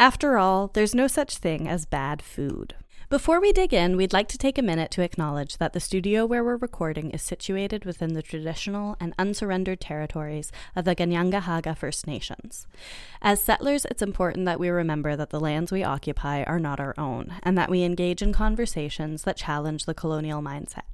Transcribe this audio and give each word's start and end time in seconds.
After 0.00 0.38
all, 0.38 0.68
there's 0.68 0.94
no 0.94 1.06
such 1.06 1.36
thing 1.36 1.68
as 1.68 1.84
bad 1.84 2.22
food. 2.22 2.74
Before 3.10 3.38
we 3.38 3.52
dig 3.52 3.74
in, 3.74 3.98
we'd 3.98 4.14
like 4.14 4.28
to 4.28 4.38
take 4.38 4.56
a 4.56 4.62
minute 4.62 4.90
to 4.92 5.02
acknowledge 5.02 5.58
that 5.58 5.74
the 5.74 5.78
studio 5.78 6.24
where 6.24 6.42
we're 6.42 6.56
recording 6.56 7.10
is 7.10 7.20
situated 7.20 7.84
within 7.84 8.14
the 8.14 8.22
traditional 8.22 8.96
and 8.98 9.12
unsurrendered 9.18 9.78
territories 9.78 10.52
of 10.74 10.86
the 10.86 10.96
Kanien'kehá:ka 10.96 11.76
First 11.76 12.06
Nations. 12.06 12.66
As 13.20 13.42
settlers, 13.42 13.84
it's 13.84 14.00
important 14.00 14.46
that 14.46 14.58
we 14.58 14.70
remember 14.70 15.16
that 15.16 15.28
the 15.28 15.38
lands 15.38 15.70
we 15.70 15.84
occupy 15.84 16.44
are 16.44 16.58
not 16.58 16.80
our 16.80 16.94
own, 16.96 17.34
and 17.42 17.58
that 17.58 17.68
we 17.68 17.82
engage 17.82 18.22
in 18.22 18.32
conversations 18.32 19.24
that 19.24 19.36
challenge 19.36 19.84
the 19.84 19.92
colonial 19.92 20.40
mindset. 20.40 20.88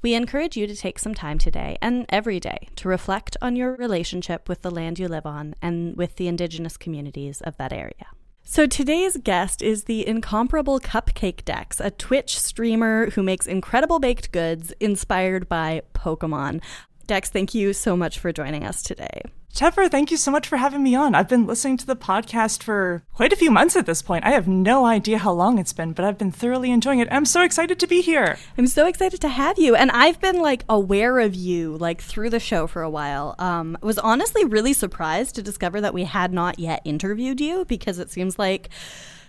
We 0.00 0.14
encourage 0.14 0.56
you 0.56 0.68
to 0.68 0.76
take 0.76 1.00
some 1.00 1.14
time 1.14 1.38
today 1.38 1.76
and 1.82 2.06
every 2.08 2.38
day 2.38 2.68
to 2.76 2.88
reflect 2.88 3.36
on 3.42 3.56
your 3.56 3.74
relationship 3.74 4.48
with 4.48 4.62
the 4.62 4.70
land 4.70 5.00
you 5.00 5.08
live 5.08 5.26
on 5.26 5.56
and 5.60 5.96
with 5.96 6.14
the 6.14 6.28
Indigenous 6.28 6.76
communities 6.76 7.40
of 7.40 7.56
that 7.56 7.72
area. 7.72 8.06
So 8.50 8.64
today's 8.64 9.18
guest 9.18 9.60
is 9.60 9.84
the 9.84 10.08
incomparable 10.08 10.80
Cupcake 10.80 11.44
Dex, 11.44 11.80
a 11.80 11.90
Twitch 11.90 12.38
streamer 12.38 13.10
who 13.10 13.22
makes 13.22 13.46
incredible 13.46 13.98
baked 13.98 14.32
goods 14.32 14.72
inspired 14.80 15.50
by 15.50 15.82
Pokemon. 15.92 16.62
Dex, 17.06 17.28
thank 17.28 17.54
you 17.54 17.74
so 17.74 17.94
much 17.94 18.18
for 18.18 18.32
joining 18.32 18.64
us 18.64 18.82
today. 18.82 19.20
Tefera, 19.58 19.90
thank 19.90 20.12
you 20.12 20.16
so 20.16 20.30
much 20.30 20.46
for 20.46 20.56
having 20.56 20.84
me 20.84 20.94
on. 20.94 21.16
I've 21.16 21.28
been 21.28 21.44
listening 21.44 21.78
to 21.78 21.86
the 21.86 21.96
podcast 21.96 22.62
for 22.62 23.02
quite 23.12 23.32
a 23.32 23.36
few 23.36 23.50
months 23.50 23.74
at 23.74 23.86
this 23.86 24.02
point. 24.02 24.24
I 24.24 24.30
have 24.30 24.46
no 24.46 24.86
idea 24.86 25.18
how 25.18 25.32
long 25.32 25.58
it's 25.58 25.72
been, 25.72 25.94
but 25.94 26.04
I've 26.04 26.16
been 26.16 26.30
thoroughly 26.30 26.70
enjoying 26.70 27.00
it. 27.00 27.08
I'm 27.10 27.24
so 27.24 27.42
excited 27.42 27.80
to 27.80 27.88
be 27.88 28.00
here. 28.00 28.38
I'm 28.56 28.68
so 28.68 28.86
excited 28.86 29.20
to 29.20 29.28
have 29.28 29.58
you. 29.58 29.74
And 29.74 29.90
I've 29.90 30.20
been 30.20 30.38
like 30.38 30.62
aware 30.68 31.18
of 31.18 31.34
you 31.34 31.76
like 31.76 32.00
through 32.00 32.30
the 32.30 32.38
show 32.38 32.68
for 32.68 32.82
a 32.82 32.88
while. 32.88 33.34
Um, 33.40 33.76
was 33.82 33.98
honestly 33.98 34.44
really 34.44 34.72
surprised 34.72 35.34
to 35.34 35.42
discover 35.42 35.80
that 35.80 35.92
we 35.92 36.04
had 36.04 36.32
not 36.32 36.60
yet 36.60 36.80
interviewed 36.84 37.40
you 37.40 37.64
because 37.64 37.98
it 37.98 38.12
seems 38.12 38.38
like 38.38 38.68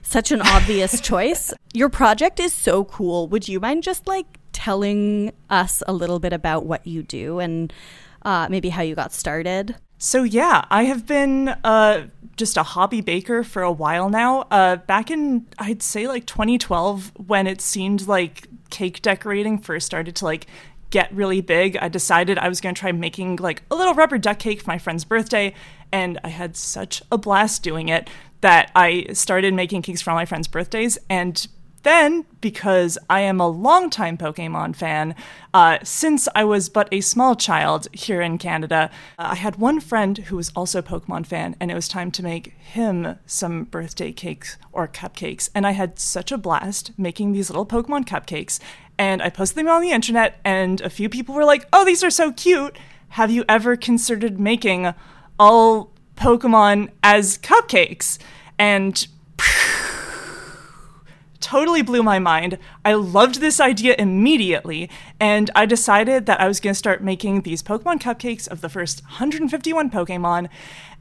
such 0.04 0.32
an 0.32 0.44
obvious 0.44 1.02
choice. 1.02 1.56
Your 1.74 1.90
project 1.90 2.40
is 2.40 2.54
so 2.54 2.84
cool. 2.84 3.28
Would 3.30 3.48
you 3.48 3.60
mind 3.60 3.82
just 3.82 4.06
like 4.06 4.28
telling 4.52 5.34
us 5.50 5.82
a 5.88 5.92
little 5.92 6.20
bit 6.20 6.34
about 6.34 6.68
what 6.68 6.86
you 6.86 7.02
do 7.02 7.40
and 7.40 7.74
uh, 8.22 8.46
maybe 8.48 8.70
how 8.70 8.84
you 8.84 8.94
got 8.94 9.12
started? 9.12 9.76
So 10.02 10.24
yeah, 10.24 10.64
I 10.72 10.86
have 10.86 11.06
been 11.06 11.50
uh, 11.50 12.08
just 12.38 12.56
a 12.56 12.64
hobby 12.64 13.02
baker 13.02 13.44
for 13.44 13.62
a 13.62 13.72
while 13.72 14.10
now. 14.10 14.44
Uh, 14.50 14.78
back 14.78 15.12
in 15.12 15.46
I'd 15.60 15.84
say 15.84 16.08
like 16.08 16.26
2012, 16.26 17.12
when 17.28 17.46
it 17.46 17.60
seemed 17.60 18.08
like 18.08 18.48
cake 18.70 19.02
decorating 19.02 19.60
first 19.60 19.86
started 19.86 20.16
to 20.16 20.26
like 20.26 20.48
get 20.90 21.14
really 21.14 21.42
big, 21.42 21.78
I 21.82 21.90
decided 21.90 22.38
I 22.38 22.48
was 22.48 22.62
going 22.62 22.74
to 22.76 22.80
try 22.80 22.94
making 22.94 23.36
like 23.36 23.64
a 23.70 23.76
little 23.76 23.94
rubber 23.94 24.18
duck 24.18 24.40
cake 24.40 24.62
for 24.62 24.70
my 24.70 24.78
friend's 24.78 25.04
birthday, 25.04 25.54
and 25.92 26.18
I 26.24 26.30
had 26.30 26.56
such 26.56 27.04
a 27.12 27.18
blast 27.18 27.62
doing 27.62 27.90
it 27.90 28.10
that 28.40 28.72
I 28.74 29.08
started 29.12 29.54
making 29.54 29.82
cakes 29.82 30.02
for 30.02 30.12
all 30.12 30.16
my 30.16 30.26
friends' 30.26 30.48
birthdays 30.48 30.98
and 31.10 31.46
then, 31.80 32.26
because 32.42 32.98
I 33.10 33.22
am 33.22 33.40
a 33.40 33.48
longtime 33.48 34.18
Pokemon 34.18 34.76
fan, 34.76 35.16
uh, 35.54 35.80
since 35.84 36.28
I 36.36 36.44
was 36.44 36.70
but 36.70 36.88
a 36.92 37.02
small 37.02 37.36
child 37.36 37.88
here 37.94 38.22
in 38.22 38.38
Canada, 38.38 38.90
uh, 39.18 39.30
I 39.32 39.36
had 39.36 39.56
one 39.56 39.80
friend 39.80 40.18
who 40.18 40.36
was 40.36 40.52
also 40.56 40.80
a 40.80 40.84
Pokemon 40.84 41.26
fan, 41.26 41.56
and 41.60 41.72
it 41.72 41.76
was 41.76 41.88
time 41.88 42.12
to 42.12 42.24
make 42.24 42.54
him 42.58 43.18
some 43.26 43.64
birthday 43.66 44.12
cakes 44.12 44.58
or 44.72 44.88
cupcakes. 44.88 45.50
And 45.56 45.66
I 45.66 45.72
had 45.72 46.00
such 46.00 46.32
a 46.32 46.38
blast 46.38 46.92
making 46.98 47.32
these 47.32 47.50
little 47.50 47.66
Pokemon 47.66 48.06
cupcakes. 48.06 48.60
And 48.98 49.22
I 49.22 49.30
posted 49.30 49.58
them 49.58 49.70
on 49.70 49.82
the 49.82 49.92
internet, 49.92 50.40
and 50.44 50.82
a 50.82 50.90
few 50.90 51.08
people 51.08 51.34
were 51.34 51.46
like, 51.46 51.68
oh, 51.72 51.86
these 51.86 52.04
are 52.04 52.10
so 52.10 52.32
cute. 52.32 52.78
Have 53.10 53.32
you 53.32 53.46
ever 53.48 53.76
considered 53.76 54.40
making 54.40 54.94
all 55.40 55.92
Pokemon 56.16 56.90
as 57.02 57.38
cupcakes? 57.38 58.18
And 58.58 59.08
totally 61.40 61.82
blew 61.82 62.04
my 62.04 62.20
mind. 62.20 62.58
I 62.84 62.94
loved 62.94 63.40
this 63.40 63.60
idea 63.60 63.96
immediately, 63.98 64.90
and 65.20 65.50
I 65.56 65.66
decided 65.66 66.26
that 66.26 66.40
I 66.40 66.48
was 66.48 66.60
going 66.60 66.74
to 66.74 66.78
start 66.78 67.04
making 67.04 67.42
these 67.42 67.64
Pokemon 67.64 68.02
cupcakes 68.02 68.48
of 68.48 68.62
the 68.62 68.70
first 68.70 69.04
151 69.04 69.90
Pokemon. 69.90 70.50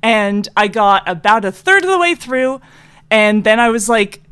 And 0.03 0.49
I 0.57 0.69
got 0.69 1.09
about 1.09 1.45
a 1.45 1.53
third 1.53 1.85
of 1.85 1.91
the 1.91 1.99
way 1.99 2.15
through, 2.15 2.61
and 3.11 3.45
then 3.45 3.59
I 3.59 3.69
was 3.71 3.89
like, 3.89 4.23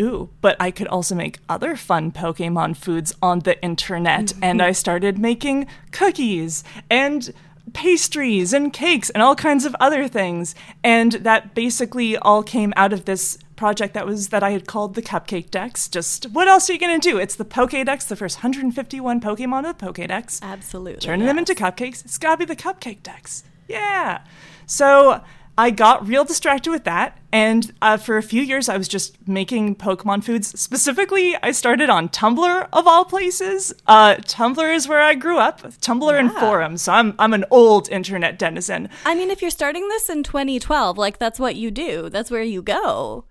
ooh, 0.00 0.30
but 0.40 0.56
I 0.60 0.70
could 0.70 0.88
also 0.88 1.14
make 1.14 1.38
other 1.48 1.76
fun 1.76 2.12
Pokemon 2.12 2.76
foods 2.76 3.14
on 3.22 3.40
the 3.40 3.60
internet. 3.62 4.26
Mm-hmm. 4.26 4.44
and 4.44 4.62
I 4.62 4.72
started 4.72 5.18
making 5.18 5.66
cookies 5.90 6.64
and 6.90 7.32
pastries 7.72 8.52
and 8.52 8.72
cakes 8.72 9.10
and 9.10 9.22
all 9.22 9.34
kinds 9.34 9.64
of 9.64 9.76
other 9.80 10.08
things. 10.08 10.54
And 10.84 11.12
that 11.12 11.54
basically 11.54 12.16
all 12.16 12.42
came 12.42 12.72
out 12.76 12.92
of 12.92 13.04
this 13.04 13.38
project 13.56 13.94
that 13.94 14.06
was 14.06 14.28
that 14.28 14.42
I 14.42 14.50
had 14.50 14.66
called 14.66 14.94
the 14.94 15.02
Cupcake 15.02 15.50
Dex. 15.50 15.88
Just 15.88 16.26
what 16.30 16.48
else 16.48 16.68
are 16.68 16.72
you 16.72 16.78
gonna 16.78 16.98
do? 16.98 17.18
It's 17.18 17.36
the 17.36 17.44
Pokédex, 17.44 18.06
the 18.08 18.16
first 18.16 18.38
151 18.38 19.20
Pokemon 19.20 19.68
of 19.68 19.78
the 19.78 19.86
Pokédex. 19.86 20.42
Absolutely. 20.42 21.00
Turning 21.00 21.26
yes. 21.26 21.30
them 21.30 21.38
into 21.38 21.54
cupcakes. 21.54 22.04
It's 22.04 22.18
gotta 22.18 22.38
be 22.38 22.44
the 22.44 22.56
Cupcake 22.56 23.02
Dex. 23.02 23.44
Yeah. 23.68 24.22
So 24.66 25.22
I 25.58 25.70
got 25.70 26.06
real 26.06 26.22
distracted 26.24 26.70
with 26.70 26.84
that, 26.84 27.16
and 27.32 27.72
uh, 27.80 27.96
for 27.96 28.18
a 28.18 28.22
few 28.22 28.42
years 28.42 28.68
I 28.68 28.76
was 28.76 28.88
just 28.88 29.26
making 29.26 29.76
Pokemon 29.76 30.22
foods. 30.22 30.48
Specifically, 30.60 31.34
I 31.42 31.52
started 31.52 31.88
on 31.88 32.10
Tumblr 32.10 32.68
of 32.74 32.86
all 32.86 33.06
places. 33.06 33.72
Uh, 33.86 34.16
Tumblr 34.16 34.74
is 34.74 34.86
where 34.86 35.00
I 35.00 35.14
grew 35.14 35.38
up. 35.38 35.62
Tumblr 35.62 36.12
Yeah. 36.12 36.18
and 36.18 36.32
forums. 36.32 36.82
So 36.82 36.92
I'm 36.92 37.14
I'm 37.18 37.32
an 37.32 37.46
old 37.50 37.88
internet 37.88 38.38
denizen. 38.38 38.90
I 39.06 39.14
mean, 39.14 39.30
if 39.30 39.40
you're 39.40 39.50
starting 39.50 39.88
this 39.88 40.10
in 40.10 40.22
2012, 40.24 40.98
like 40.98 41.18
that's 41.18 41.40
what 41.40 41.56
you 41.56 41.70
do. 41.70 42.10
That's 42.10 42.30
where 42.30 42.42
you 42.42 42.60
go. 42.60 43.24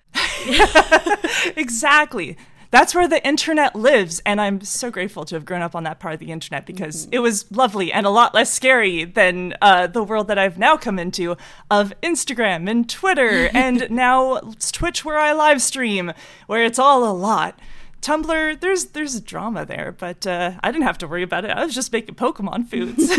exactly. 1.56 2.38
That's 2.72 2.94
where 2.94 3.08
the 3.08 3.26
internet 3.26 3.76
lives, 3.76 4.22
and 4.26 4.42
I'm 4.42 4.60
so 4.62 4.92
grateful 4.92 5.24
to 5.26 5.36
have 5.36 5.46
grown 5.46 5.62
up 5.62 5.76
on 5.76 5.84
that 5.84 6.00
part 6.00 6.14
of 6.14 6.20
the 6.20 6.32
internet 6.32 6.66
because 6.66 7.08
it 7.12 7.20
was 7.20 7.50
lovely 7.52 7.94
and 7.94 8.06
a 8.06 8.10
lot 8.10 8.34
less 8.34 8.52
scary 8.52 9.06
than 9.06 9.54
uh, 9.62 9.88
the 9.88 10.04
world 10.04 10.28
that 10.28 10.38
I've 10.38 10.58
now 10.58 10.76
come 10.76 11.00
into 11.00 11.38
of 11.72 11.94
Instagram 12.04 12.70
and 12.70 12.90
Twitter 12.90 13.50
and 13.54 13.90
now 13.90 14.42
Twitch, 14.74 15.06
where 15.06 15.20
I 15.20 15.32
live 15.32 15.62
stream, 15.62 16.12
where 16.48 16.66
it's 16.66 16.80
all 16.80 17.10
a 17.10 17.16
lot. 17.16 17.60
Tumblr, 18.02 18.60
there's 18.60 18.88
there's 18.88 19.22
drama 19.22 19.66
there, 19.66 19.96
but 19.98 20.28
uh, 20.28 20.52
I 20.62 20.72
didn't 20.72 20.86
have 20.86 20.98
to 21.00 21.08
worry 21.08 21.24
about 21.24 21.46
it. 21.46 21.52
I 21.52 21.64
was 21.64 21.74
just 21.74 21.94
making 21.94 22.16
Pokemon 22.16 22.68
foods. 22.68 23.10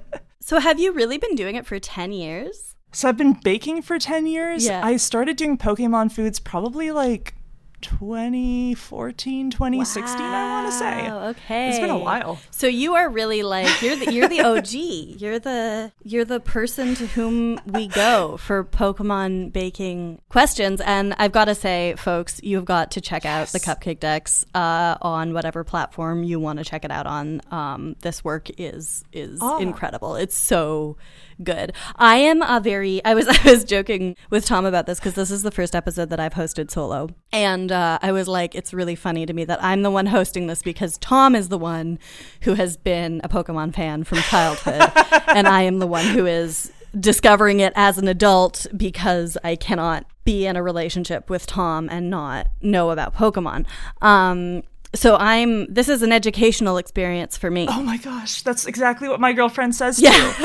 So, 0.46 0.60
have 0.60 0.78
you 0.78 0.92
really 0.92 1.18
been 1.18 1.34
doing 1.34 1.56
it 1.56 1.66
for 1.66 1.80
10 1.80 2.12
years? 2.12 2.75
So 2.96 3.10
I've 3.10 3.18
been 3.18 3.34
baking 3.34 3.82
for 3.82 3.98
10 3.98 4.26
years. 4.26 4.64
Yeah. 4.64 4.80
I 4.82 4.96
started 4.96 5.36
doing 5.36 5.58
Pokemon 5.58 6.12
foods 6.12 6.40
probably 6.40 6.90
like 6.92 7.34
2014, 7.82 9.50
2016, 9.50 10.18
I 10.18 10.50
want 10.50 10.72
to 10.72 10.78
say. 10.78 11.02
Wow, 11.08 11.28
okay. 11.28 11.68
It's 11.68 11.78
been 11.78 11.90
a 11.90 11.98
while. 11.98 12.40
So 12.50 12.66
you 12.66 12.94
are 12.94 13.10
really 13.10 13.42
like 13.42 13.82
you're 13.82 13.96
the 13.96 14.10
you're 14.14 14.28
the 14.28 14.40
OG. 14.44 15.20
You're 15.20 15.38
the 15.38 15.92
you're 16.04 16.24
the 16.24 16.40
person 16.40 16.94
to 16.94 17.06
whom 17.08 17.60
we 17.66 17.86
go 17.88 18.38
for 18.38 18.64
Pokemon 18.64 19.52
baking 19.52 20.22
questions. 20.30 20.80
And 20.80 21.14
I've 21.18 21.32
got 21.32 21.44
to 21.44 21.54
say, 21.54 21.96
folks, 21.98 22.40
you've 22.42 22.64
got 22.64 22.92
to 22.92 23.02
check 23.02 23.26
out 23.26 23.48
the 23.48 23.60
Cupcake 23.60 24.00
Dex 24.00 24.46
uh, 24.54 24.96
on 25.02 25.34
whatever 25.34 25.64
platform 25.64 26.24
you 26.24 26.40
want 26.40 26.60
to 26.60 26.64
check 26.64 26.82
it 26.82 26.90
out 26.90 27.06
on. 27.06 27.42
Um, 27.50 27.96
this 28.00 28.24
work 28.24 28.48
is 28.56 29.04
is 29.12 29.38
Ah. 29.42 29.58
incredible. 29.58 30.16
It's 30.16 30.34
so 30.34 30.96
good. 31.42 31.72
I 31.96 32.16
am 32.16 32.42
a 32.42 32.60
very 32.60 33.04
I 33.04 33.14
was 33.14 33.28
I 33.44 33.50
was 33.50 33.64
joking 33.64 34.16
with 34.30 34.46
Tom 34.46 34.64
about 34.64 34.86
this 34.86 34.98
because 34.98 35.14
this 35.14 35.30
is 35.30 35.42
the 35.42 35.50
first 35.50 35.74
episode 35.74 36.10
that 36.10 36.20
I've 36.20 36.34
hosted 36.34 36.70
solo. 36.70 37.08
And 37.32 37.72
uh, 37.72 37.98
I 38.02 38.12
was 38.12 38.28
like, 38.28 38.54
it's 38.54 38.72
really 38.72 38.94
funny 38.94 39.26
to 39.26 39.32
me 39.32 39.44
that 39.44 39.62
I'm 39.62 39.82
the 39.82 39.90
one 39.90 40.06
hosting 40.06 40.46
this 40.46 40.62
because 40.62 40.98
Tom 40.98 41.34
is 41.34 41.48
the 41.48 41.58
one 41.58 41.98
who 42.42 42.54
has 42.54 42.76
been 42.76 43.20
a 43.24 43.28
Pokemon 43.28 43.74
fan 43.74 44.04
from 44.04 44.18
childhood, 44.18 44.90
and 45.28 45.46
I 45.46 45.62
am 45.62 45.78
the 45.78 45.86
one 45.86 46.06
who 46.06 46.26
is 46.26 46.72
discovering 46.98 47.60
it 47.60 47.72
as 47.76 47.98
an 47.98 48.08
adult 48.08 48.66
because 48.76 49.36
I 49.44 49.56
cannot 49.56 50.06
be 50.24 50.46
in 50.46 50.56
a 50.56 50.62
relationship 50.62 51.30
with 51.30 51.46
Tom 51.46 51.88
and 51.90 52.10
not 52.10 52.48
know 52.60 52.90
about 52.90 53.14
Pokemon. 53.14 53.66
Um, 54.02 54.62
so 54.96 55.16
I'm 55.16 55.72
this 55.72 55.88
is 55.88 56.02
an 56.02 56.10
educational 56.12 56.76
experience 56.78 57.36
for 57.36 57.50
me. 57.50 57.66
Oh 57.70 57.82
my 57.82 57.96
gosh, 57.98 58.42
that's 58.42 58.66
exactly 58.66 59.08
what 59.08 59.20
my 59.20 59.32
girlfriend 59.32 59.74
says 59.74 60.00
Yeah. 60.00 60.10
too. 60.10 60.44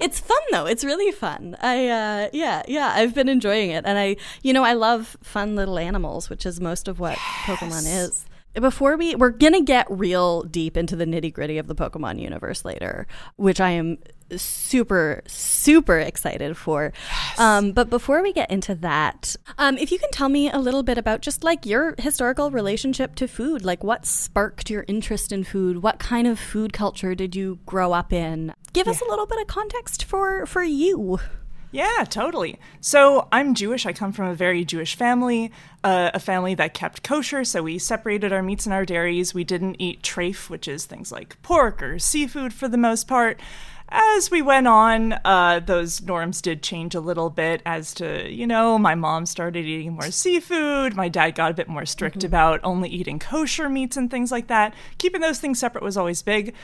it's 0.00 0.18
fun 0.18 0.38
though. 0.50 0.66
It's 0.66 0.84
really 0.84 1.12
fun. 1.12 1.56
I 1.60 1.88
uh, 1.88 2.28
yeah 2.32 2.62
yeah 2.66 2.92
I've 2.94 3.14
been 3.14 3.28
enjoying 3.28 3.70
it, 3.70 3.84
and 3.86 3.98
I 3.98 4.16
you 4.42 4.52
know 4.52 4.64
I 4.64 4.72
love 4.72 5.16
fun 5.22 5.54
little 5.56 5.78
animals, 5.78 6.28
which 6.28 6.44
is 6.46 6.60
most 6.60 6.88
of 6.88 6.98
what 6.98 7.16
yes. 7.16 7.58
Pokemon 7.58 8.04
is. 8.04 8.26
Before 8.54 8.96
we 8.96 9.14
we're 9.14 9.30
gonna 9.30 9.60
get 9.62 9.86
real 9.90 10.42
deep 10.42 10.76
into 10.76 10.96
the 10.96 11.04
nitty 11.04 11.32
gritty 11.32 11.58
of 11.58 11.66
the 11.66 11.74
Pokemon 11.74 12.20
universe 12.20 12.64
later, 12.64 13.06
which 13.36 13.60
I 13.60 13.70
am 13.70 13.98
super 14.36 15.22
super 15.26 15.98
excited 15.98 16.56
for 16.56 16.92
yes. 17.08 17.38
um, 17.38 17.72
but 17.72 17.88
before 17.88 18.22
we 18.22 18.32
get 18.32 18.50
into 18.50 18.74
that 18.74 19.36
um, 19.58 19.78
if 19.78 19.92
you 19.92 19.98
can 19.98 20.10
tell 20.10 20.28
me 20.28 20.50
a 20.50 20.58
little 20.58 20.82
bit 20.82 20.98
about 20.98 21.20
just 21.20 21.44
like 21.44 21.64
your 21.64 21.94
historical 21.98 22.50
relationship 22.50 23.14
to 23.14 23.28
food 23.28 23.64
like 23.64 23.84
what 23.84 24.04
sparked 24.04 24.70
your 24.70 24.84
interest 24.88 25.32
in 25.32 25.44
food 25.44 25.82
what 25.82 25.98
kind 25.98 26.26
of 26.26 26.38
food 26.38 26.72
culture 26.72 27.14
did 27.14 27.36
you 27.36 27.58
grow 27.66 27.92
up 27.92 28.12
in 28.12 28.52
give 28.72 28.86
yeah. 28.86 28.90
us 28.90 29.00
a 29.00 29.08
little 29.08 29.26
bit 29.26 29.40
of 29.40 29.46
context 29.46 30.04
for 30.04 30.46
for 30.46 30.62
you 30.62 31.18
yeah, 31.72 32.04
totally. 32.08 32.58
So 32.80 33.28
I'm 33.30 33.54
Jewish. 33.54 33.84
I 33.84 33.92
come 33.92 34.12
from 34.12 34.28
a 34.28 34.34
very 34.34 34.64
Jewish 34.64 34.94
family, 34.94 35.52
uh, 35.84 36.10
a 36.14 36.20
family 36.20 36.54
that 36.54 36.72
kept 36.72 37.02
kosher. 37.02 37.44
So 37.44 37.62
we 37.62 37.78
separated 37.78 38.32
our 38.32 38.42
meats 38.42 38.64
and 38.64 38.72
our 38.72 38.86
dairies. 38.86 39.34
We 39.34 39.44
didn't 39.44 39.76
eat 39.78 40.00
treif, 40.02 40.48
which 40.48 40.68
is 40.68 40.86
things 40.86 41.12
like 41.12 41.40
pork 41.42 41.82
or 41.82 41.98
seafood 41.98 42.54
for 42.54 42.66
the 42.66 42.78
most 42.78 43.06
part 43.06 43.40
as 43.88 44.30
we 44.30 44.42
went 44.42 44.66
on, 44.66 45.14
uh, 45.24 45.60
those 45.64 46.02
norms 46.02 46.42
did 46.42 46.62
change 46.62 46.94
a 46.94 47.00
little 47.00 47.30
bit 47.30 47.62
as 47.64 47.94
to, 47.94 48.28
you 48.30 48.46
know, 48.46 48.78
my 48.78 48.94
mom 48.94 49.26
started 49.26 49.64
eating 49.64 49.92
more 49.92 50.10
seafood. 50.10 50.96
My 50.96 51.08
dad 51.08 51.34
got 51.34 51.52
a 51.52 51.54
bit 51.54 51.68
more 51.68 51.86
strict 51.86 52.18
mm-hmm. 52.18 52.26
about 52.26 52.60
only 52.64 52.88
eating 52.88 53.18
kosher 53.18 53.68
meats 53.68 53.96
and 53.96 54.10
things 54.10 54.32
like 54.32 54.48
that. 54.48 54.74
Keeping 54.98 55.20
those 55.20 55.38
things 55.38 55.58
separate 55.58 55.84
was 55.84 55.96
always 55.96 56.22
big. 56.22 56.54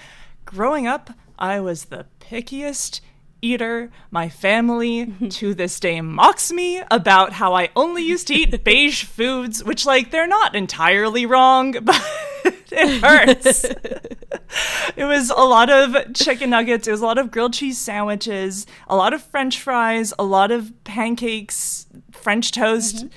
Growing 0.45 0.87
up, 0.87 1.11
I 1.39 1.61
was 1.61 1.87
the 1.87 2.07
pickiest 2.21 3.01
eater. 3.41 3.91
My 4.11 4.29
family 4.29 5.13
to 5.31 5.55
this 5.55 5.79
day 5.79 6.01
mocks 6.01 6.53
me 6.53 6.83
about 6.91 7.35
how 7.35 7.55
I 7.55 7.71
only 7.77 8.03
used 8.03 8.29
to 8.29 8.35
eat 8.35 8.65
beige 8.65 9.05
foods, 9.05 9.63
which, 9.63 9.87
like, 9.87 10.11
they're 10.11 10.27
not 10.27 10.55
entirely 10.55 11.27
wrong, 11.27 11.73
but 11.83 12.03
it 12.71 13.03
hurts. 13.03 13.65
it 14.97 15.05
was 15.05 15.31
a 15.31 15.35
lot 15.35 15.71
of 15.71 16.15
chicken 16.15 16.51
nuggets, 16.51 16.89
it 16.89 16.91
was 16.91 17.01
a 17.01 17.07
lot 17.07 17.19
of 17.19 17.31
grilled 17.31 17.55
cheese 17.55 17.79
sandwiches, 17.79 18.67
a 18.89 18.97
lot 18.97 19.13
of 19.13 19.23
french 19.23 19.61
fries, 19.61 20.13
a 20.19 20.25
lot 20.25 20.51
of 20.51 20.73
pancakes, 20.85 21.87
French 22.11 22.53
toast. 22.53 22.97
Mm-hmm. 22.97 23.09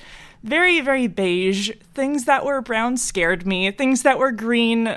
Very, 0.42 0.80
very 0.80 1.08
beige. 1.08 1.72
Things 1.92 2.24
that 2.26 2.44
were 2.44 2.60
brown 2.60 2.96
scared 2.96 3.46
me. 3.46 3.70
Things 3.72 4.02
that 4.02 4.18
were 4.18 4.30
green 4.30 4.96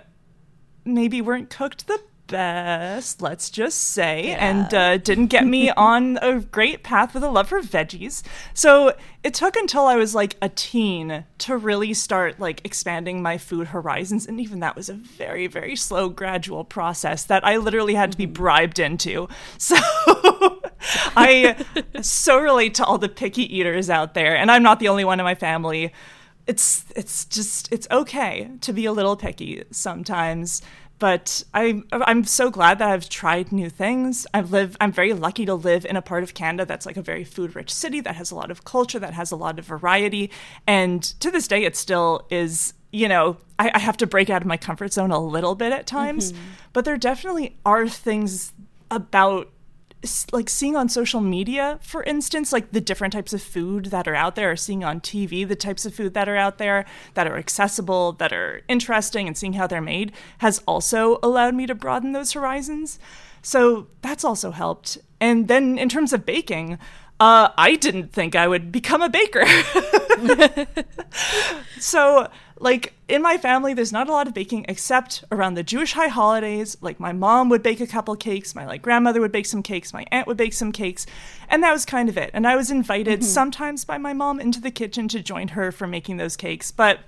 maybe 0.85 1.21
weren't 1.21 1.49
cooked 1.49 1.87
the 1.87 1.99
best, 2.29 3.21
let's 3.21 3.49
just 3.49 3.79
say, 3.79 4.29
yeah. 4.29 4.49
and 4.49 4.73
uh, 4.73 4.97
didn't 4.97 5.27
get 5.27 5.45
me 5.45 5.69
on 5.77 6.17
a 6.21 6.39
great 6.39 6.83
path 6.83 7.13
with 7.13 7.23
a 7.23 7.29
love 7.29 7.49
for 7.49 7.61
veggies. 7.61 8.23
So 8.53 8.95
it 9.23 9.33
took 9.33 9.57
until 9.57 9.85
I 9.85 9.95
was 9.95 10.15
like 10.15 10.37
a 10.41 10.47
teen 10.47 11.25
to 11.39 11.57
really 11.57 11.93
start 11.93 12.39
like 12.39 12.61
expanding 12.63 13.21
my 13.21 13.37
food 13.37 13.67
horizons, 13.67 14.25
and 14.25 14.39
even 14.39 14.61
that 14.61 14.75
was 14.75 14.87
a 14.87 14.93
very, 14.93 15.47
very 15.47 15.75
slow, 15.75 16.07
gradual 16.07 16.63
process 16.63 17.25
that 17.25 17.45
I 17.45 17.57
literally 17.57 17.95
had 17.95 18.11
to 18.13 18.17
be 18.17 18.25
mm-hmm. 18.25 18.33
bribed 18.33 18.79
into. 18.79 19.27
So 19.57 19.75
I 21.15 21.65
so 22.01 22.39
relate 22.39 22.75
to 22.75 22.85
all 22.85 22.97
the 22.97 23.09
picky 23.09 23.43
eaters 23.55 23.89
out 23.89 24.13
there, 24.13 24.35
and 24.35 24.49
I'm 24.49 24.63
not 24.63 24.79
the 24.79 24.87
only 24.87 25.03
one 25.03 25.19
in 25.19 25.23
my 25.23 25.35
family 25.35 25.91
it's 26.49 26.83
it's 26.95 27.25
just 27.25 27.71
it's 27.71 27.87
okay 27.91 28.49
to 28.61 28.73
be 28.73 28.85
a 28.85 28.91
little 28.91 29.15
picky 29.15 29.63
sometimes 29.69 30.63
but 30.99 31.43
I 31.53 31.81
I'm 31.91 32.25
so 32.25 32.51
glad 32.51 32.79
that 32.79 32.89
I've 32.89 33.09
tried 33.09 33.51
new 33.51 33.69
things. 33.69 34.27
I've 34.33 34.51
lived 34.51 34.77
I'm 34.79 34.91
very 34.91 35.13
lucky 35.13 35.45
to 35.45 35.55
live 35.55 35.85
in 35.85 35.95
a 35.95 36.01
part 36.01 36.23
of 36.23 36.33
Canada 36.33 36.65
that's 36.65 36.85
like 36.85 36.97
a 36.97 37.01
very 37.01 37.23
food 37.23 37.55
rich 37.55 37.73
city 37.73 38.01
that 38.01 38.15
has 38.15 38.31
a 38.31 38.35
lot 38.35 38.51
of 38.51 38.65
culture, 38.65 38.99
that 38.99 39.13
has 39.13 39.31
a 39.31 39.35
lot 39.35 39.57
of 39.57 39.65
variety. 39.65 40.29
And 40.67 41.01
to 41.21 41.31
this 41.31 41.47
day 41.47 41.63
it 41.63 41.75
still 41.75 42.27
is, 42.29 42.73
you 42.91 43.07
know, 43.07 43.37
I, 43.57 43.71
I 43.73 43.79
have 43.79 43.97
to 43.97 44.07
break 44.07 44.29
out 44.29 44.41
of 44.41 44.47
my 44.47 44.57
comfort 44.57 44.93
zone 44.93 45.11
a 45.11 45.19
little 45.19 45.55
bit 45.55 45.71
at 45.71 45.87
times. 45.87 46.33
Mm-hmm. 46.33 46.43
But 46.73 46.85
there 46.85 46.97
definitely 46.97 47.57
are 47.65 47.87
things 47.87 48.51
about 48.91 49.49
like 50.31 50.49
seeing 50.49 50.75
on 50.75 50.87
social 50.87 51.19
media, 51.19 51.79
for 51.81 52.03
instance, 52.03 52.53
like 52.53 52.71
the 52.71 52.79
different 52.79 53.13
types 53.13 53.33
of 53.33 53.41
food 53.41 53.85
that 53.85 54.07
are 54.07 54.15
out 54.15 54.35
there, 54.35 54.51
or 54.51 54.55
seeing 54.55 54.83
on 54.83 55.01
TV 55.01 55.47
the 55.47 55.55
types 55.55 55.85
of 55.85 55.93
food 55.93 56.13
that 56.13 56.29
are 56.29 56.37
out 56.37 56.57
there 56.57 56.85
that 57.15 57.27
are 57.27 57.37
accessible, 57.37 58.13
that 58.13 58.31
are 58.31 58.61
interesting, 58.67 59.27
and 59.27 59.37
seeing 59.37 59.53
how 59.53 59.67
they're 59.67 59.81
made 59.81 60.11
has 60.39 60.61
also 60.65 61.19
allowed 61.21 61.53
me 61.53 61.67
to 61.67 61.75
broaden 61.75 62.13
those 62.13 62.31
horizons. 62.31 62.99
So 63.41 63.87
that's 64.01 64.23
also 64.23 64.51
helped. 64.51 64.97
And 65.19 65.47
then 65.47 65.77
in 65.77 65.89
terms 65.89 66.13
of 66.13 66.25
baking, 66.25 66.77
uh, 67.19 67.49
I 67.57 67.75
didn't 67.75 68.13
think 68.13 68.35
I 68.35 68.47
would 68.47 68.71
become 68.71 69.01
a 69.01 69.09
baker. 69.09 69.45
so 71.79 72.29
like 72.59 72.93
in 73.07 73.21
my 73.21 73.37
family 73.37 73.73
there's 73.73 73.91
not 73.91 74.09
a 74.09 74.11
lot 74.11 74.27
of 74.27 74.33
baking 74.33 74.65
except 74.67 75.23
around 75.31 75.53
the 75.53 75.63
jewish 75.63 75.93
high 75.93 76.07
holidays 76.07 76.77
like 76.81 76.99
my 76.99 77.11
mom 77.11 77.49
would 77.49 77.63
bake 77.63 77.79
a 77.79 77.87
couple 77.87 78.15
cakes 78.15 78.53
my 78.53 78.65
like 78.65 78.81
grandmother 78.81 79.21
would 79.21 79.31
bake 79.31 79.45
some 79.45 79.63
cakes 79.63 79.93
my 79.93 80.05
aunt 80.11 80.27
would 80.27 80.37
bake 80.37 80.53
some 80.53 80.71
cakes 80.71 81.05
and 81.47 81.63
that 81.63 81.71
was 81.71 81.85
kind 81.85 82.09
of 82.09 82.17
it 82.17 82.29
and 82.33 82.45
i 82.45 82.55
was 82.55 82.69
invited 82.69 83.19
mm-hmm. 83.19 83.27
sometimes 83.27 83.85
by 83.85 83.97
my 83.97 84.13
mom 84.13 84.39
into 84.39 84.59
the 84.59 84.71
kitchen 84.71 85.07
to 85.07 85.21
join 85.21 85.49
her 85.49 85.71
for 85.71 85.87
making 85.87 86.17
those 86.17 86.35
cakes 86.35 86.71
but 86.71 86.99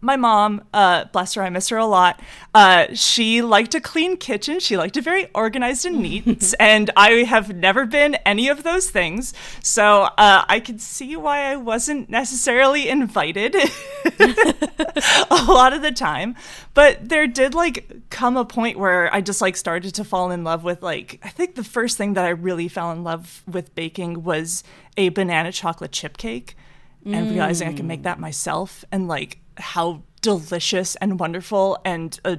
my 0.00 0.16
mom, 0.16 0.62
uh, 0.72 1.06
bless 1.06 1.34
her, 1.34 1.42
I 1.42 1.50
miss 1.50 1.68
her 1.70 1.76
a 1.76 1.86
lot. 1.86 2.20
Uh, 2.54 2.86
she 2.94 3.42
liked 3.42 3.74
a 3.74 3.80
clean 3.80 4.16
kitchen. 4.16 4.60
She 4.60 4.76
liked 4.76 4.96
it 4.96 5.02
very 5.02 5.28
organized 5.34 5.84
and 5.84 6.00
neat. 6.00 6.54
and 6.60 6.90
I 6.96 7.24
have 7.24 7.54
never 7.54 7.84
been 7.84 8.14
any 8.26 8.48
of 8.48 8.62
those 8.62 8.90
things. 8.90 9.34
So 9.62 10.02
uh, 10.02 10.44
I 10.48 10.60
could 10.60 10.80
see 10.80 11.16
why 11.16 11.50
I 11.50 11.56
wasn't 11.56 12.08
necessarily 12.10 12.88
invited 12.88 13.56
a 14.20 15.44
lot 15.48 15.72
of 15.72 15.82
the 15.82 15.92
time. 15.92 16.36
But 16.74 17.08
there 17.08 17.26
did 17.26 17.54
like 17.54 18.08
come 18.10 18.36
a 18.36 18.44
point 18.44 18.78
where 18.78 19.12
I 19.12 19.20
just 19.20 19.40
like 19.40 19.56
started 19.56 19.94
to 19.94 20.04
fall 20.04 20.30
in 20.30 20.44
love 20.44 20.62
with 20.62 20.82
like, 20.82 21.18
I 21.24 21.28
think 21.30 21.56
the 21.56 21.64
first 21.64 21.98
thing 21.98 22.14
that 22.14 22.24
I 22.24 22.30
really 22.30 22.68
fell 22.68 22.92
in 22.92 23.02
love 23.02 23.42
with 23.48 23.74
baking 23.74 24.22
was 24.22 24.62
a 24.96 25.08
banana 25.08 25.50
chocolate 25.50 25.92
chip 25.92 26.16
cake 26.16 26.56
and 27.04 27.28
mm. 27.28 27.30
realizing 27.30 27.68
I 27.68 27.72
can 27.72 27.86
make 27.86 28.02
that 28.02 28.18
myself 28.18 28.84
and 28.92 29.08
like 29.08 29.38
how 29.58 30.02
delicious 30.20 30.96
and 30.96 31.20
wonderful 31.20 31.78
and 31.84 32.18
a 32.24 32.38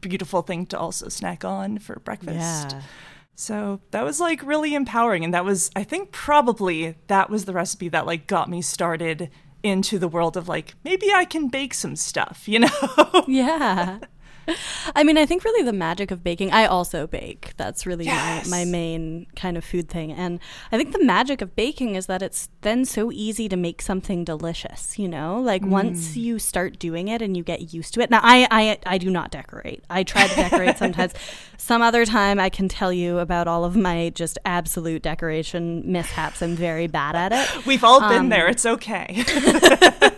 beautiful 0.00 0.42
thing 0.42 0.66
to 0.66 0.78
also 0.78 1.08
snack 1.08 1.44
on 1.44 1.78
for 1.78 1.98
breakfast. 2.00 2.72
Yeah. 2.72 2.82
So 3.34 3.80
that 3.92 4.04
was 4.04 4.20
like 4.20 4.42
really 4.42 4.74
empowering. 4.74 5.24
And 5.24 5.32
that 5.32 5.44
was, 5.44 5.70
I 5.74 5.84
think, 5.84 6.12
probably 6.12 6.96
that 7.06 7.30
was 7.30 7.46
the 7.46 7.54
recipe 7.54 7.88
that 7.88 8.04
like 8.04 8.26
got 8.26 8.50
me 8.50 8.60
started 8.60 9.30
into 9.62 9.98
the 9.98 10.08
world 10.08 10.36
of 10.36 10.48
like, 10.48 10.74
maybe 10.84 11.10
I 11.12 11.24
can 11.24 11.48
bake 11.48 11.72
some 11.74 11.96
stuff, 11.96 12.46
you 12.46 12.58
know? 12.60 13.24
Yeah. 13.26 14.00
I 14.94 15.04
mean, 15.04 15.18
I 15.18 15.26
think 15.26 15.44
really 15.44 15.64
the 15.64 15.72
magic 15.72 16.10
of 16.10 16.22
baking, 16.22 16.52
I 16.52 16.66
also 16.66 17.06
bake. 17.06 17.52
That's 17.56 17.86
really 17.86 18.04
yes. 18.04 18.48
my, 18.48 18.58
my 18.58 18.70
main 18.70 19.26
kind 19.36 19.56
of 19.56 19.64
food 19.64 19.88
thing. 19.88 20.12
And 20.12 20.40
I 20.72 20.76
think 20.76 20.92
the 20.92 21.04
magic 21.04 21.40
of 21.42 21.54
baking 21.56 21.94
is 21.94 22.06
that 22.06 22.22
it's 22.22 22.48
then 22.62 22.84
so 22.84 23.10
easy 23.12 23.48
to 23.48 23.56
make 23.56 23.82
something 23.82 24.24
delicious, 24.24 24.98
you 24.98 25.08
know? 25.08 25.40
Like 25.40 25.62
mm. 25.62 25.68
once 25.68 26.16
you 26.16 26.38
start 26.38 26.78
doing 26.78 27.08
it 27.08 27.22
and 27.22 27.36
you 27.36 27.42
get 27.42 27.72
used 27.72 27.94
to 27.94 28.00
it. 28.00 28.10
Now, 28.10 28.20
I, 28.22 28.46
I, 28.50 28.78
I 28.86 28.98
do 28.98 29.10
not 29.10 29.30
decorate. 29.30 29.84
I 29.90 30.02
try 30.02 30.26
to 30.26 30.34
decorate 30.34 30.78
sometimes. 30.78 31.14
Some 31.56 31.82
other 31.82 32.06
time 32.06 32.40
I 32.40 32.48
can 32.48 32.68
tell 32.68 32.92
you 32.92 33.18
about 33.18 33.46
all 33.46 33.64
of 33.64 33.76
my 33.76 34.10
just 34.14 34.38
absolute 34.44 35.02
decoration 35.02 35.90
mishaps. 35.90 36.42
I'm 36.42 36.56
very 36.56 36.86
bad 36.86 37.14
at 37.16 37.32
it. 37.32 37.66
We've 37.66 37.84
all 37.84 38.00
been 38.00 38.18
um, 38.18 38.28
there. 38.30 38.48
It's 38.48 38.66
okay. 38.66 39.24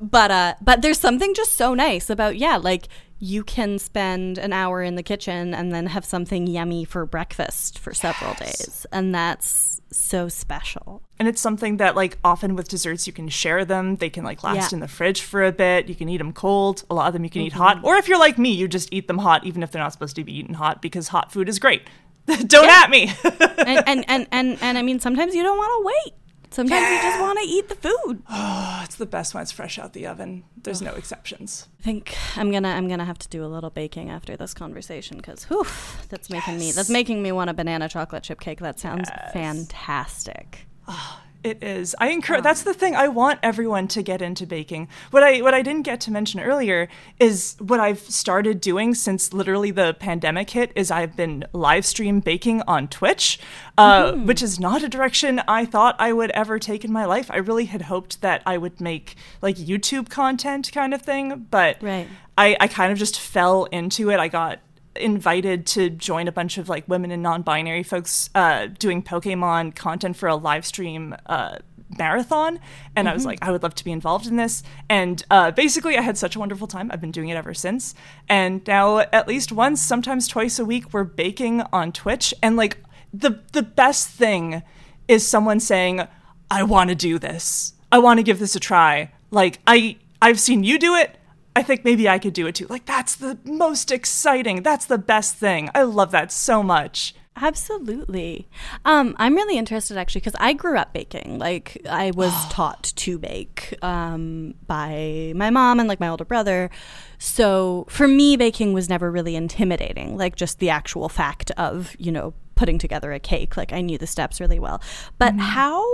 but 0.00 0.30
uh 0.30 0.54
but 0.62 0.82
there's 0.82 0.98
something 0.98 1.34
just 1.34 1.54
so 1.54 1.74
nice 1.74 2.08
about 2.10 2.36
yeah, 2.36 2.56
like 2.56 2.88
you 3.22 3.44
can 3.44 3.78
spend 3.78 4.38
an 4.38 4.52
hour 4.52 4.82
in 4.82 4.94
the 4.94 5.02
kitchen 5.02 5.52
and 5.52 5.72
then 5.72 5.86
have 5.86 6.06
something 6.06 6.46
yummy 6.46 6.86
for 6.86 7.04
breakfast 7.04 7.78
for 7.78 7.92
several 7.92 8.34
yes. 8.40 8.58
days. 8.58 8.86
And 8.90 9.14
that's 9.14 9.82
so 9.92 10.28
special. 10.28 11.02
And 11.18 11.28
it's 11.28 11.40
something 11.40 11.76
that, 11.76 11.94
like, 11.94 12.16
often 12.24 12.56
with 12.56 12.68
desserts, 12.68 13.06
you 13.06 13.12
can 13.12 13.28
share 13.28 13.66
them. 13.66 13.96
They 13.96 14.08
can, 14.08 14.24
like, 14.24 14.42
last 14.42 14.72
yeah. 14.72 14.76
in 14.76 14.80
the 14.80 14.88
fridge 14.88 15.20
for 15.20 15.44
a 15.44 15.52
bit. 15.52 15.86
You 15.86 15.94
can 15.94 16.08
eat 16.08 16.16
them 16.16 16.32
cold. 16.32 16.82
A 16.88 16.94
lot 16.94 17.08
of 17.08 17.12
them 17.12 17.22
you 17.22 17.30
can 17.30 17.40
mm-hmm. 17.40 17.48
eat 17.48 17.52
hot. 17.52 17.84
Or 17.84 17.96
if 17.96 18.08
you're 18.08 18.18
like 18.18 18.38
me, 18.38 18.52
you 18.52 18.66
just 18.66 18.88
eat 18.90 19.06
them 19.06 19.18
hot, 19.18 19.44
even 19.44 19.62
if 19.62 19.70
they're 19.70 19.82
not 19.82 19.92
supposed 19.92 20.16
to 20.16 20.24
be 20.24 20.38
eaten 20.38 20.54
hot, 20.54 20.80
because 20.80 21.08
hot 21.08 21.30
food 21.30 21.48
is 21.50 21.58
great. 21.58 21.82
don't 22.46 22.64
yeah. 22.64 22.82
at 22.84 22.90
me. 22.90 23.12
and, 23.58 23.82
and, 23.86 24.04
and, 24.08 24.26
and, 24.32 24.58
and 24.62 24.78
I 24.78 24.82
mean, 24.82 24.98
sometimes 24.98 25.34
you 25.34 25.42
don't 25.42 25.58
want 25.58 25.82
to 25.82 25.86
wait. 25.86 26.14
Sometimes 26.50 26.82
yeah. 26.82 26.96
you 26.96 27.02
just 27.02 27.20
want 27.20 27.38
to 27.38 27.44
eat 27.44 27.68
the 27.68 27.76
food. 27.76 28.22
Oh, 28.28 28.80
it's 28.84 28.96
the 28.96 29.06
best 29.06 29.34
when 29.34 29.42
it's 29.42 29.52
fresh 29.52 29.78
out 29.78 29.92
the 29.92 30.06
oven. 30.06 30.44
There's 30.62 30.82
no 30.82 30.92
exceptions. 30.94 31.68
I 31.80 31.82
think 31.82 32.16
I'm 32.36 32.50
gonna 32.50 32.68
I'm 32.68 32.88
gonna 32.88 33.04
have 33.04 33.18
to 33.20 33.28
do 33.28 33.44
a 33.44 33.46
little 33.46 33.70
baking 33.70 34.10
after 34.10 34.36
this 34.36 34.52
conversation 34.52 35.16
because 35.16 35.44
whew, 35.44 35.64
that's 36.08 36.28
making 36.28 36.54
yes. 36.54 36.60
me 36.60 36.72
that's 36.72 36.90
making 36.90 37.22
me 37.22 37.32
want 37.32 37.50
a 37.50 37.54
banana 37.54 37.88
chocolate 37.88 38.24
chip 38.24 38.40
cake. 38.40 38.60
That 38.60 38.78
sounds 38.80 39.08
yes. 39.08 39.32
fantastic. 39.32 40.66
Oh, 40.88 41.20
It 41.42 41.62
is. 41.62 41.96
I 41.98 42.10
encourage. 42.10 42.42
that's 42.42 42.62
the 42.62 42.74
thing. 42.74 42.94
I 42.94 43.08
want 43.08 43.40
everyone 43.42 43.88
to 43.88 44.02
get 44.02 44.20
into 44.20 44.46
baking. 44.46 44.88
What 45.10 45.22
I 45.22 45.40
what 45.40 45.54
I 45.54 45.62
didn't 45.62 45.82
get 45.82 46.00
to 46.02 46.10
mention 46.10 46.38
earlier 46.38 46.88
is 47.18 47.56
what 47.58 47.80
I've 47.80 48.00
started 48.00 48.60
doing 48.60 48.94
since 48.94 49.32
literally 49.32 49.70
the 49.70 49.94
pandemic 49.94 50.50
hit. 50.50 50.70
Is 50.74 50.90
I've 50.90 51.16
been 51.16 51.46
live 51.54 51.86
stream 51.86 52.20
baking 52.20 52.62
on 52.66 52.88
Twitch, 52.88 53.38
uh, 53.78 54.12
mm-hmm. 54.12 54.26
which 54.26 54.42
is 54.42 54.60
not 54.60 54.82
a 54.82 54.88
direction 54.88 55.40
I 55.48 55.64
thought 55.64 55.96
I 55.98 56.12
would 56.12 56.30
ever 56.32 56.58
take 56.58 56.84
in 56.84 56.92
my 56.92 57.06
life. 57.06 57.30
I 57.30 57.38
really 57.38 57.64
had 57.64 57.82
hoped 57.82 58.20
that 58.20 58.42
I 58.44 58.58
would 58.58 58.78
make 58.78 59.16
like 59.40 59.56
YouTube 59.56 60.10
content 60.10 60.70
kind 60.72 60.92
of 60.92 61.00
thing, 61.00 61.46
but 61.50 61.82
right. 61.82 62.06
I, 62.36 62.56
I 62.60 62.68
kind 62.68 62.92
of 62.92 62.98
just 62.98 63.18
fell 63.18 63.64
into 63.64 64.10
it. 64.10 64.20
I 64.20 64.28
got 64.28 64.60
invited 64.96 65.66
to 65.66 65.90
join 65.90 66.28
a 66.28 66.32
bunch 66.32 66.58
of 66.58 66.68
like 66.68 66.88
women 66.88 67.10
and 67.10 67.22
non-binary 67.22 67.82
folks 67.82 68.30
uh, 68.34 68.66
doing 68.66 69.02
Pokemon 69.02 69.74
content 69.74 70.16
for 70.16 70.28
a 70.28 70.36
live 70.36 70.66
stream 70.66 71.14
uh, 71.26 71.58
marathon, 71.98 72.58
and 72.96 73.06
mm-hmm. 73.06 73.08
I 73.08 73.14
was 73.14 73.22
mm-hmm. 73.22 73.28
like, 73.28 73.38
I 73.42 73.50
would 73.50 73.62
love 73.62 73.74
to 73.76 73.84
be 73.84 73.92
involved 73.92 74.26
in 74.26 74.36
this. 74.36 74.62
And 74.88 75.24
uh, 75.30 75.50
basically, 75.50 75.96
I 75.96 76.02
had 76.02 76.16
such 76.16 76.36
a 76.36 76.38
wonderful 76.38 76.66
time. 76.66 76.90
I've 76.92 77.00
been 77.00 77.10
doing 77.10 77.28
it 77.28 77.36
ever 77.36 77.54
since. 77.54 77.94
And 78.28 78.66
now, 78.66 78.98
at 78.98 79.28
least 79.28 79.52
once, 79.52 79.80
sometimes 79.80 80.28
twice 80.28 80.58
a 80.58 80.64
week, 80.64 80.92
we're 80.92 81.04
baking 81.04 81.62
on 81.72 81.92
Twitch. 81.92 82.34
And 82.42 82.56
like 82.56 82.78
the 83.12 83.40
the 83.52 83.62
best 83.62 84.08
thing 84.08 84.62
is 85.08 85.26
someone 85.26 85.60
saying, 85.60 86.06
"I 86.50 86.62
want 86.62 86.90
to 86.90 86.96
do 86.96 87.18
this. 87.18 87.74
I 87.92 87.98
want 87.98 88.18
to 88.18 88.24
give 88.24 88.38
this 88.38 88.54
a 88.56 88.60
try." 88.60 89.12
Like 89.30 89.60
I 89.66 89.96
I've 90.22 90.40
seen 90.40 90.64
you 90.64 90.78
do 90.78 90.94
it. 90.94 91.16
I 91.56 91.62
think 91.62 91.84
maybe 91.84 92.08
I 92.08 92.18
could 92.18 92.32
do 92.32 92.46
it 92.46 92.54
too. 92.54 92.66
Like, 92.68 92.86
that's 92.86 93.16
the 93.16 93.38
most 93.44 93.90
exciting. 93.90 94.62
That's 94.62 94.86
the 94.86 94.98
best 94.98 95.34
thing. 95.34 95.68
I 95.74 95.82
love 95.82 96.12
that 96.12 96.30
so 96.30 96.62
much. 96.62 97.14
Absolutely. 97.36 98.48
Um, 98.84 99.16
I'm 99.18 99.34
really 99.34 99.56
interested 99.56 99.96
actually 99.96 100.20
because 100.20 100.36
I 100.38 100.52
grew 100.52 100.76
up 100.76 100.92
baking. 100.92 101.38
Like, 101.38 101.80
I 101.88 102.10
was 102.12 102.32
taught 102.50 102.92
to 102.96 103.18
bake 103.18 103.74
um, 103.82 104.54
by 104.66 105.32
my 105.34 105.50
mom 105.50 105.80
and 105.80 105.88
like 105.88 106.00
my 106.00 106.08
older 106.08 106.24
brother. 106.24 106.70
So 107.18 107.86
for 107.88 108.06
me, 108.06 108.36
baking 108.36 108.72
was 108.72 108.88
never 108.88 109.10
really 109.10 109.36
intimidating. 109.36 110.16
Like, 110.16 110.36
just 110.36 110.58
the 110.58 110.70
actual 110.70 111.08
fact 111.08 111.50
of, 111.52 111.96
you 111.98 112.12
know, 112.12 112.34
putting 112.56 112.78
together 112.78 113.12
a 113.12 113.18
cake. 113.18 113.56
Like, 113.56 113.72
I 113.72 113.80
knew 113.80 113.96
the 113.96 114.06
steps 114.06 114.40
really 114.40 114.58
well. 114.58 114.82
But 115.18 115.32
mm-hmm. 115.32 115.40
how 115.40 115.84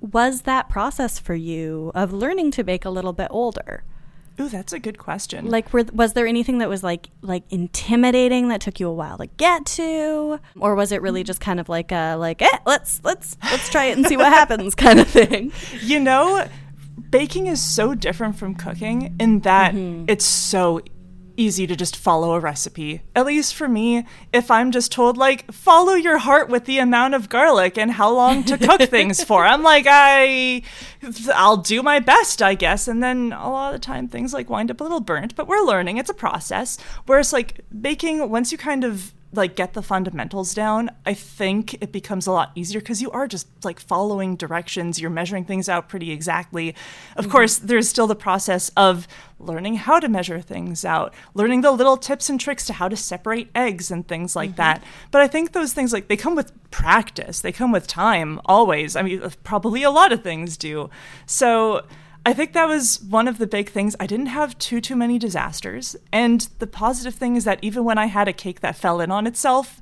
was 0.00 0.42
that 0.42 0.68
process 0.68 1.18
for 1.18 1.34
you 1.34 1.90
of 1.94 2.12
learning 2.12 2.50
to 2.52 2.64
bake 2.64 2.84
a 2.84 2.90
little 2.90 3.14
bit 3.14 3.28
older? 3.30 3.82
Ooh, 4.40 4.48
that's 4.48 4.72
a 4.72 4.78
good 4.78 4.98
question. 4.98 5.48
Like, 5.48 5.72
were, 5.72 5.84
was 5.92 6.12
there 6.12 6.26
anything 6.26 6.58
that 6.58 6.68
was 6.68 6.82
like 6.82 7.08
like 7.22 7.44
intimidating 7.50 8.48
that 8.48 8.60
took 8.60 8.78
you 8.78 8.88
a 8.88 8.92
while 8.92 9.18
to 9.18 9.26
get 9.26 9.64
to, 9.66 10.38
or 10.58 10.74
was 10.74 10.92
it 10.92 11.00
really 11.00 11.24
just 11.24 11.40
kind 11.40 11.58
of 11.58 11.68
like 11.68 11.90
a 11.90 12.16
like, 12.16 12.42
eh, 12.42 12.58
let's 12.66 13.00
let's 13.02 13.36
let's 13.44 13.70
try 13.70 13.86
it 13.86 13.96
and 13.96 14.06
see 14.06 14.16
what 14.16 14.32
happens 14.32 14.74
kind 14.74 15.00
of 15.00 15.08
thing? 15.08 15.52
You 15.80 16.00
know, 16.00 16.46
baking 17.10 17.46
is 17.46 17.62
so 17.62 17.94
different 17.94 18.36
from 18.36 18.54
cooking 18.54 19.16
in 19.18 19.40
that 19.40 19.74
mm-hmm. 19.74 20.04
it's 20.08 20.24
so 20.24 20.80
easy 21.36 21.66
to 21.66 21.76
just 21.76 21.96
follow 21.96 22.32
a 22.32 22.40
recipe. 22.40 23.02
At 23.14 23.26
least 23.26 23.54
for 23.54 23.68
me, 23.68 24.06
if 24.32 24.50
I'm 24.50 24.70
just 24.70 24.92
told 24.92 25.16
like 25.16 25.50
follow 25.52 25.94
your 25.94 26.18
heart 26.18 26.48
with 26.48 26.64
the 26.64 26.78
amount 26.78 27.14
of 27.14 27.28
garlic 27.28 27.76
and 27.78 27.92
how 27.92 28.12
long 28.12 28.44
to 28.44 28.58
cook 28.58 28.80
things 28.90 29.22
for. 29.22 29.44
I'm 29.44 29.62
like 29.62 29.86
I 29.88 30.62
I'll 31.34 31.58
do 31.58 31.82
my 31.82 32.00
best, 32.00 32.42
I 32.42 32.54
guess. 32.54 32.88
And 32.88 33.02
then 33.02 33.32
a 33.32 33.50
lot 33.50 33.74
of 33.74 33.80
the 33.80 33.84
time 33.84 34.08
things 34.08 34.32
like 34.32 34.50
wind 34.50 34.70
up 34.70 34.80
a 34.80 34.84
little 34.84 35.00
burnt, 35.00 35.36
but 35.36 35.48
we're 35.48 35.62
learning. 35.62 35.98
It's 35.98 36.10
a 36.10 36.14
process. 36.14 36.78
Whereas 37.06 37.32
like 37.32 37.60
baking 37.80 38.28
once 38.30 38.52
you 38.52 38.58
kind 38.58 38.84
of 38.84 39.12
like 39.36 39.56
get 39.56 39.74
the 39.74 39.82
fundamentals 39.82 40.54
down, 40.54 40.90
I 41.04 41.14
think 41.14 41.74
it 41.74 41.92
becomes 41.92 42.26
a 42.26 42.32
lot 42.32 42.52
easier 42.54 42.80
because 42.80 43.02
you 43.02 43.10
are 43.10 43.26
just 43.26 43.46
like 43.64 43.80
following 43.80 44.36
directions, 44.36 45.00
you're 45.00 45.10
measuring 45.10 45.44
things 45.44 45.68
out 45.68 45.88
pretty 45.88 46.10
exactly. 46.10 46.70
Of 47.16 47.24
mm-hmm. 47.24 47.32
course, 47.32 47.58
there's 47.58 47.88
still 47.88 48.06
the 48.06 48.14
process 48.16 48.70
of 48.76 49.06
learning 49.38 49.76
how 49.76 50.00
to 50.00 50.08
measure 50.08 50.40
things 50.40 50.84
out, 50.84 51.12
learning 51.34 51.60
the 51.60 51.70
little 51.70 51.96
tips 51.96 52.30
and 52.30 52.40
tricks 52.40 52.66
to 52.66 52.72
how 52.72 52.88
to 52.88 52.96
separate 52.96 53.50
eggs 53.54 53.90
and 53.90 54.06
things 54.08 54.34
like 54.34 54.50
mm-hmm. 54.50 54.56
that. 54.56 54.82
But 55.10 55.22
I 55.22 55.28
think 55.28 55.52
those 55.52 55.72
things 55.72 55.92
like 55.92 56.08
they 56.08 56.16
come 56.16 56.34
with 56.34 56.52
practice, 56.70 57.40
they 57.40 57.52
come 57.52 57.72
with 57.72 57.86
time 57.86 58.40
always. 58.46 58.96
I 58.96 59.02
mean, 59.02 59.22
probably 59.44 59.82
a 59.82 59.90
lot 59.90 60.12
of 60.12 60.22
things 60.22 60.56
do. 60.56 60.90
So 61.26 61.84
I 62.26 62.32
think 62.32 62.54
that 62.54 62.66
was 62.66 63.00
one 63.00 63.28
of 63.28 63.38
the 63.38 63.46
big 63.46 63.70
things. 63.70 63.94
I 64.00 64.08
didn't 64.08 64.26
have 64.26 64.58
too 64.58 64.80
too 64.80 64.96
many 64.96 65.16
disasters, 65.16 65.94
and 66.12 66.40
the 66.58 66.66
positive 66.66 67.14
thing 67.14 67.36
is 67.36 67.44
that 67.44 67.60
even 67.62 67.84
when 67.84 67.98
I 67.98 68.06
had 68.06 68.26
a 68.26 68.32
cake 68.32 68.62
that 68.62 68.74
fell 68.74 69.00
in 69.00 69.12
on 69.12 69.28
itself, 69.28 69.80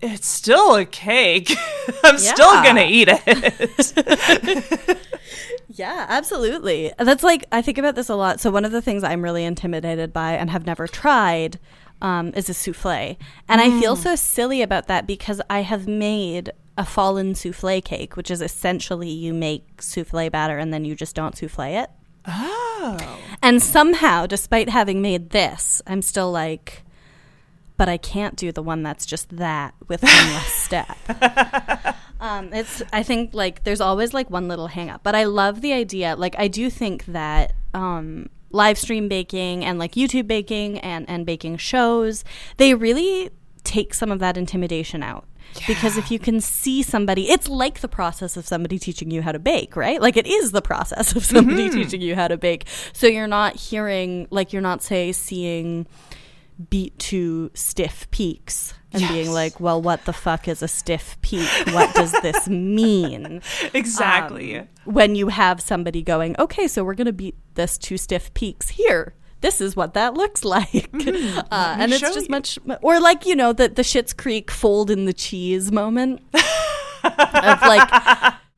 it's 0.00 0.26
still 0.26 0.74
a 0.74 0.86
cake. 0.86 1.50
I'm 2.02 2.14
yeah. 2.14 2.32
still 2.32 2.50
gonna 2.62 2.86
eat 2.88 3.08
it. 3.12 4.98
yeah, 5.68 6.06
absolutely. 6.08 6.94
That's 6.98 7.22
like 7.22 7.44
I 7.52 7.60
think 7.60 7.76
about 7.76 7.94
this 7.94 8.08
a 8.08 8.16
lot. 8.16 8.40
So 8.40 8.50
one 8.50 8.64
of 8.64 8.72
the 8.72 8.80
things 8.80 9.04
I'm 9.04 9.20
really 9.20 9.44
intimidated 9.44 10.14
by 10.14 10.32
and 10.32 10.48
have 10.48 10.64
never 10.64 10.88
tried 10.88 11.58
um, 12.00 12.32
is 12.34 12.48
a 12.48 12.54
souffle, 12.54 13.18
and 13.50 13.60
mm. 13.60 13.64
I 13.64 13.80
feel 13.82 13.96
mm. 13.96 14.02
so 14.02 14.16
silly 14.16 14.62
about 14.62 14.86
that 14.86 15.06
because 15.06 15.42
I 15.50 15.60
have 15.60 15.86
made 15.86 16.52
a 16.76 16.84
fallen 16.84 17.34
souffle 17.34 17.80
cake, 17.80 18.16
which 18.16 18.30
is 18.30 18.42
essentially 18.42 19.10
you 19.10 19.32
make 19.32 19.82
souffle 19.82 20.30
batter 20.30 20.58
and 20.58 20.72
then 20.72 20.84
you 20.84 20.94
just 20.94 21.14
don't 21.14 21.36
souffle 21.36 21.64
it. 21.82 21.90
Oh. 22.26 23.18
And 23.42 23.62
somehow, 23.62 24.26
despite 24.26 24.68
having 24.68 25.00
made 25.00 25.30
this, 25.30 25.80
I'm 25.86 26.02
still 26.02 26.30
like, 26.30 26.82
but 27.76 27.88
I 27.88 27.96
can't 27.96 28.36
do 28.36 28.52
the 28.52 28.62
one 28.62 28.82
that's 28.82 29.06
just 29.06 29.36
that 29.36 29.74
with 29.88 30.02
one 30.02 30.12
less 30.12 30.52
step. 30.52 30.96
Um, 32.18 32.52
it's 32.52 32.82
I 32.92 33.02
think 33.02 33.34
like 33.34 33.64
there's 33.64 33.80
always 33.80 34.14
like 34.14 34.30
one 34.30 34.48
little 34.48 34.68
hang 34.68 34.90
up, 34.90 35.02
but 35.02 35.14
I 35.14 35.24
love 35.24 35.60
the 35.60 35.72
idea. 35.72 36.16
Like 36.16 36.34
I 36.38 36.48
do 36.48 36.70
think 36.70 37.04
that 37.06 37.52
um, 37.74 38.30
live 38.50 38.78
stream 38.78 39.08
baking 39.08 39.64
and 39.64 39.78
like 39.78 39.92
YouTube 39.92 40.26
baking 40.26 40.78
and 40.78 41.08
and 41.08 41.26
baking 41.26 41.58
shows, 41.58 42.24
they 42.56 42.74
really 42.74 43.30
take 43.64 43.92
some 43.92 44.10
of 44.10 44.18
that 44.20 44.36
intimidation 44.36 45.02
out 45.02 45.26
because 45.66 45.96
if 45.96 46.10
you 46.10 46.18
can 46.18 46.40
see 46.40 46.82
somebody, 46.82 47.30
it's 47.30 47.48
like 47.48 47.80
the 47.80 47.88
process 47.88 48.36
of 48.36 48.46
somebody 48.46 48.78
teaching 48.78 49.10
you 49.10 49.22
how 49.22 49.32
to 49.32 49.38
bake, 49.38 49.76
right? 49.76 50.00
Like 50.00 50.16
it 50.16 50.26
is 50.26 50.52
the 50.52 50.62
process 50.62 51.14
of 51.16 51.24
somebody 51.24 51.68
mm-hmm. 51.68 51.82
teaching 51.82 52.00
you 52.00 52.14
how 52.14 52.28
to 52.28 52.36
bake. 52.36 52.66
So 52.92 53.06
you're 53.06 53.26
not 53.26 53.56
hearing, 53.56 54.26
like, 54.30 54.52
you're 54.52 54.62
not, 54.62 54.82
say, 54.82 55.12
seeing 55.12 55.86
beat 56.70 56.98
to 56.98 57.50
stiff 57.54 58.10
peaks 58.10 58.72
and 58.92 59.02
yes. 59.02 59.12
being 59.12 59.30
like, 59.30 59.60
well, 59.60 59.80
what 59.80 60.04
the 60.06 60.12
fuck 60.12 60.48
is 60.48 60.62
a 60.62 60.68
stiff 60.68 61.18
peak? 61.20 61.48
What 61.66 61.94
does 61.94 62.12
this 62.22 62.48
mean? 62.48 63.42
exactly. 63.74 64.60
Um, 64.60 64.68
when 64.84 65.14
you 65.14 65.28
have 65.28 65.60
somebody 65.60 66.02
going, 66.02 66.34
okay, 66.38 66.66
so 66.66 66.82
we're 66.82 66.94
going 66.94 67.06
to 67.06 67.12
beat 67.12 67.36
this 67.54 67.76
to 67.78 67.98
stiff 67.98 68.32
peaks 68.32 68.70
here 68.70 69.14
this 69.40 69.60
is 69.60 69.76
what 69.76 69.94
that 69.94 70.14
looks 70.14 70.44
like. 70.56 70.90
Mm-hmm. 70.92 71.38
Uh, 71.50 71.76
and 71.78 71.92
it's 71.92 72.00
just 72.00 72.28
you. 72.28 72.30
much, 72.30 72.58
or 72.82 73.00
like, 73.00 73.26
you 73.26 73.36
know, 73.36 73.52
the, 73.52 73.68
the 73.68 73.82
Schitt's 73.82 74.12
Creek 74.12 74.50
fold 74.50 74.90
in 74.90 75.04
the 75.04 75.12
cheese 75.12 75.70
moment 75.72 76.20
of 77.04 77.62
like, 77.62 77.88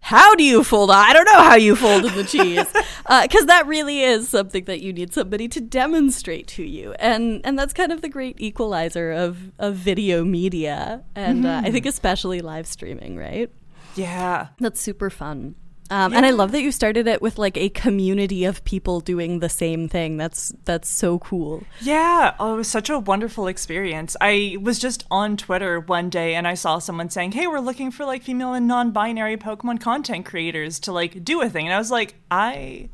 how 0.09 0.35
do 0.35 0.43
you 0.43 0.65
fold? 0.65 0.91
I 0.91 1.13
don't 1.13 1.27
know 1.27 1.43
how 1.43 1.57
you 1.57 1.77
fold 1.77 2.07
in 2.07 2.15
the 2.15 2.25
cheese, 2.25 2.67
because 2.73 3.43
uh, 3.43 3.47
that 3.47 3.67
really 3.67 4.01
is 4.01 4.27
something 4.27 4.65
that 4.65 4.81
you 4.81 4.91
need 4.91 5.13
somebody 5.13 5.49
to 5.49 5.61
demonstrate 5.61 6.47
to 6.49 6.65
you, 6.65 6.95
and 6.95 7.43
and 7.45 7.59
that's 7.59 7.75
kind 7.75 7.93
of 7.93 8.01
the 8.01 8.09
great 8.09 8.41
equalizer 8.41 9.13
of 9.13 9.53
of 9.59 9.75
video 9.75 10.25
media, 10.25 11.05
and 11.15 11.45
mm. 11.45 11.47
uh, 11.47 11.59
I 11.59 11.63
mm-hmm. 11.65 11.73
think 11.73 11.85
especially 11.85 12.41
live 12.41 12.67
streaming, 12.67 13.19
right? 13.19 13.51
Yeah, 13.97 14.49
that's 14.59 14.81
super 14.81 15.11
fun. 15.11 15.57
Um, 15.91 16.13
yeah. 16.13 16.19
And 16.19 16.27
I 16.27 16.31
love 16.31 16.53
that 16.53 16.63
you 16.63 16.71
started 16.71 17.07
it 17.07 17.23
with 17.23 17.39
like 17.39 17.57
a 17.57 17.71
community 17.71 18.45
of 18.45 18.65
people 18.65 19.01
doing 19.01 19.41
the 19.41 19.49
same 19.49 19.89
thing. 19.89 20.17
That's 20.17 20.53
that's 20.65 20.89
so 20.89 21.19
cool. 21.19 21.65
Yeah, 21.81 22.35
oh, 22.39 22.55
it 22.55 22.57
was 22.57 22.69
such 22.69 22.91
a 22.91 22.99
wonderful 22.99 23.47
experience. 23.47 24.17
I 24.21 24.57
was 24.61 24.79
just 24.79 25.05
on 25.11 25.37
Twitter 25.37 25.81
one 25.81 26.11
day 26.11 26.35
and 26.35 26.47
I 26.47 26.55
saw 26.55 26.79
someone 26.79 27.11
saying, 27.11 27.33
"Hey, 27.33 27.47
we're 27.47 27.61
looking 27.61 27.91
for 27.91 28.05
like 28.05 28.23
female 28.23 28.55
and 28.55 28.69
non-binary 28.69 29.37
Pokemon 29.39 29.81
content 29.81 30.27
creators 30.27 30.79
to 30.81 30.93
like 30.93 31.25
do 31.25 31.41
a 31.41 31.49
thing." 31.49 31.67
And 31.67 31.75
I 31.75 31.79
was 31.79 31.91
like, 31.91 32.17
"I 32.31 32.91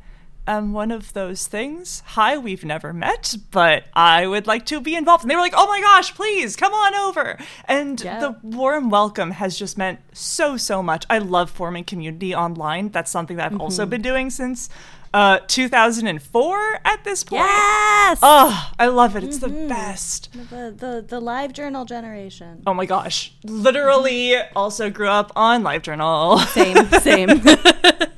am 0.47 0.73
one 0.73 0.91
of 0.91 1.13
those 1.13 1.47
things. 1.47 2.03
Hi, 2.07 2.37
we've 2.37 2.65
never 2.65 2.93
met, 2.93 3.35
but 3.51 3.85
I 3.93 4.27
would 4.27 4.47
like 4.47 4.65
to 4.67 4.79
be 4.79 4.95
involved. 4.95 5.23
And 5.23 5.31
they 5.31 5.35
were 5.35 5.41
like, 5.41 5.53
oh 5.55 5.67
my 5.67 5.81
gosh, 5.81 6.13
please 6.13 6.55
come 6.55 6.73
on 6.73 6.95
over. 6.95 7.37
And 7.65 8.01
yeah. 8.01 8.19
the 8.19 8.37
warm 8.43 8.89
welcome 8.89 9.31
has 9.31 9.57
just 9.57 9.77
meant 9.77 9.99
so, 10.13 10.57
so 10.57 10.83
much. 10.83 11.05
I 11.09 11.17
love 11.17 11.49
forming 11.49 11.83
community 11.83 12.35
online. 12.35 12.89
That's 12.89 13.11
something 13.11 13.37
that 13.37 13.47
I've 13.47 13.51
mm-hmm. 13.53 13.61
also 13.61 13.85
been 13.85 14.01
doing 14.01 14.29
since 14.29 14.69
uh, 15.15 15.39
2004 15.47 16.79
at 16.83 17.03
this 17.05 17.23
point. 17.23 17.39
Yes. 17.39 18.19
Oh, 18.21 18.71
I 18.77 18.87
love 18.87 19.15
it. 19.15 19.23
It's 19.23 19.39
mm-hmm. 19.39 19.63
the 19.63 19.67
best. 19.69 20.31
The, 20.33 20.75
the 20.77 21.05
the 21.07 21.19
live 21.21 21.53
journal 21.53 21.85
generation. 21.85 22.63
Oh 22.67 22.73
my 22.73 22.85
gosh. 22.85 23.33
Literally 23.45 24.35
also 24.55 24.89
grew 24.89 25.07
up 25.07 25.31
on 25.35 25.63
live 25.63 25.83
journal. 25.83 26.39
Same, 26.39 26.85
same. 26.99 27.29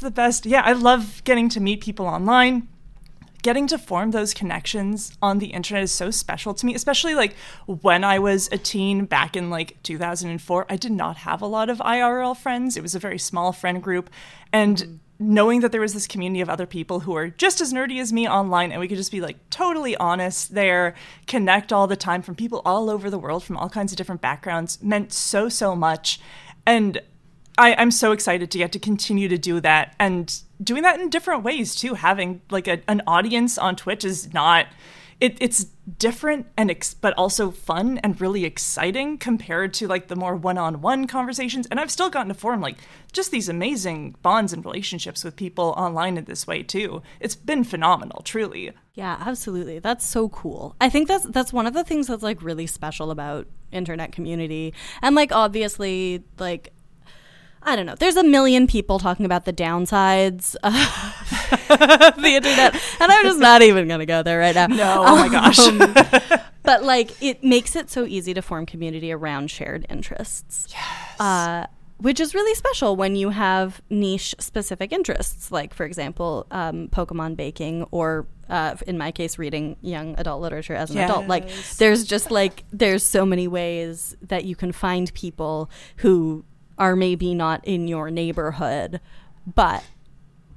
the 0.00 0.10
best. 0.10 0.46
Yeah, 0.46 0.62
I 0.64 0.72
love 0.72 1.22
getting 1.24 1.48
to 1.50 1.60
meet 1.60 1.80
people 1.80 2.06
online, 2.06 2.68
getting 3.44 3.66
to 3.66 3.76
form 3.76 4.10
those 4.10 4.32
connections 4.32 5.16
on 5.20 5.38
the 5.38 5.48
internet 5.48 5.82
is 5.82 5.92
so 5.92 6.10
special 6.10 6.54
to 6.54 6.64
me, 6.64 6.74
especially 6.74 7.14
like 7.14 7.36
when 7.66 8.02
I 8.02 8.18
was 8.18 8.48
a 8.50 8.56
teen 8.56 9.04
back 9.04 9.36
in 9.36 9.50
like 9.50 9.76
2004. 9.82 10.66
I 10.70 10.76
did 10.76 10.92
not 10.92 11.18
have 11.18 11.42
a 11.42 11.46
lot 11.46 11.68
of 11.68 11.78
IRL 11.78 12.34
friends. 12.34 12.76
It 12.76 12.82
was 12.82 12.94
a 12.94 12.98
very 12.98 13.18
small 13.18 13.52
friend 13.52 13.82
group. 13.82 14.08
And 14.50 14.78
mm-hmm. 14.78 14.94
knowing 15.18 15.60
that 15.60 15.72
there 15.72 15.82
was 15.82 15.92
this 15.92 16.06
community 16.06 16.40
of 16.40 16.48
other 16.48 16.64
people 16.64 17.00
who 17.00 17.14
are 17.14 17.28
just 17.28 17.60
as 17.60 17.70
nerdy 17.70 18.00
as 18.00 18.14
me 18.14 18.26
online 18.26 18.72
and 18.72 18.80
we 18.80 18.88
could 18.88 18.96
just 18.96 19.12
be 19.12 19.20
like 19.20 19.36
totally 19.50 19.94
honest 19.96 20.54
there, 20.54 20.94
connect 21.26 21.70
all 21.70 21.86
the 21.86 21.96
time 21.96 22.22
from 22.22 22.34
people 22.34 22.62
all 22.64 22.88
over 22.88 23.10
the 23.10 23.18
world 23.18 23.44
from 23.44 23.58
all 23.58 23.68
kinds 23.68 23.92
of 23.92 23.98
different 23.98 24.22
backgrounds 24.22 24.82
meant 24.82 25.12
so, 25.12 25.50
so 25.50 25.76
much. 25.76 26.18
And 26.64 27.02
I, 27.56 27.74
I'm 27.74 27.90
so 27.90 28.12
excited 28.12 28.50
to 28.50 28.58
get 28.58 28.72
to 28.72 28.78
continue 28.78 29.28
to 29.28 29.38
do 29.38 29.60
that 29.60 29.94
and 29.98 30.42
doing 30.62 30.82
that 30.82 31.00
in 31.00 31.08
different 31.08 31.44
ways 31.44 31.74
too. 31.74 31.94
Having 31.94 32.42
like 32.50 32.66
a, 32.66 32.80
an 32.88 33.02
audience 33.06 33.58
on 33.58 33.76
Twitch 33.76 34.04
is 34.04 34.32
not 34.32 34.66
it, 35.24 35.38
it's 35.40 35.66
different 35.98 36.46
and 36.56 36.70
ex- 36.70 36.92
but 36.92 37.14
also 37.16 37.50
fun 37.50 37.98
and 37.98 38.20
really 38.20 38.44
exciting 38.44 39.16
compared 39.16 39.72
to 39.74 39.88
like 39.88 40.08
the 40.08 40.16
more 40.16 40.36
one-on-one 40.36 41.06
conversations. 41.06 41.66
And 41.70 41.80
i've 41.80 41.90
still 41.90 42.10
gotten 42.10 42.28
to 42.28 42.34
form 42.34 42.60
like 42.60 42.76
just 43.12 43.30
these 43.30 43.48
amazing 43.48 44.16
bonds 44.20 44.52
and 44.52 44.62
relationships 44.62 45.24
with 45.24 45.34
people 45.34 45.72
online 45.78 46.18
in 46.18 46.24
this 46.24 46.46
way 46.46 46.62
too. 46.62 47.00
It's 47.20 47.36
been 47.36 47.64
phenomenal 47.64 48.20
truly. 48.22 48.72
Yeah 48.94 49.16
absolutely. 49.18 49.78
That's 49.78 50.04
so 50.04 50.28
cool. 50.28 50.76
I 50.78 50.90
think 50.90 51.08
that's 51.08 51.24
that's 51.24 51.54
one 51.54 51.66
of 51.66 51.72
the 51.72 51.84
things 51.84 52.08
that's 52.08 52.22
like 52.22 52.42
really 52.42 52.66
special 52.66 53.10
about 53.10 53.46
internet 53.72 54.12
community. 54.12 54.74
And 55.00 55.14
like 55.14 55.32
obviously 55.32 56.22
like 56.38 56.73
I 57.66 57.76
don't 57.76 57.86
know. 57.86 57.94
There's 57.98 58.16
a 58.16 58.22
million 58.24 58.66
people 58.66 58.98
talking 58.98 59.24
about 59.26 59.44
the 59.46 59.52
downsides 59.52 60.54
of 60.62 60.72
the 62.22 62.28
internet, 62.36 62.74
and 63.00 63.10
I'm 63.12 63.24
just 63.24 63.38
not 63.38 63.62
even 63.62 63.88
going 63.88 64.00
to 64.00 64.06
go 64.06 64.22
there 64.22 64.38
right 64.38 64.54
now. 64.54 64.66
No, 64.66 65.04
oh 65.06 65.16
my 65.16 65.28
gosh. 65.28 65.58
Um, 65.58 65.78
but 66.62 66.82
like, 66.84 67.10
it 67.22 67.42
makes 67.42 67.74
it 67.74 67.90
so 67.90 68.04
easy 68.04 68.34
to 68.34 68.42
form 68.42 68.66
community 68.66 69.12
around 69.12 69.50
shared 69.50 69.86
interests. 69.88 70.68
Yes. 70.70 71.20
Uh, 71.20 71.66
which 71.98 72.20
is 72.20 72.34
really 72.34 72.54
special 72.54 72.96
when 72.96 73.16
you 73.16 73.30
have 73.30 73.80
niche 73.88 74.34
specific 74.38 74.92
interests, 74.92 75.50
like, 75.50 75.72
for 75.72 75.86
example, 75.86 76.46
um, 76.50 76.88
Pokemon 76.88 77.36
baking, 77.36 77.84
or 77.92 78.26
uh, 78.50 78.74
in 78.86 78.98
my 78.98 79.10
case, 79.10 79.38
reading 79.38 79.76
young 79.80 80.14
adult 80.18 80.42
literature 80.42 80.74
as 80.74 80.90
an 80.90 80.96
Yes. 80.96 81.08
adult. 81.08 81.28
Like, 81.28 81.48
there's 81.78 82.04
just 82.04 82.30
like, 82.30 82.64
there's 82.72 83.02
so 83.04 83.24
many 83.24 83.48
ways 83.48 84.16
that 84.22 84.44
you 84.44 84.54
can 84.54 84.72
find 84.72 85.14
people 85.14 85.70
who 85.98 86.44
are 86.78 86.96
maybe 86.96 87.34
not 87.34 87.64
in 87.64 87.88
your 87.88 88.10
neighborhood, 88.10 89.00
but 89.46 89.84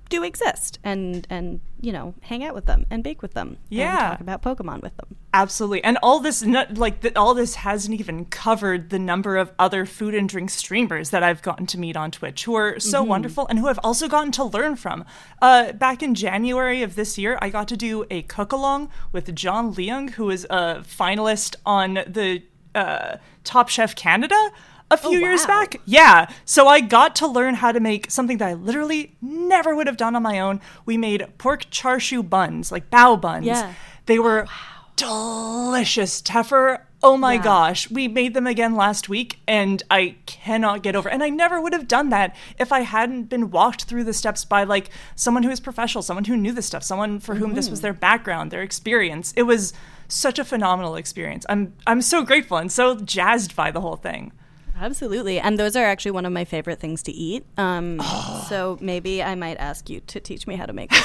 do 0.10 0.24
exist 0.24 0.80
and 0.86 1.28
and 1.30 1.60
you 1.82 1.92
know 1.92 2.14
hang 2.22 2.42
out 2.42 2.56
with 2.56 2.66
them 2.66 2.86
and 2.90 3.04
bake 3.04 3.22
with 3.22 3.34
them 3.34 3.58
Yeah. 3.68 3.92
and 3.92 4.18
talk 4.18 4.22
about 4.22 4.42
pokemon 4.42 4.82
with 4.82 4.96
them 4.96 5.18
Absolutely. 5.34 5.84
And 5.84 6.00
all 6.02 6.20
this, 6.20 6.44
like, 6.44 7.16
all 7.16 7.36
this 7.36 7.54
hasn't 7.56 8.00
even 8.00 8.26
covered 8.26 8.90
the 8.90 8.98
number 8.98 9.38
of 9.38 9.52
other 9.60 9.86
food 9.86 10.16
and 10.16 10.28
drink 10.28 10.50
streamers 10.50 11.12
that 11.12 11.22
I've 11.22 11.44
gotten 11.44 11.68
to 11.68 11.78
meet 11.78 11.96
on 11.96 12.10
Twitch 12.10 12.46
who 12.46 12.56
are 12.56 12.80
so 12.80 13.04
wonderful 13.04 13.46
and 13.46 13.60
who 13.60 13.68
I've 13.68 13.78
also 13.84 14.08
gotten 14.08 14.32
to 14.32 14.44
learn 14.46 14.78
from. 14.78 15.06
Uh, 15.40 15.74
back 15.74 16.02
in 16.02 16.16
January 16.16 16.82
of 16.82 16.96
this 16.96 17.20
year, 17.20 17.38
I 17.40 17.50
got 17.52 17.68
to 17.68 17.78
do 17.78 18.06
a 18.10 18.24
cook 18.24 18.52
along 18.52 18.90
with 19.12 19.36
John 19.36 19.76
Leung, 19.76 20.10
who 20.12 20.32
is 20.32 20.48
a 20.50 20.78
finalist 20.82 21.56
on 21.68 21.96
the 22.08 22.42
uh, 22.74 23.18
Top 23.44 23.70
Chef 23.70 23.96
Canada 23.96 24.50
a 24.90 24.96
oh, 25.04 25.10
few 25.10 25.20
years 25.20 25.42
wow. 25.42 25.48
back. 25.62 25.82
Yeah. 25.86 26.30
So 26.46 26.68
I 26.68 26.80
got 26.80 27.16
to 27.18 27.28
learn 27.28 27.56
how 27.56 27.72
to 27.72 27.80
make 27.80 28.10
something 28.10 28.38
that 28.38 28.48
I 28.48 28.54
literally 28.54 29.16
never 29.22 29.76
would 29.76 29.88
have 29.88 29.98
done 29.98 30.16
on 30.16 30.24
my 30.24 30.40
own. 30.40 30.62
We 30.86 30.98
made 30.98 31.26
pork 31.38 31.68
char 31.70 32.00
siu 32.00 32.24
buns, 32.24 32.72
like 32.72 32.90
bao 32.90 33.20
buns. 33.20 33.46
Yeah. 33.46 33.74
They 34.06 34.20
were 34.20 34.48
oh, 34.48 34.92
delicious. 34.96 36.22
Teffer, 36.22 36.82
oh 37.04 37.18
my 37.18 37.34
Yeah. 37.34 37.44
gosh. 37.44 37.92
We 37.92 38.08
made 38.08 38.34
them 38.34 38.48
again 38.48 38.76
last 38.76 39.10
week 39.10 39.40
and 39.46 39.84
I 39.92 40.16
cannot 40.26 40.84
get 40.84 40.96
over. 40.96 41.10
And 41.10 41.22
I 41.22 41.30
never 41.30 41.60
would 41.60 41.74
have 41.74 41.88
done 41.88 42.10
that 42.10 42.36
if 42.58 42.72
I 42.72 42.82
hadn't 42.82 43.24
been 43.24 43.52
walked 43.52 43.84
through 43.84 44.06
the 44.06 44.14
steps 44.14 44.46
by 44.46 44.64
like 44.64 44.90
someone 45.16 45.44
who 45.44 45.50
is 45.50 45.60
professional, 45.60 46.02
someone 46.02 46.26
who 46.26 46.38
knew 46.38 46.54
this 46.54 46.66
stuff, 46.66 46.84
someone 46.84 47.20
for 47.20 47.36
whom 47.36 47.56
this 47.56 47.70
was 47.70 47.80
mm. 47.80 47.84
their 47.84 47.94
background, 47.94 48.52
their 48.52 48.64
experience. 48.64 49.34
It 49.36 49.44
was 49.44 49.74
such 50.08 50.40
a 50.40 50.46
phenomenal 50.46 50.96
experience. 50.96 51.46
I'm 51.50 51.74
I'm 51.86 52.02
so 52.02 52.24
grateful 52.24 52.58
and 52.58 52.72
so 52.72 52.96
jazzed 52.96 53.56
by 53.56 53.72
the 53.72 53.82
whole 53.82 53.98
thing. 53.98 54.32
Absolutely. 54.80 55.40
And 55.40 55.58
those 55.60 55.76
are 55.76 55.84
actually 55.86 56.12
one 56.12 56.26
of 56.26 56.32
my 56.32 56.46
favorite 56.46 56.80
things 56.80 57.02
to 57.04 57.12
eat. 57.12 57.46
Um, 57.58 58.00
So 58.48 58.78
maybe 58.80 59.22
I 59.24 59.36
might 59.36 59.58
ask 59.58 59.90
you 59.90 60.00
to 60.02 60.20
teach 60.22 60.48
me 60.48 60.56
how 60.56 60.66
to 60.66 60.74
make 60.74 60.90
this. 60.92 61.04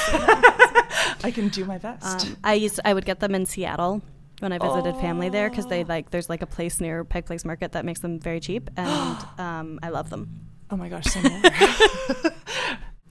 I 1.23 1.31
can 1.33 1.49
do 1.49 1.65
my 1.65 1.77
best. 1.77 2.27
um, 2.27 2.37
I 2.43 2.53
used 2.53 2.79
I 2.85 2.93
would 2.93 3.05
get 3.05 3.19
them 3.19 3.35
in 3.35 3.45
Seattle 3.45 4.01
when 4.39 4.51
I 4.53 4.57
visited 4.59 4.95
family 5.01 5.29
there 5.29 5.49
because 5.49 5.67
they 5.67 5.83
like 5.83 6.09
there's 6.11 6.29
like 6.29 6.41
a 6.41 6.45
place 6.45 6.79
near 6.79 7.03
Pike 7.03 7.25
Place 7.25 7.43
Market 7.45 7.73
that 7.73 7.83
makes 7.85 7.99
them 7.99 8.19
very 8.19 8.39
cheap 8.39 8.69
and 8.77 9.17
um, 9.37 9.79
I 9.83 9.89
love 9.89 10.09
them. 10.09 10.29
oh 10.71 10.77
my 10.77 10.87
gosh. 10.89 11.05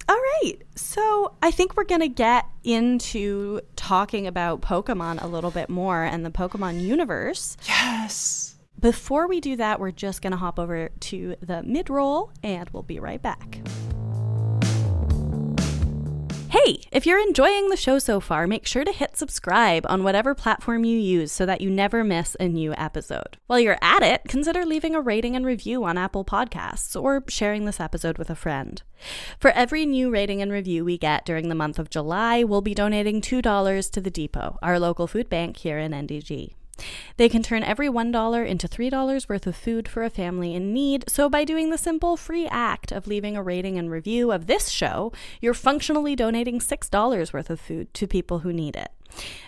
All 0.08 0.16
right. 0.16 0.54
So 0.74 1.34
I 1.42 1.50
think 1.50 1.76
we're 1.76 1.84
going 1.84 2.00
to 2.00 2.08
get 2.08 2.44
into 2.64 3.60
talking 3.76 4.26
about 4.26 4.60
Pokemon 4.60 5.22
a 5.22 5.26
little 5.26 5.50
bit 5.50 5.68
more 5.68 6.02
and 6.02 6.24
the 6.26 6.30
Pokemon 6.30 6.80
universe. 6.80 7.56
yes. 7.66 8.51
Before 8.82 9.28
we 9.28 9.40
do 9.40 9.54
that, 9.56 9.78
we're 9.78 9.92
just 9.92 10.22
going 10.22 10.32
to 10.32 10.36
hop 10.36 10.58
over 10.58 10.88
to 10.88 11.36
the 11.40 11.62
mid 11.62 11.88
roll 11.88 12.32
and 12.42 12.68
we'll 12.70 12.82
be 12.82 12.98
right 12.98 13.22
back. 13.22 13.60
Hey, 16.48 16.80
if 16.90 17.06
you're 17.06 17.22
enjoying 17.22 17.68
the 17.68 17.76
show 17.76 18.00
so 18.00 18.18
far, 18.18 18.48
make 18.48 18.66
sure 18.66 18.84
to 18.84 18.90
hit 18.90 19.16
subscribe 19.16 19.86
on 19.88 20.02
whatever 20.02 20.34
platform 20.34 20.84
you 20.84 20.98
use 20.98 21.30
so 21.30 21.46
that 21.46 21.60
you 21.60 21.70
never 21.70 22.02
miss 22.02 22.36
a 22.40 22.48
new 22.48 22.74
episode. 22.76 23.38
While 23.46 23.60
you're 23.60 23.78
at 23.80 24.02
it, 24.02 24.22
consider 24.26 24.66
leaving 24.66 24.96
a 24.96 25.00
rating 25.00 25.36
and 25.36 25.46
review 25.46 25.84
on 25.84 25.96
Apple 25.96 26.24
Podcasts 26.24 27.00
or 27.00 27.22
sharing 27.28 27.66
this 27.66 27.78
episode 27.78 28.18
with 28.18 28.30
a 28.30 28.34
friend. 28.34 28.82
For 29.38 29.52
every 29.52 29.86
new 29.86 30.10
rating 30.10 30.42
and 30.42 30.50
review 30.50 30.84
we 30.84 30.98
get 30.98 31.24
during 31.24 31.48
the 31.48 31.54
month 31.54 31.78
of 31.78 31.88
July, 31.88 32.42
we'll 32.42 32.60
be 32.60 32.74
donating 32.74 33.20
$2 33.20 33.90
to 33.92 34.00
the 34.00 34.10
Depot, 34.10 34.58
our 34.60 34.80
local 34.80 35.06
food 35.06 35.30
bank 35.30 35.58
here 35.58 35.78
in 35.78 35.92
NDG. 35.92 36.54
They 37.16 37.28
can 37.28 37.42
turn 37.42 37.62
every 37.62 37.88
$1 37.88 38.46
into 38.46 38.68
$3 38.68 39.28
worth 39.28 39.46
of 39.46 39.56
food 39.56 39.88
for 39.88 40.02
a 40.02 40.10
family 40.10 40.54
in 40.54 40.72
need, 40.72 41.04
so 41.08 41.28
by 41.28 41.44
doing 41.44 41.70
the 41.70 41.78
simple 41.78 42.16
free 42.16 42.46
act 42.46 42.92
of 42.92 43.06
leaving 43.06 43.36
a 43.36 43.42
rating 43.42 43.78
and 43.78 43.90
review 43.90 44.32
of 44.32 44.46
this 44.46 44.68
show, 44.68 45.12
you're 45.40 45.54
functionally 45.54 46.16
donating 46.16 46.58
$6 46.58 47.32
worth 47.32 47.50
of 47.50 47.60
food 47.60 47.92
to 47.94 48.06
people 48.06 48.40
who 48.40 48.52
need 48.52 48.76
it. 48.76 48.90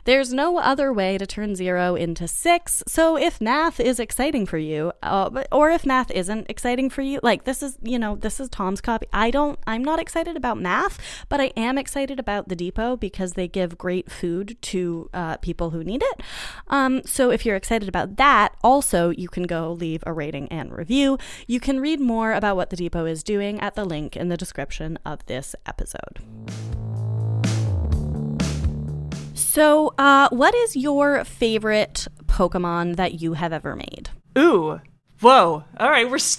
There's 0.04 0.34
no 0.34 0.58
other 0.58 0.92
way 0.92 1.16
to 1.16 1.26
turn 1.26 1.54
zero 1.54 1.94
into 1.94 2.28
six, 2.28 2.82
so 2.86 3.16
if 3.16 3.40
math 3.40 3.80
is 3.80 3.98
exciting 3.98 4.44
for 4.44 4.58
you, 4.58 4.92
uh, 5.02 5.44
or 5.50 5.70
if 5.70 5.86
math 5.86 6.10
isn't 6.10 6.50
exciting 6.50 6.90
for 6.90 7.00
you, 7.00 7.20
like 7.22 7.44
this 7.44 7.62
is, 7.62 7.78
you 7.82 7.98
know, 7.98 8.14
this 8.14 8.38
is 8.38 8.50
Tom's 8.50 8.82
copy. 8.82 9.06
I 9.14 9.30
don't, 9.30 9.58
I'm 9.66 9.82
not 9.82 9.98
excited 9.98 10.36
about 10.36 10.58
math, 10.58 10.98
but 11.30 11.40
I 11.40 11.52
am 11.56 11.78
excited 11.78 12.20
about 12.20 12.48
the 12.48 12.56
depot 12.56 12.96
because 12.96 13.32
they 13.32 13.48
give 13.48 13.78
great 13.78 14.10
food 14.10 14.58
to 14.60 15.08
uh, 15.14 15.38
people 15.38 15.70
who 15.70 15.82
need 15.82 16.02
it. 16.02 16.20
Um, 16.68 17.00
so 17.06 17.30
if 17.30 17.46
you're 17.46 17.56
excited 17.56 17.88
about 17.88 18.16
that, 18.16 18.54
also 18.62 19.08
you 19.08 19.28
can 19.28 19.44
go 19.44 19.72
leave 19.72 20.04
a 20.06 20.12
rating 20.12 20.48
and 20.48 20.70
review. 20.70 21.16
You 21.46 21.60
can 21.60 21.80
read 21.80 21.98
more 21.98 22.34
about 22.34 22.56
what 22.56 22.68
the 22.68 22.76
depot 22.76 23.06
is 23.06 23.22
doing 23.22 23.58
at 23.60 23.74
the 23.74 23.86
link 23.86 24.16
in 24.16 24.28
the 24.28 24.36
description 24.36 24.98
of 25.06 25.24
this 25.24 25.56
episode. 25.66 26.20
So, 29.54 29.94
uh, 29.98 30.30
what 30.30 30.52
is 30.52 30.74
your 30.74 31.22
favorite 31.22 32.08
Pokemon 32.26 32.96
that 32.96 33.20
you 33.22 33.34
have 33.34 33.52
ever 33.52 33.76
made? 33.76 34.10
Ooh. 34.36 34.80
Whoa. 35.20 35.62
All 35.78 35.90
right, 35.90 36.10
we're 36.10 36.18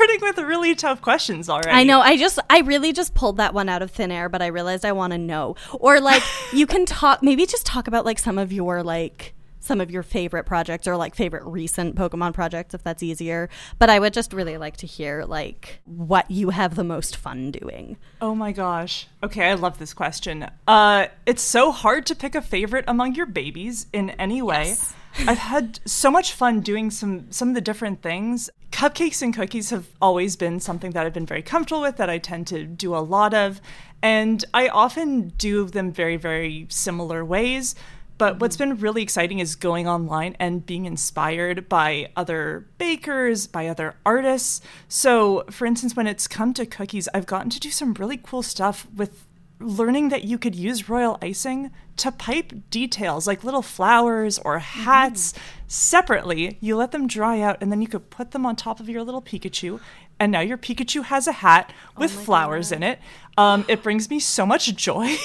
starting 0.00 0.20
with 0.22 0.38
really 0.38 0.74
tough 0.74 1.02
questions 1.02 1.50
already. 1.50 1.68
I 1.68 1.84
know. 1.84 2.00
I 2.00 2.16
just, 2.16 2.38
I 2.48 2.60
really 2.60 2.94
just 2.94 3.12
pulled 3.12 3.36
that 3.36 3.52
one 3.52 3.68
out 3.68 3.82
of 3.82 3.90
thin 3.90 4.10
air, 4.10 4.30
but 4.30 4.40
I 4.40 4.46
realized 4.46 4.86
I 4.86 4.92
want 4.92 5.10
to 5.10 5.18
know. 5.18 5.54
Or 5.74 6.00
like, 6.00 6.22
you 6.54 6.66
can 6.66 6.86
talk, 6.86 7.22
maybe 7.22 7.44
just 7.44 7.66
talk 7.66 7.88
about 7.88 8.06
like 8.06 8.18
some 8.18 8.38
of 8.38 8.50
your 8.50 8.82
like 8.82 9.34
some 9.66 9.80
of 9.80 9.90
your 9.90 10.02
favorite 10.02 10.44
projects 10.44 10.86
or 10.86 10.96
like 10.96 11.14
favorite 11.14 11.44
recent 11.44 11.96
Pokemon 11.96 12.32
projects 12.32 12.74
if 12.74 12.82
that's 12.82 13.02
easier. 13.02 13.48
But 13.78 13.90
I 13.90 13.98
would 13.98 14.12
just 14.12 14.32
really 14.32 14.56
like 14.56 14.76
to 14.78 14.86
hear 14.86 15.24
like 15.24 15.80
what 15.84 16.30
you 16.30 16.50
have 16.50 16.76
the 16.76 16.84
most 16.84 17.16
fun 17.16 17.50
doing. 17.50 17.96
Oh 18.20 18.34
my 18.34 18.52
gosh. 18.52 19.08
Okay, 19.22 19.50
I 19.50 19.54
love 19.54 19.78
this 19.78 19.92
question. 19.92 20.48
Uh, 20.66 21.08
it's 21.26 21.42
so 21.42 21.72
hard 21.72 22.06
to 22.06 22.14
pick 22.14 22.34
a 22.34 22.42
favorite 22.42 22.84
among 22.88 23.14
your 23.14 23.26
babies 23.26 23.86
in 23.92 24.10
any 24.10 24.40
way. 24.40 24.68
Yes. 24.68 24.94
I've 25.26 25.38
had 25.38 25.80
so 25.86 26.10
much 26.10 26.32
fun 26.32 26.60
doing 26.60 26.90
some 26.90 27.30
some 27.30 27.48
of 27.48 27.54
the 27.54 27.60
different 27.60 28.02
things. 28.02 28.50
Cupcakes 28.70 29.22
and 29.22 29.34
cookies 29.34 29.70
have 29.70 29.88
always 30.02 30.36
been 30.36 30.60
something 30.60 30.90
that 30.90 31.06
I've 31.06 31.14
been 31.14 31.26
very 31.26 31.42
comfortable 31.42 31.80
with 31.80 31.96
that 31.96 32.10
I 32.10 32.18
tend 32.18 32.46
to 32.48 32.64
do 32.64 32.94
a 32.94 32.98
lot 32.98 33.32
of, 33.32 33.60
and 34.02 34.44
I 34.52 34.68
often 34.68 35.28
do 35.38 35.64
them 35.64 35.92
very 35.92 36.16
very 36.16 36.66
similar 36.68 37.24
ways. 37.24 37.74
But 38.18 38.40
what's 38.40 38.56
been 38.56 38.76
really 38.76 39.02
exciting 39.02 39.38
is 39.38 39.56
going 39.56 39.86
online 39.86 40.36
and 40.38 40.64
being 40.64 40.86
inspired 40.86 41.68
by 41.68 42.10
other 42.16 42.66
bakers, 42.78 43.46
by 43.46 43.68
other 43.68 43.96
artists. 44.06 44.60
So, 44.88 45.44
for 45.50 45.66
instance, 45.66 45.94
when 45.94 46.06
it's 46.06 46.26
come 46.26 46.54
to 46.54 46.64
cookies, 46.64 47.08
I've 47.12 47.26
gotten 47.26 47.50
to 47.50 47.60
do 47.60 47.70
some 47.70 47.94
really 47.94 48.16
cool 48.16 48.42
stuff 48.42 48.86
with 48.94 49.26
learning 49.58 50.10
that 50.10 50.24
you 50.24 50.38
could 50.38 50.54
use 50.54 50.88
royal 50.88 51.18
icing 51.22 51.70
to 51.96 52.12
pipe 52.12 52.52
details 52.70 53.26
like 53.26 53.42
little 53.42 53.62
flowers 53.62 54.38
or 54.38 54.58
hats 54.58 55.32
separately. 55.66 56.58
You 56.60 56.76
let 56.76 56.92
them 56.92 57.06
dry 57.06 57.40
out 57.40 57.58
and 57.60 57.72
then 57.72 57.80
you 57.80 57.88
could 57.88 58.10
put 58.10 58.32
them 58.32 58.44
on 58.44 58.56
top 58.56 58.80
of 58.80 58.88
your 58.88 59.02
little 59.02 59.22
Pikachu. 59.22 59.80
And 60.18 60.32
now 60.32 60.40
your 60.40 60.58
Pikachu 60.58 61.04
has 61.04 61.26
a 61.26 61.32
hat 61.32 61.72
with 61.96 62.10
flowers 62.10 62.72
in 62.72 62.82
it. 62.82 62.98
Um, 63.36 63.64
it 63.68 63.82
brings 63.82 64.08
me 64.08 64.18
so 64.20 64.46
much 64.46 64.74
joy. 64.74 65.16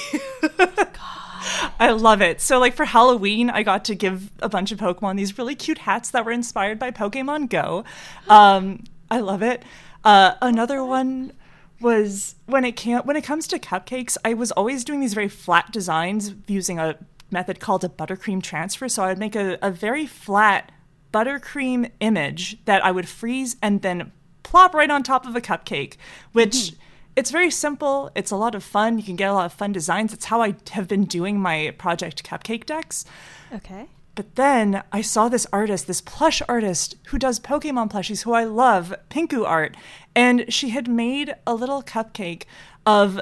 I 1.78 1.90
love 1.90 2.22
it. 2.22 2.40
So, 2.40 2.58
like 2.58 2.74
for 2.74 2.84
Halloween, 2.84 3.50
I 3.50 3.62
got 3.62 3.84
to 3.86 3.94
give 3.94 4.30
a 4.40 4.48
bunch 4.48 4.72
of 4.72 4.78
Pokemon 4.78 5.16
these 5.16 5.38
really 5.38 5.54
cute 5.54 5.78
hats 5.78 6.10
that 6.10 6.24
were 6.24 6.32
inspired 6.32 6.78
by 6.78 6.90
Pokemon 6.90 7.48
Go. 7.48 7.84
Um, 8.28 8.84
I 9.10 9.20
love 9.20 9.42
it. 9.42 9.62
Uh, 10.04 10.34
another 10.40 10.84
one 10.84 11.32
was 11.80 12.36
when 12.46 12.64
it 12.64 12.76
can 12.76 13.02
when 13.02 13.16
it 13.16 13.24
comes 13.24 13.46
to 13.48 13.58
cupcakes, 13.58 14.16
I 14.24 14.34
was 14.34 14.52
always 14.52 14.84
doing 14.84 15.00
these 15.00 15.14
very 15.14 15.28
flat 15.28 15.72
designs 15.72 16.34
using 16.46 16.78
a 16.78 16.96
method 17.30 17.60
called 17.60 17.84
a 17.84 17.88
buttercream 17.88 18.42
transfer. 18.42 18.88
So 18.88 19.02
I 19.02 19.08
would 19.08 19.18
make 19.18 19.34
a, 19.34 19.58
a 19.60 19.70
very 19.70 20.06
flat 20.06 20.70
buttercream 21.12 21.90
image 22.00 22.64
that 22.64 22.84
I 22.84 22.90
would 22.90 23.08
freeze 23.08 23.56
and 23.62 23.82
then 23.82 24.12
plop 24.42 24.74
right 24.74 24.90
on 24.90 25.02
top 25.02 25.26
of 25.26 25.36
a 25.36 25.40
cupcake, 25.40 25.96
which 26.32 26.52
mm-hmm. 26.52 26.81
It's 27.14 27.30
very 27.30 27.50
simple. 27.50 28.10
It's 28.14 28.30
a 28.30 28.36
lot 28.36 28.54
of 28.54 28.64
fun. 28.64 28.98
You 28.98 29.04
can 29.04 29.16
get 29.16 29.30
a 29.30 29.34
lot 29.34 29.46
of 29.46 29.52
fun 29.52 29.72
designs. 29.72 30.12
It's 30.12 30.26
how 30.26 30.40
I 30.42 30.54
have 30.70 30.88
been 30.88 31.04
doing 31.04 31.38
my 31.38 31.74
project 31.76 32.24
cupcake 32.24 32.64
Dex. 32.64 33.04
Okay. 33.52 33.86
But 34.14 34.34
then 34.34 34.82
I 34.92 35.00
saw 35.00 35.28
this 35.28 35.46
artist, 35.52 35.86
this 35.86 36.00
plush 36.00 36.42
artist 36.48 36.96
who 37.06 37.18
does 37.18 37.40
Pokemon 37.40 37.90
plushies, 37.90 38.24
who 38.24 38.32
I 38.32 38.44
love, 38.44 38.94
Pinku 39.08 39.46
Art, 39.46 39.76
and 40.14 40.52
she 40.52 40.70
had 40.70 40.86
made 40.86 41.34
a 41.46 41.54
little 41.54 41.82
cupcake 41.82 42.44
of 42.84 43.20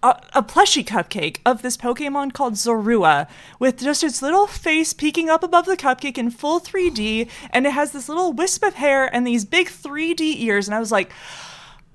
a, 0.00 0.20
a 0.34 0.42
plushie 0.42 0.84
cupcake 0.84 1.38
of 1.44 1.62
this 1.62 1.76
Pokemon 1.76 2.32
called 2.32 2.54
Zorua 2.54 3.28
with 3.58 3.80
just 3.80 4.04
its 4.04 4.22
little 4.22 4.46
face 4.46 4.92
peeking 4.92 5.28
up 5.28 5.42
above 5.42 5.66
the 5.66 5.76
cupcake 5.76 6.18
in 6.18 6.30
full 6.30 6.60
3D, 6.60 7.28
and 7.50 7.66
it 7.66 7.72
has 7.72 7.90
this 7.90 8.08
little 8.08 8.32
wisp 8.32 8.62
of 8.62 8.74
hair 8.74 9.12
and 9.12 9.26
these 9.26 9.44
big 9.44 9.68
3D 9.68 10.40
ears. 10.40 10.68
And 10.68 10.74
I 10.74 10.80
was 10.80 10.92
like, 10.92 11.10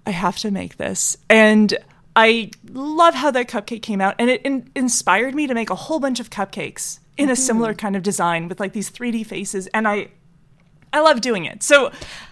I 0.05 0.11
have 0.11 0.37
to 0.39 0.51
make 0.51 0.77
this. 0.77 1.17
And 1.29 1.77
I 2.15 2.51
love 2.71 3.15
how 3.15 3.31
that 3.31 3.47
cupcake 3.47 3.81
came 3.81 4.01
out, 4.01 4.15
and 4.19 4.29
it 4.29 4.41
in- 4.43 4.69
inspired 4.75 5.33
me 5.33 5.47
to 5.47 5.53
make 5.53 5.69
a 5.69 5.75
whole 5.75 5.99
bunch 5.99 6.19
of 6.19 6.29
cupcakes 6.29 6.99
in 7.17 7.29
a 7.29 7.35
similar 7.35 7.71
mm-hmm. 7.71 7.77
kind 7.77 7.95
of 7.95 8.03
design 8.03 8.47
with 8.47 8.59
like 8.59 8.73
these 8.73 8.89
3D 8.89 9.25
faces. 9.25 9.67
And 9.67 9.87
I 9.87 10.09
I 10.93 11.01
love 11.01 11.21
doing 11.21 11.45
it. 11.45 11.63
So 11.63 11.91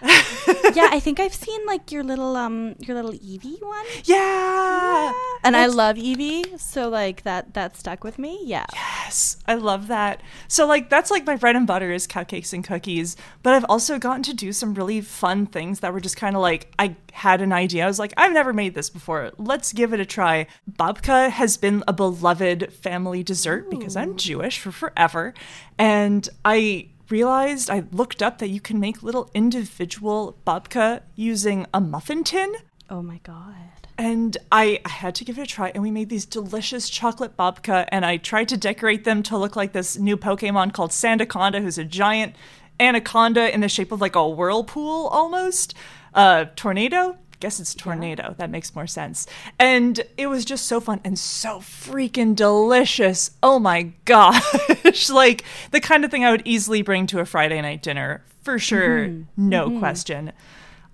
Yeah, 0.74 0.88
I 0.90 1.00
think 1.00 1.20
I've 1.20 1.34
seen 1.34 1.66
like 1.66 1.92
your 1.92 2.02
little 2.02 2.36
um 2.36 2.76
your 2.78 2.96
little 2.96 3.12
Eevee 3.12 3.60
one. 3.62 3.84
Yeah. 4.04 4.16
yeah. 4.16 5.12
And 5.44 5.54
That's, 5.54 5.72
I 5.72 5.74
love 5.74 5.96
Eevee, 5.96 6.58
so 6.58 6.88
like 6.88 7.22
that 7.22 7.54
that 7.54 7.76
stuck 7.76 8.04
with 8.04 8.18
me. 8.18 8.40
Yeah. 8.44 8.64
Yes. 8.72 9.36
I 9.46 9.54
love 9.54 9.88
that. 9.88 10.22
So 10.48 10.66
like 10.66 10.88
that's 10.88 11.10
like 11.10 11.26
my 11.26 11.36
bread 11.36 11.56
and 11.56 11.66
butter 11.66 11.90
is 11.90 12.06
cupcakes 12.06 12.52
and 12.52 12.64
cookies, 12.64 13.16
but 13.42 13.54
I've 13.54 13.66
also 13.68 13.98
gotten 13.98 14.22
to 14.24 14.34
do 14.34 14.52
some 14.52 14.74
really 14.74 15.00
fun 15.00 15.46
things 15.46 15.80
that 15.80 15.92
were 15.92 16.00
just 16.00 16.16
kind 16.16 16.36
of 16.36 16.42
like 16.42 16.72
I 16.78 16.96
had 17.12 17.40
an 17.42 17.52
idea. 17.52 17.84
I 17.84 17.88
was 17.88 17.98
like, 17.98 18.14
I've 18.16 18.32
never 18.32 18.52
made 18.52 18.74
this 18.74 18.88
before. 18.88 19.32
Let's 19.36 19.72
give 19.72 19.92
it 19.92 20.00
a 20.00 20.06
try. 20.06 20.46
Babka 20.70 21.30
has 21.30 21.56
been 21.56 21.84
a 21.86 21.92
beloved 21.92 22.72
family 22.72 23.22
dessert 23.22 23.66
Ooh. 23.66 23.70
because 23.70 23.96
I'm 23.96 24.16
Jewish 24.16 24.58
for 24.58 24.72
forever, 24.72 25.34
and 25.78 26.28
I 26.44 26.88
realized 27.12 27.68
I 27.68 27.84
looked 27.92 28.22
up 28.22 28.38
that 28.38 28.48
you 28.48 28.58
can 28.58 28.80
make 28.80 29.02
little 29.02 29.30
individual 29.34 30.34
babka 30.46 31.02
using 31.14 31.66
a 31.74 31.80
muffin 31.80 32.24
tin. 32.24 32.54
Oh 32.88 33.02
my 33.02 33.20
god. 33.22 33.86
And 33.98 34.38
I, 34.50 34.80
I 34.86 34.88
had 34.88 35.14
to 35.16 35.24
give 35.24 35.38
it 35.38 35.42
a 35.42 35.46
try, 35.46 35.70
and 35.74 35.82
we 35.82 35.90
made 35.90 36.08
these 36.08 36.24
delicious 36.24 36.88
chocolate 36.88 37.36
babka, 37.36 37.86
and 37.92 38.06
I 38.06 38.16
tried 38.16 38.48
to 38.48 38.56
decorate 38.56 39.04
them 39.04 39.22
to 39.24 39.36
look 39.36 39.54
like 39.54 39.72
this 39.72 39.98
new 39.98 40.16
Pokemon 40.16 40.72
called 40.72 40.90
Sandaconda, 40.90 41.60
who's 41.60 41.76
a 41.76 41.84
giant 41.84 42.34
anaconda 42.80 43.52
in 43.52 43.60
the 43.60 43.68
shape 43.68 43.92
of 43.92 44.00
like 44.00 44.16
a 44.16 44.26
whirlpool 44.26 45.08
almost, 45.08 45.74
uh, 46.14 46.46
tornado 46.56 47.18
guess 47.42 47.58
it's 47.58 47.74
tornado. 47.74 48.28
Yeah. 48.28 48.34
That 48.38 48.50
makes 48.50 48.74
more 48.74 48.86
sense. 48.86 49.26
And 49.58 50.00
it 50.16 50.28
was 50.28 50.44
just 50.44 50.66
so 50.66 50.80
fun 50.80 51.00
and 51.04 51.18
so 51.18 51.58
freaking 51.58 52.34
delicious. 52.36 53.32
Oh 53.42 53.58
my 53.58 53.82
gosh. 54.04 55.10
like 55.10 55.44
the 55.72 55.80
kind 55.80 56.04
of 56.04 56.10
thing 56.10 56.24
I 56.24 56.30
would 56.30 56.42
easily 56.44 56.82
bring 56.82 57.06
to 57.08 57.18
a 57.18 57.26
Friday 57.26 57.60
night 57.60 57.82
dinner 57.82 58.22
for 58.42 58.58
sure. 58.58 59.08
Mm-hmm. 59.08 59.48
No 59.48 59.68
mm-hmm. 59.68 59.78
question. 59.80 60.32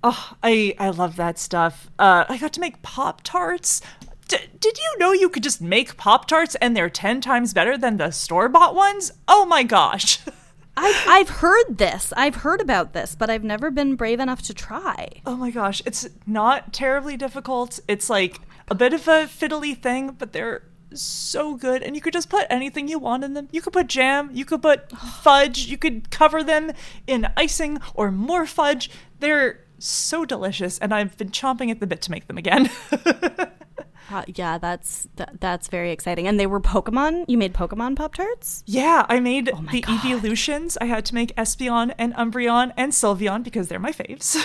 Oh, 0.03 0.33
I, 0.43 0.75
I 0.79 0.91
love 0.91 1.17
that 1.17 1.39
stuff. 1.39 1.91
Uh, 1.99 2.25
I 2.29 2.39
got 2.39 2.55
to 2.55 2.61
make 2.61 2.83
Pop 2.83 3.23
Tarts. 3.25 3.83
D- 4.29 4.39
did 4.59 4.79
you 4.79 4.99
know 4.99 5.13
you 5.13 5.29
could 5.29 5.43
just 5.43 5.61
make 5.61 5.97
Pop 5.97 6.27
Tarts 6.29 6.55
and 6.57 6.77
they're 6.77 6.89
10 6.89 7.21
times 7.21 7.53
better 7.53 7.77
than 7.77 7.99
the 7.99 8.11
store 8.11 8.49
bought 8.49 8.75
ones? 8.75 9.13
Oh 9.27 9.45
my 9.45 9.65
gosh. 9.65 10.19
I've, 10.79 11.05
I've 11.09 11.29
heard 11.29 11.79
this. 11.79 12.12
I've 12.17 12.37
heard 12.37 12.61
about 12.61 12.93
this, 12.93 13.14
but 13.14 13.29
I've 13.29 13.45
never 13.45 13.71
been 13.71 13.97
brave 13.97 14.21
enough 14.21 14.43
to 14.43 14.55
try. 14.55 15.09
Oh 15.27 15.37
my 15.37 15.51
gosh. 15.51 15.83
It's 15.85 16.09
not 16.27 16.73
terribly 16.73 17.17
difficult. 17.17 17.81
It's 17.88 18.09
like 18.09 18.41
a 18.69 18.75
bit 18.75 18.93
of 18.93 19.09
a 19.09 19.27
fiddly 19.27 19.77
thing, 19.77 20.12
but 20.19 20.33
they're 20.33 20.62
so 20.93 21.57
good. 21.57 21.83
And 21.83 21.95
you 21.97 22.03
could 22.03 22.12
just 22.12 22.31
put 22.31 22.47
anything 22.49 22.88
you 22.88 22.99
want 22.99 23.25
in 23.25 23.35
them. 23.35 23.49
You 23.51 23.61
could 23.61 23.73
put 23.73 23.88
jam, 23.88 24.31
you 24.33 24.45
could 24.45 24.62
put 24.62 24.91
fudge, 25.23 25.67
you 25.67 25.79
could 25.79 26.11
cover 26.11 26.43
them 26.43 26.73
in 27.07 27.29
icing 27.37 27.79
or 27.95 28.11
more 28.11 28.47
fudge. 28.47 28.91
They're 29.21 29.61
so 29.79 30.25
delicious, 30.25 30.79
and 30.79 30.93
I've 30.93 31.17
been 31.17 31.31
chomping 31.31 31.71
at 31.71 31.81
the 31.81 31.87
bit 31.87 32.03
to 32.03 32.11
make 32.11 32.27
them 32.27 32.38
again. 32.38 32.71
Uh, 34.11 34.25
yeah, 34.27 34.59
that's 34.59 35.07
th- 35.16 35.29
that's 35.40 35.68
very 35.68 35.90
exciting. 35.90 36.27
And 36.27 36.38
they 36.40 36.47
were 36.47 36.61
Pokemon. 36.61 37.25
You 37.29 37.38
made 37.38 37.53
Pokemon 37.53 37.97
Pop 37.97 38.14
Tarts. 38.14 38.62
Yeah, 38.66 39.05
I 39.09 39.21
made 39.21 39.51
oh 39.53 39.64
the 39.71 39.83
God. 39.83 40.05
evolutions. 40.05 40.79
I 40.81 40.87
had 40.87 41.05
to 41.07 41.14
make 41.14 41.35
Espeon 41.37 41.94
and 41.99 42.14
Umbreon 42.14 42.73
and 42.77 42.92
Sylveon 42.92 43.42
because 43.42 43.68
they're 43.68 43.79
my 43.79 43.92
faves. 43.92 44.37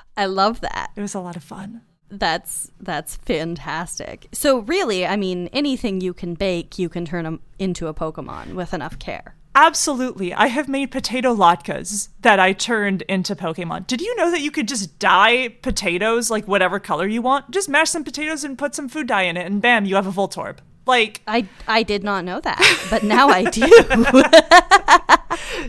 I 0.16 0.26
love 0.26 0.60
that. 0.60 0.90
It 0.96 1.00
was 1.00 1.14
a 1.14 1.20
lot 1.20 1.36
of 1.36 1.44
fun. 1.44 1.82
That's 2.10 2.70
that's 2.78 3.16
fantastic. 3.16 4.28
So 4.32 4.58
really, 4.58 5.06
I 5.06 5.16
mean, 5.16 5.48
anything 5.52 6.02
you 6.02 6.12
can 6.12 6.34
bake, 6.34 6.78
you 6.78 6.90
can 6.90 7.06
turn 7.06 7.24
them 7.24 7.40
into 7.58 7.86
a 7.86 7.94
Pokemon 7.94 8.54
with 8.54 8.74
enough 8.74 8.98
care. 8.98 9.34
Absolutely. 9.54 10.32
I 10.32 10.46
have 10.46 10.68
made 10.68 10.90
potato 10.90 11.34
latkes 11.34 12.08
that 12.22 12.40
I 12.40 12.52
turned 12.52 13.02
into 13.02 13.36
Pokemon. 13.36 13.86
Did 13.86 14.00
you 14.00 14.16
know 14.16 14.30
that 14.30 14.40
you 14.40 14.50
could 14.50 14.66
just 14.66 14.98
dye 14.98 15.48
potatoes 15.60 16.30
like 16.30 16.48
whatever 16.48 16.80
color 16.80 17.06
you 17.06 17.20
want? 17.20 17.50
Just 17.50 17.68
mash 17.68 17.90
some 17.90 18.04
potatoes 18.04 18.44
and 18.44 18.56
put 18.56 18.74
some 18.74 18.88
food 18.88 19.08
dye 19.08 19.22
in 19.22 19.36
it, 19.36 19.46
and 19.46 19.60
bam, 19.60 19.84
you 19.84 19.96
have 19.96 20.06
a 20.06 20.12
Voltorb. 20.12 20.58
Like 20.86 21.20
I 21.28 21.46
I 21.68 21.84
did 21.84 22.02
not 22.02 22.24
know 22.24 22.40
that, 22.40 22.86
but 22.90 23.04
now 23.04 23.28
I 23.28 23.44
do. 23.44 23.68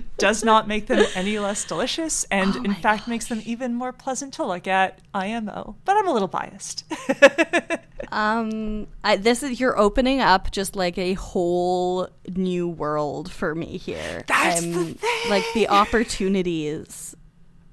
Does 0.18 0.44
not 0.44 0.68
make 0.68 0.88
them 0.88 1.06
any 1.14 1.38
less 1.38 1.66
delicious, 1.66 2.24
and 2.26 2.56
oh 2.56 2.64
in 2.64 2.74
fact 2.74 3.02
gosh. 3.02 3.08
makes 3.08 3.28
them 3.28 3.42
even 3.46 3.76
more 3.76 3.92
pleasant 3.92 4.34
to 4.36 4.46
look 4.46 4.68
at. 4.68 5.00
IMO, 5.14 5.76
but 5.86 5.98
I'm 5.98 6.08
a 6.08 6.14
little 6.14 6.28
biased. 6.28 6.86
um, 8.14 8.88
I, 9.04 9.18
this 9.18 9.42
is 9.44 9.60
you're 9.60 9.78
opening 9.78 10.22
up 10.22 10.52
just 10.52 10.76
like 10.76 10.98
a 10.98 11.14
whole 11.14 12.08
new 12.28 12.68
world 12.68 13.32
for 13.32 13.56
me 13.56 13.78
here. 13.78 14.24
That's 14.28 14.62
I'm, 14.62 14.72
the 14.72 14.94
thing. 14.94 15.30
Like 15.30 15.44
the 15.54 15.68
opportunities 15.70 17.16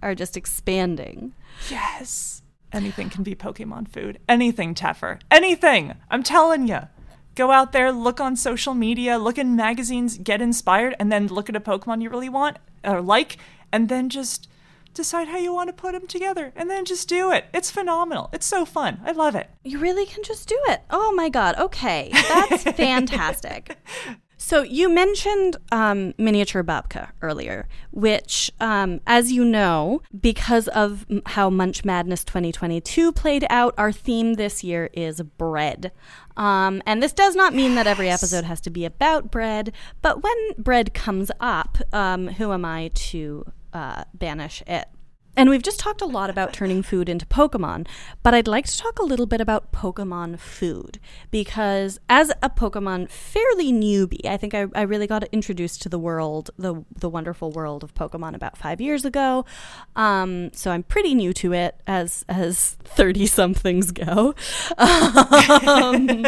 are 0.03 0.15
just 0.15 0.37
expanding. 0.37 1.35
Yes. 1.71 2.43
Anything 2.73 3.11
can 3.11 3.23
be 3.23 3.35
Pokemon 3.35 3.89
food. 3.89 4.19
Anything, 4.29 4.75
Teffer. 4.75 5.21
Anything. 5.31 5.95
I'm 6.11 6.23
telling 6.23 6.67
you 6.67 6.89
go 7.35 7.51
out 7.51 7.73
there, 7.73 7.93
look 7.93 8.21
on 8.21 8.37
social 8.37 8.75
media, 8.75 9.19
look 9.19 9.39
in 9.39 9.57
magazines, 9.57 10.19
get 10.19 10.43
inspired, 10.43 10.95
and 10.99 11.13
then 11.13 11.27
look 11.27 11.49
at 11.49 11.57
a 11.57 11.61
Pokemon 11.61 12.03
you 12.03 12.11
really 12.11 12.29
want 12.29 12.59
or 12.85 13.01
like, 13.01 13.37
and 13.73 13.89
then 13.89 14.09
just 14.09 14.49
decide 15.01 15.29
how 15.29 15.39
you 15.39 15.53
want 15.55 15.69
to 15.69 15.73
put 15.73 15.93
them 15.93 16.07
together 16.07 16.53
and 16.55 16.69
then 16.69 16.85
just 16.85 17.09
do 17.09 17.33
it. 17.33 17.47
It's 17.55 17.71
phenomenal. 17.71 18.29
It's 18.33 18.47
so 18.47 18.65
fun. 18.65 19.01
I 19.05 19.13
love 19.13 19.35
it. 19.35 19.49
You 19.65 19.79
really 19.79 20.05
can 20.05 20.23
just 20.23 20.49
do 20.49 20.59
it. 20.69 20.83
Oh 20.91 21.13
my 21.13 21.29
God. 21.29 21.57
Okay. 21.57 22.11
That's 22.13 22.63
fantastic. 22.77 23.79
So 24.37 24.63
you 24.63 24.89
mentioned 24.89 25.57
um, 25.71 26.15
miniature 26.17 26.65
babka 26.65 27.11
earlier, 27.21 27.69
which, 27.91 28.51
um, 28.59 29.01
as 29.07 29.31
you 29.31 29.45
know, 29.45 30.01
because 30.19 30.67
of 30.69 31.07
how 31.27 31.51
Munch 31.51 31.85
Madness 31.85 32.25
2022 32.25 33.13
played 33.13 33.47
out, 33.51 33.75
our 33.77 33.93
theme 33.93 34.35
this 34.35 34.65
year 34.65 34.89
is 34.95 35.21
bread. 35.21 35.93
Um, 36.39 36.83
and 36.87 37.03
this 37.03 37.13
does 37.13 37.37
not 37.37 37.55
mean 37.55 37.75
that 37.75 37.87
every 37.87 38.09
episode 38.09 38.45
has 38.45 38.63
to 38.63 38.71
be 38.71 38.87
about 38.87 39.31
bread, 39.31 39.73
but 40.01 40.23
when 40.23 40.37
bread 40.57 40.95
comes 40.95 41.31
up, 41.39 41.77
um, 41.93 42.29
who 42.29 42.53
am 42.53 42.65
I 42.65 42.91
to 42.95 43.45
uh, 43.73 44.05
banish 44.15 44.63
it? 44.67 44.89
And 45.37 45.49
we've 45.49 45.63
just 45.63 45.79
talked 45.79 46.03
a 46.03 46.07
lot 46.07 46.29
about 46.29 46.53
turning 46.53 46.83
food 46.83 47.09
into 47.09 47.25
Pokemon, 47.25 47.87
but 48.23 48.35
I'd 48.35 48.49
like 48.49 48.67
to 48.67 48.77
talk 48.77 48.99
a 48.99 49.05
little 49.05 49.27
bit 49.27 49.41
about 49.41 49.71
Pokemon 49.71 50.41
food 50.41 50.99
because 51.31 52.01
as 52.11 52.31
a 52.43 52.51
Pokemon 52.51 53.09
fairly 53.09 53.73
newbie, 53.73 54.27
I 54.27 54.37
think 54.37 54.55
I, 54.55 54.67
I 54.75 54.83
really 54.83 55.07
got 55.07 55.23
introduced 55.33 55.83
to 55.83 55.89
the 55.89 56.01
world, 56.01 56.51
the 56.59 56.85
the 56.95 57.09
wonderful 57.09 57.53
world 57.53 57.85
of 57.85 57.95
Pokemon 57.95 58.35
about 58.35 58.59
five 58.59 58.81
years 58.81 59.05
ago. 59.05 59.47
Um, 59.95 60.53
so 60.53 60.73
I'm 60.73 60.83
pretty 60.83 61.15
new 61.15 61.33
to 61.35 61.53
it 61.53 61.77
as 61.87 62.25
as 62.29 62.73
thirty 62.83 63.27
somethings 63.27 63.93
go. 63.93 64.35
Um, 64.79 66.27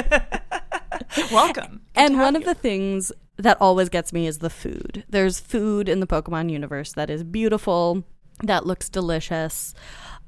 Welcome. 1.33 1.81
and 1.95 2.19
one 2.19 2.37
of 2.37 2.45
the 2.45 2.55
things 2.55 3.13
that 3.37 3.61
always 3.61 3.88
gets 3.88 4.12
me 4.12 4.27
is 4.27 4.38
the 4.38 4.51
food. 4.51 5.05
There's 5.09 5.40
food 5.40 5.88
in 5.88 6.01
the 6.01 6.07
Pokemon 6.07 6.51
universe 6.51 6.92
that 6.92 7.11
is 7.11 7.25
beautiful, 7.25 8.05
that 8.42 8.66
looks 8.66 8.88
delicious. 8.88 9.75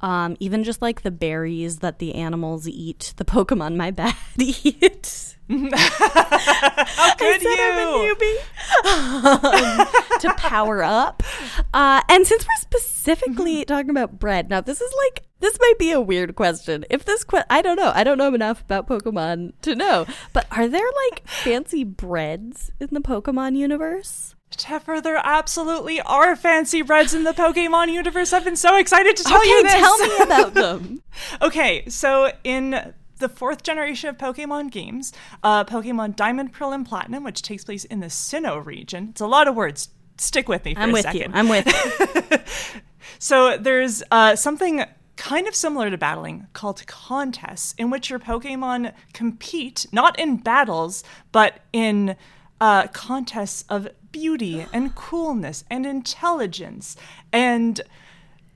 Um, 0.00 0.37
even 0.38 0.64
just 0.64 0.83
like 0.83 1.02
the 1.02 1.11
berries 1.11 1.78
that 1.78 1.98
the 1.98 2.14
animals 2.14 2.68
eat, 2.68 3.14
the 3.16 3.24
Pokemon 3.24 3.76
my 3.76 3.90
bad 3.92 4.14
eat. 4.38 5.37
How 5.48 5.57
could 7.16 7.42
you? 7.42 7.57
I'm 7.59 7.78
a 7.78 8.14
newbie. 8.14 8.38
um, 8.87 10.20
to 10.20 10.35
power 10.37 10.83
up. 10.83 11.22
Uh, 11.72 12.00
and 12.09 12.26
since 12.26 12.44
we're 12.44 12.61
specifically 12.61 13.64
talking 13.66 13.90
about 13.90 14.18
bread, 14.18 14.48
now 14.48 14.61
this 14.61 14.80
is 14.80 14.92
like 15.04 15.24
this 15.40 15.59
might 15.61 15.78
be 15.78 15.90
a 15.92 16.00
weird 16.00 16.35
question. 16.35 16.85
If 16.90 17.04
this 17.04 17.24
que- 17.24 17.44
I 17.50 17.61
don't 17.61 17.76
know, 17.76 17.92
I 17.94 18.04
don't 18.04 18.16
know 18.18 18.33
enough 18.33 18.62
about 18.62 18.88
Pokemon 18.88 19.52
to 19.62 19.74
know. 19.74 20.07
But 20.33 20.46
are 20.50 20.66
there 20.68 20.87
like 21.11 21.26
fancy 21.28 21.85
breads 21.85 22.70
in 22.80 22.88
the 22.92 23.00
Pokemon 23.00 23.57
universe? 23.57 24.33
Teffer, 24.56 25.02
there 25.02 25.20
absolutely 25.22 26.00
are 26.00 26.36
fancy 26.36 26.82
breads 26.82 27.14
in 27.14 27.24
the 27.24 27.32
Pokemon 27.32 27.92
universe. 27.92 28.32
I've 28.32 28.44
been 28.44 28.56
so 28.56 28.76
excited 28.76 29.16
to 29.16 29.24
tell 29.24 29.38
okay, 29.40 29.48
you 29.48 29.62
this. 29.62 29.72
tell 29.72 29.98
me 29.98 30.16
about 30.22 30.54
them. 30.54 31.02
okay, 31.42 31.88
so 31.88 32.30
in 32.42 32.94
the 33.18 33.28
fourth 33.28 33.62
generation 33.62 34.08
of 34.08 34.18
Pokemon 34.18 34.70
games, 34.70 35.12
uh, 35.42 35.64
Pokemon 35.64 36.16
Diamond, 36.16 36.52
Pearl, 36.52 36.72
and 36.72 36.86
Platinum, 36.86 37.24
which 37.24 37.42
takes 37.42 37.64
place 37.64 37.84
in 37.84 38.00
the 38.00 38.06
Sinnoh 38.06 38.64
region. 38.64 39.08
It's 39.10 39.20
a 39.20 39.26
lot 39.26 39.48
of 39.48 39.54
words. 39.54 39.88
Stick 40.16 40.48
with 40.48 40.64
me 40.64 40.74
for 40.74 40.80
I'm 40.80 40.90
a 40.90 40.92
with 40.92 41.02
second. 41.02 41.20
you. 41.20 41.28
I'm 41.32 41.48
with 41.48 41.66
you. 41.66 42.38
So 43.18 43.56
there's 43.56 44.02
uh, 44.10 44.36
something 44.36 44.84
kind 45.16 45.46
of 45.46 45.54
similar 45.54 45.90
to 45.90 45.96
battling 45.96 46.46
called 46.52 46.86
contests, 46.86 47.74
in 47.78 47.90
which 47.90 48.10
your 48.10 48.18
Pokemon 48.18 48.92
compete 49.12 49.86
not 49.92 50.18
in 50.18 50.36
battles, 50.36 51.04
but 51.32 51.60
in 51.72 52.16
uh, 52.60 52.88
contests 52.88 53.64
of 53.68 53.88
beauty 54.14 54.64
and 54.72 54.94
coolness 54.94 55.64
and 55.68 55.85
intelligence. 55.85 56.96
And 57.33 57.81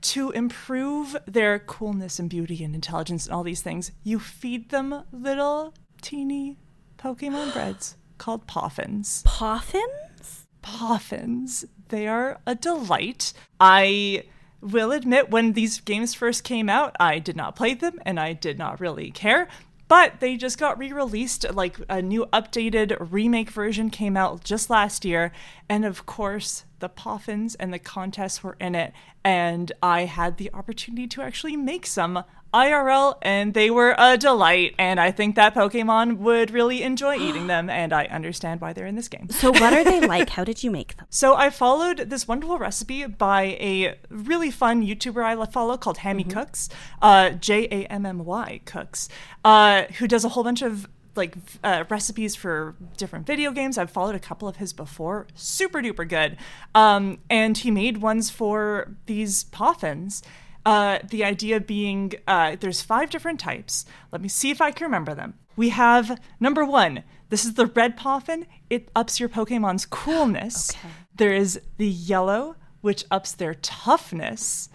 to 0.01 0.31
improve 0.31 1.17
their 1.27 1.59
coolness 1.59 2.17
and 2.17 2.29
beauty 2.29 2.63
and 2.63 2.73
intelligence 2.73 3.25
and 3.25 3.35
all 3.35 3.43
these 3.43 3.61
things, 3.61 3.91
you 4.01 4.19
feed 4.19 4.69
them 4.69 5.03
little 5.11 5.73
teeny 6.01 6.57
Pokemon 6.97 7.51
breads 7.51 7.97
called 8.17 8.47
Poffins. 8.47 9.23
Poffins? 9.23 10.45
Poffins. 10.63 11.65
They 11.89 12.07
are 12.07 12.39
a 12.45 12.55
delight. 12.55 13.33
I 13.59 14.23
will 14.61 14.93
admit, 14.93 15.29
when 15.29 15.53
these 15.53 15.81
games 15.81 16.13
first 16.13 16.45
came 16.45 16.69
out, 16.69 16.95
I 17.01 17.19
did 17.19 17.35
not 17.35 17.57
play 17.57 17.73
them 17.73 17.99
and 18.05 18.17
I 18.17 18.31
did 18.31 18.57
not 18.57 18.79
really 18.79 19.11
care. 19.11 19.49
But 19.89 20.19
they 20.19 20.37
just 20.37 20.59
got 20.59 20.77
re 20.77 20.93
released, 20.93 21.51
like 21.51 21.77
a 21.89 21.99
new 21.99 22.27
updated 22.27 22.95
remake 23.11 23.49
version 23.49 23.89
came 23.89 24.15
out 24.15 24.43
just 24.43 24.69
last 24.69 25.03
year. 25.03 25.33
And 25.67 25.83
of 25.83 26.05
course, 26.05 26.63
the 26.77 26.89
Poffins 26.89 27.55
and 27.59 27.73
the 27.73 27.79
contests 27.79 28.43
were 28.43 28.55
in 28.61 28.75
it. 28.75 28.93
And 29.23 29.71
I 29.81 30.05
had 30.05 30.37
the 30.37 30.51
opportunity 30.53 31.07
to 31.07 31.23
actually 31.23 31.57
make 31.57 31.87
some 31.87 32.23
IRL, 32.53 33.17
and 33.21 33.53
they 33.53 33.69
were 33.69 33.95
a 33.97 34.17
delight. 34.17 34.75
And 34.77 34.99
I 34.99 35.11
think 35.11 35.35
that 35.35 35.53
Pokemon 35.55 36.17
would 36.17 36.51
really 36.51 36.83
enjoy 36.83 37.15
eating 37.15 37.47
them. 37.47 37.69
And 37.79 37.93
I 37.93 38.05
understand 38.05 38.59
why 38.59 38.73
they're 38.73 38.85
in 38.85 38.95
this 38.95 39.07
game. 39.07 39.29
So, 39.29 39.51
what 39.51 39.71
are 39.71 39.85
they 39.85 40.01
like? 40.07 40.31
How 40.31 40.43
did 40.43 40.63
you 40.63 40.71
make 40.71 40.97
them? 40.97 41.05
So 41.09 41.35
I 41.35 41.49
followed 41.49 42.09
this 42.09 42.27
wonderful 42.27 42.57
recipe 42.57 43.05
by 43.05 43.57
a 43.59 43.97
really 44.09 44.51
fun 44.51 44.85
YouTuber 44.85 45.23
I 45.23 45.45
follow 45.45 45.77
called 45.77 45.99
Jammy 46.03 46.25
Cooks, 46.25 46.67
uh, 47.01 47.29
J 47.31 47.67
A 47.71 47.85
M 47.85 48.05
M 48.05 48.25
Y 48.25 48.59
Cooks, 48.65 49.07
uh, 49.45 49.83
who 49.99 50.07
does 50.07 50.25
a 50.25 50.29
whole 50.29 50.43
bunch 50.43 50.61
of 50.61 50.89
like 51.15 51.35
uh, 51.63 51.83
recipes 51.89 52.35
for 52.35 52.75
different 52.97 53.27
video 53.27 53.51
games. 53.51 53.77
I've 53.77 53.91
followed 53.91 54.15
a 54.15 54.19
couple 54.19 54.47
of 54.47 54.57
his 54.57 54.73
before, 54.73 55.27
super 55.35 55.79
duper 55.79 56.07
good. 56.07 56.37
Um, 56.73 57.19
and 57.29 57.57
he 57.57 57.71
made 57.71 57.97
ones 57.97 58.29
for 58.29 58.95
these 59.05 59.43
poffins. 59.45 60.21
Uh, 60.69 60.99
the 61.09 61.23
idea 61.23 61.59
being 61.59 62.13
uh, 62.27 62.55
there's 62.59 62.83
five 62.83 63.09
different 63.09 63.39
types. 63.39 63.85
Let 64.11 64.21
me 64.21 64.27
see 64.27 64.51
if 64.51 64.61
I 64.61 64.69
can 64.69 64.85
remember 64.85 65.15
them. 65.15 65.33
We 65.55 65.69
have 65.69 66.21
number 66.39 66.63
one. 66.63 67.03
This 67.29 67.43
is 67.43 67.55
the 67.55 67.65
red 67.65 67.97
poffin. 67.97 68.45
It 68.69 68.89
ups 68.95 69.19
your 69.19 69.29
Pokemon's 69.29 69.85
coolness. 69.89 70.69
Okay. 70.69 70.89
There 71.15 71.33
is 71.33 71.59
the 71.77 71.87
yellow, 71.87 72.55
which 72.81 73.03
ups 73.09 73.31
their 73.31 73.55
toughness. 73.55 74.69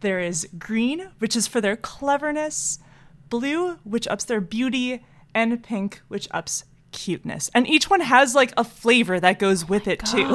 There 0.00 0.20
is 0.20 0.48
green, 0.58 1.10
which 1.18 1.36
is 1.36 1.46
for 1.46 1.60
their 1.60 1.76
cleverness. 1.76 2.78
Blue, 3.28 3.74
which 3.84 4.08
ups 4.08 4.24
their 4.24 4.40
beauty. 4.40 5.04
And 5.34 5.62
pink, 5.62 6.00
which 6.08 6.28
ups 6.30 6.64
cuteness. 6.92 7.50
And 7.52 7.68
each 7.68 7.90
one 7.90 8.00
has 8.00 8.34
like 8.34 8.54
a 8.56 8.64
flavor 8.64 9.20
that 9.20 9.38
goes 9.38 9.68
with 9.68 9.86
it 9.86 10.00
too. 10.00 10.28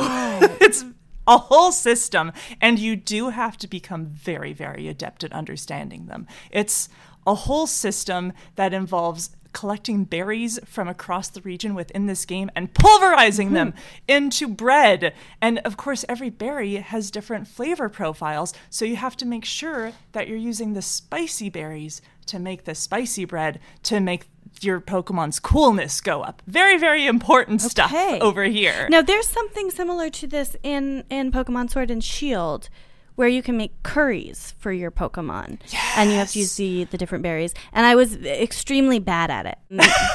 it's 0.61 0.85
a 1.31 1.37
whole 1.37 1.71
system. 1.71 2.33
And 2.59 2.77
you 2.77 2.95
do 2.95 3.29
have 3.29 3.57
to 3.59 3.67
become 3.67 4.05
very, 4.05 4.53
very 4.53 4.87
adept 4.87 5.23
at 5.23 5.31
understanding 5.31 6.07
them. 6.07 6.27
It's 6.51 6.89
a 7.25 7.35
whole 7.35 7.67
system 7.67 8.33
that 8.55 8.73
involves 8.73 9.31
collecting 9.53 10.05
berries 10.05 10.59
from 10.65 10.87
across 10.87 11.29
the 11.29 11.41
region 11.41 11.73
within 11.75 12.05
this 12.05 12.25
game 12.25 12.49
and 12.55 12.73
pulverizing 12.73 13.49
hmm. 13.49 13.53
them 13.53 13.73
into 14.07 14.47
bread. 14.47 15.13
And 15.41 15.59
of 15.59 15.77
course, 15.77 16.05
every 16.07 16.29
berry 16.29 16.75
has 16.75 17.11
different 17.11 17.47
flavor 17.47 17.89
profiles, 17.89 18.53
so 18.69 18.85
you 18.85 18.95
have 18.95 19.17
to 19.17 19.25
make 19.25 19.45
sure 19.45 19.93
that 20.13 20.27
you're 20.27 20.37
using 20.37 20.73
the 20.73 20.81
spicy 20.81 21.49
berries 21.49 22.01
to 22.27 22.39
make 22.39 22.63
the 22.63 22.75
spicy 22.75 23.25
bread 23.25 23.59
to 23.83 23.99
make 23.99 24.27
your 24.61 24.79
Pokemon's 24.81 25.39
coolness 25.39 26.01
go 26.01 26.21
up. 26.21 26.41
Very, 26.47 26.77
very 26.77 27.07
important 27.07 27.61
stuff 27.61 27.93
over 27.93 28.43
here. 28.43 28.87
Now, 28.89 29.01
there's 29.01 29.27
something 29.27 29.71
similar 29.71 30.09
to 30.09 30.27
this 30.27 30.55
in 30.63 31.03
in 31.09 31.31
Pokemon 31.31 31.69
Sword 31.71 31.89
and 31.89 32.03
Shield, 32.03 32.69
where 33.15 33.27
you 33.27 33.41
can 33.41 33.57
make 33.57 33.81
curries 33.83 34.53
for 34.59 34.71
your 34.71 34.91
Pokemon, 34.91 35.59
and 35.95 36.09
you 36.09 36.15
have 36.17 36.31
to 36.31 36.39
use 36.39 36.55
the 36.55 36.85
the 36.85 36.97
different 36.97 37.23
berries. 37.23 37.53
And 37.73 37.85
I 37.85 37.95
was 37.95 38.15
extremely 38.17 38.99
bad 38.99 39.31
at 39.31 39.45
it 39.45 39.57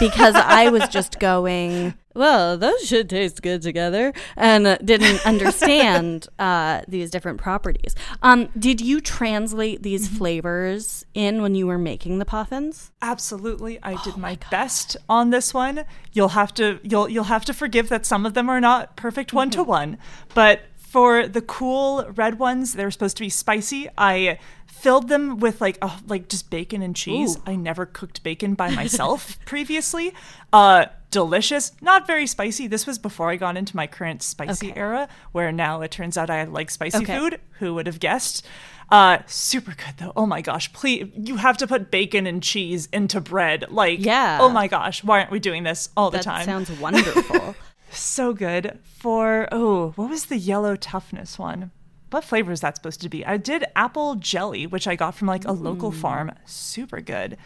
because 0.00 0.34
I 0.34 0.68
was 0.70 0.88
just 0.88 1.18
going, 1.18 1.94
well, 2.16 2.56
those 2.56 2.80
should 2.86 3.08
taste 3.10 3.42
good 3.42 3.62
together, 3.62 4.12
and 4.36 4.66
uh, 4.66 4.78
didn't 4.78 5.24
understand 5.26 6.28
uh, 6.38 6.82
these 6.88 7.10
different 7.10 7.38
properties. 7.38 7.94
Um, 8.22 8.48
did 8.58 8.80
you 8.80 9.00
translate 9.00 9.82
these 9.82 10.08
flavors 10.08 11.04
in 11.14 11.42
when 11.42 11.54
you 11.54 11.66
were 11.66 11.78
making 11.78 12.18
the 12.18 12.24
Poffins? 12.24 12.90
Absolutely, 13.02 13.78
I 13.82 14.02
did 14.02 14.16
my, 14.16 14.38
best 14.50 14.96
on 15.08 15.30
this 15.30 15.52
one. 15.52 15.84
You'll 16.12 16.28
have 16.28 16.52
to 16.54 16.78
you'll 16.82 17.08
you'll 17.08 17.24
have 17.24 17.44
to 17.46 17.54
forgive 17.54 17.88
that 17.88 18.06
some 18.06 18.26
of 18.26 18.34
them 18.34 18.48
are 18.48 18.60
not 18.60 18.96
perfect 18.96 19.32
one 19.32 19.50
to 19.50 19.62
one, 19.62 19.98
but 20.34 20.62
for 20.76 21.26
the 21.26 21.42
cool 21.42 22.06
red 22.14 22.38
ones, 22.38 22.72
they're 22.72 22.90
supposed 22.90 23.16
to 23.18 23.22
be 23.22 23.28
spicy. 23.28 23.88
I 23.98 24.38
filled 24.78 25.08
them 25.08 25.38
with 25.38 25.60
like 25.60 25.78
oh, 25.82 25.98
like 26.06 26.28
just 26.28 26.50
bacon 26.50 26.82
and 26.82 26.94
cheese. 26.94 27.36
Ooh. 27.36 27.42
I 27.46 27.56
never 27.56 27.86
cooked 27.86 28.22
bacon 28.22 28.54
by 28.54 28.70
myself 28.70 29.38
previously. 29.46 30.12
Uh, 30.52 30.86
delicious, 31.10 31.72
not 31.80 32.06
very 32.06 32.26
spicy. 32.26 32.66
This 32.66 32.86
was 32.86 32.98
before 32.98 33.30
I 33.30 33.36
got 33.36 33.56
into 33.56 33.74
my 33.76 33.86
current 33.86 34.22
spicy 34.22 34.70
Okay. 34.70 34.78
era, 34.80 35.08
where 35.32 35.50
now 35.52 35.80
it 35.82 35.90
turns 35.90 36.16
out 36.18 36.30
I 36.30 36.44
like 36.44 36.70
spicy 36.70 36.98
Okay. 36.98 37.18
food. 37.18 37.40
Who 37.58 37.74
would 37.74 37.86
have 37.86 38.00
guessed? 38.00 38.46
Uh, 38.90 39.18
super 39.26 39.72
good 39.72 39.94
though. 39.98 40.12
Oh 40.14 40.26
my 40.26 40.40
gosh, 40.40 40.72
please, 40.72 41.10
you 41.16 41.36
have 41.36 41.56
to 41.58 41.66
put 41.66 41.90
bacon 41.90 42.26
and 42.26 42.40
cheese 42.42 42.86
into 42.92 43.20
bread. 43.20 43.64
Like, 43.70 44.04
Yeah. 44.04 44.38
Oh 44.40 44.48
my 44.48 44.68
gosh, 44.68 45.02
why 45.02 45.18
aren't 45.20 45.32
we 45.32 45.40
doing 45.40 45.64
this 45.64 45.88
all 45.96 46.10
the 46.10 46.18
That 46.18 46.24
time? 46.24 46.44
sounds 46.44 46.70
wonderful. 46.70 47.56
so 47.90 48.32
good. 48.32 48.78
For 48.84 49.48
oh, 49.50 49.92
what 49.96 50.10
was 50.10 50.26
the 50.26 50.36
yellow 50.38 50.76
toughness 50.76 51.38
one? 51.38 51.70
What 52.10 52.24
flavor 52.24 52.52
is 52.52 52.60
that 52.60 52.76
supposed 52.76 53.00
to 53.02 53.08
be? 53.08 53.24
I 53.26 53.36
did 53.36 53.64
apple 53.74 54.14
jelly, 54.14 54.66
which 54.66 54.86
I 54.86 54.96
got 54.96 55.14
from 55.14 55.28
like 55.28 55.44
a 55.44 55.52
local 55.52 55.90
mm. 55.90 55.96
farm. 55.96 56.32
Super 56.44 57.00
good. 57.00 57.36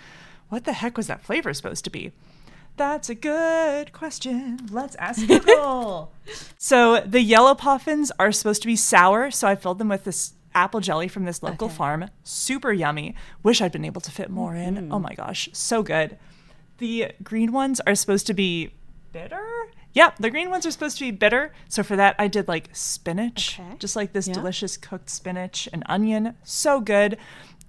What 0.49 0.65
the 0.65 0.75
heck 0.75 0.97
was 0.97 1.07
that 1.07 1.23
flavor 1.23 1.55
supposed 1.55 1.85
to 1.85 1.91
be? 1.91 2.13
That's 2.77 3.09
a 3.11 3.15
good 3.15 3.93
question. 3.93 4.69
Let's 4.71 4.97
ask 4.97 5.27
Google. 5.27 6.13
so 6.59 7.01
the 7.01 7.21
yellow 7.21 7.55
poffins 7.55 8.11
are 8.19 8.33
supposed 8.33 8.63
to 8.63 8.67
be 8.67 8.77
sour, 8.77 9.31
so 9.31 9.49
I 9.49 9.57
filled 9.57 9.79
them 9.79 9.89
with 9.89 10.05
this 10.05 10.35
apple 10.55 10.81
jelly 10.81 11.09
from 11.09 11.25
this 11.25 11.43
local 11.43 11.67
Okay. 11.69 11.77
farm. 11.77 12.11
Super 12.25 12.73
yummy. 12.73 13.15
Wish 13.43 13.61
I'd 13.61 13.73
been 13.73 13.85
able 13.85 14.01
to 14.01 14.11
fit 14.11 14.31
more 14.31 14.55
in. 14.55 14.77
Mm-hmm. 14.77 14.93
Oh 14.93 14.99
my 14.99 15.15
gosh, 15.15 15.49
so 15.53 15.83
good. 15.83 16.19
The 16.79 17.13
green 17.23 17.53
ones 17.53 17.81
are 17.81 17.95
supposed 17.95 18.27
to 18.29 18.35
be 18.35 18.73
bitter 19.13 19.67
Yep, 19.93 20.17
the 20.19 20.31
green 20.31 20.51
ones 20.51 20.65
are 20.67 20.71
supposed 20.71 20.99
to 20.99 21.05
be 21.05 21.11
bitter. 21.11 21.53
So 21.69 21.83
for 21.83 21.97
that, 21.97 22.15
I 22.19 22.29
did 22.29 22.47
like 22.49 22.69
spinach, 22.73 23.59
Okay. 23.59 23.77
just 23.79 23.97
like 23.97 24.13
this 24.13 24.29
Yeah. 24.29 24.35
delicious 24.35 24.77
cooked 24.77 25.11
spinach 25.11 25.69
and 25.73 25.83
onion. 25.87 26.35
So 26.45 26.81
good. 26.81 27.17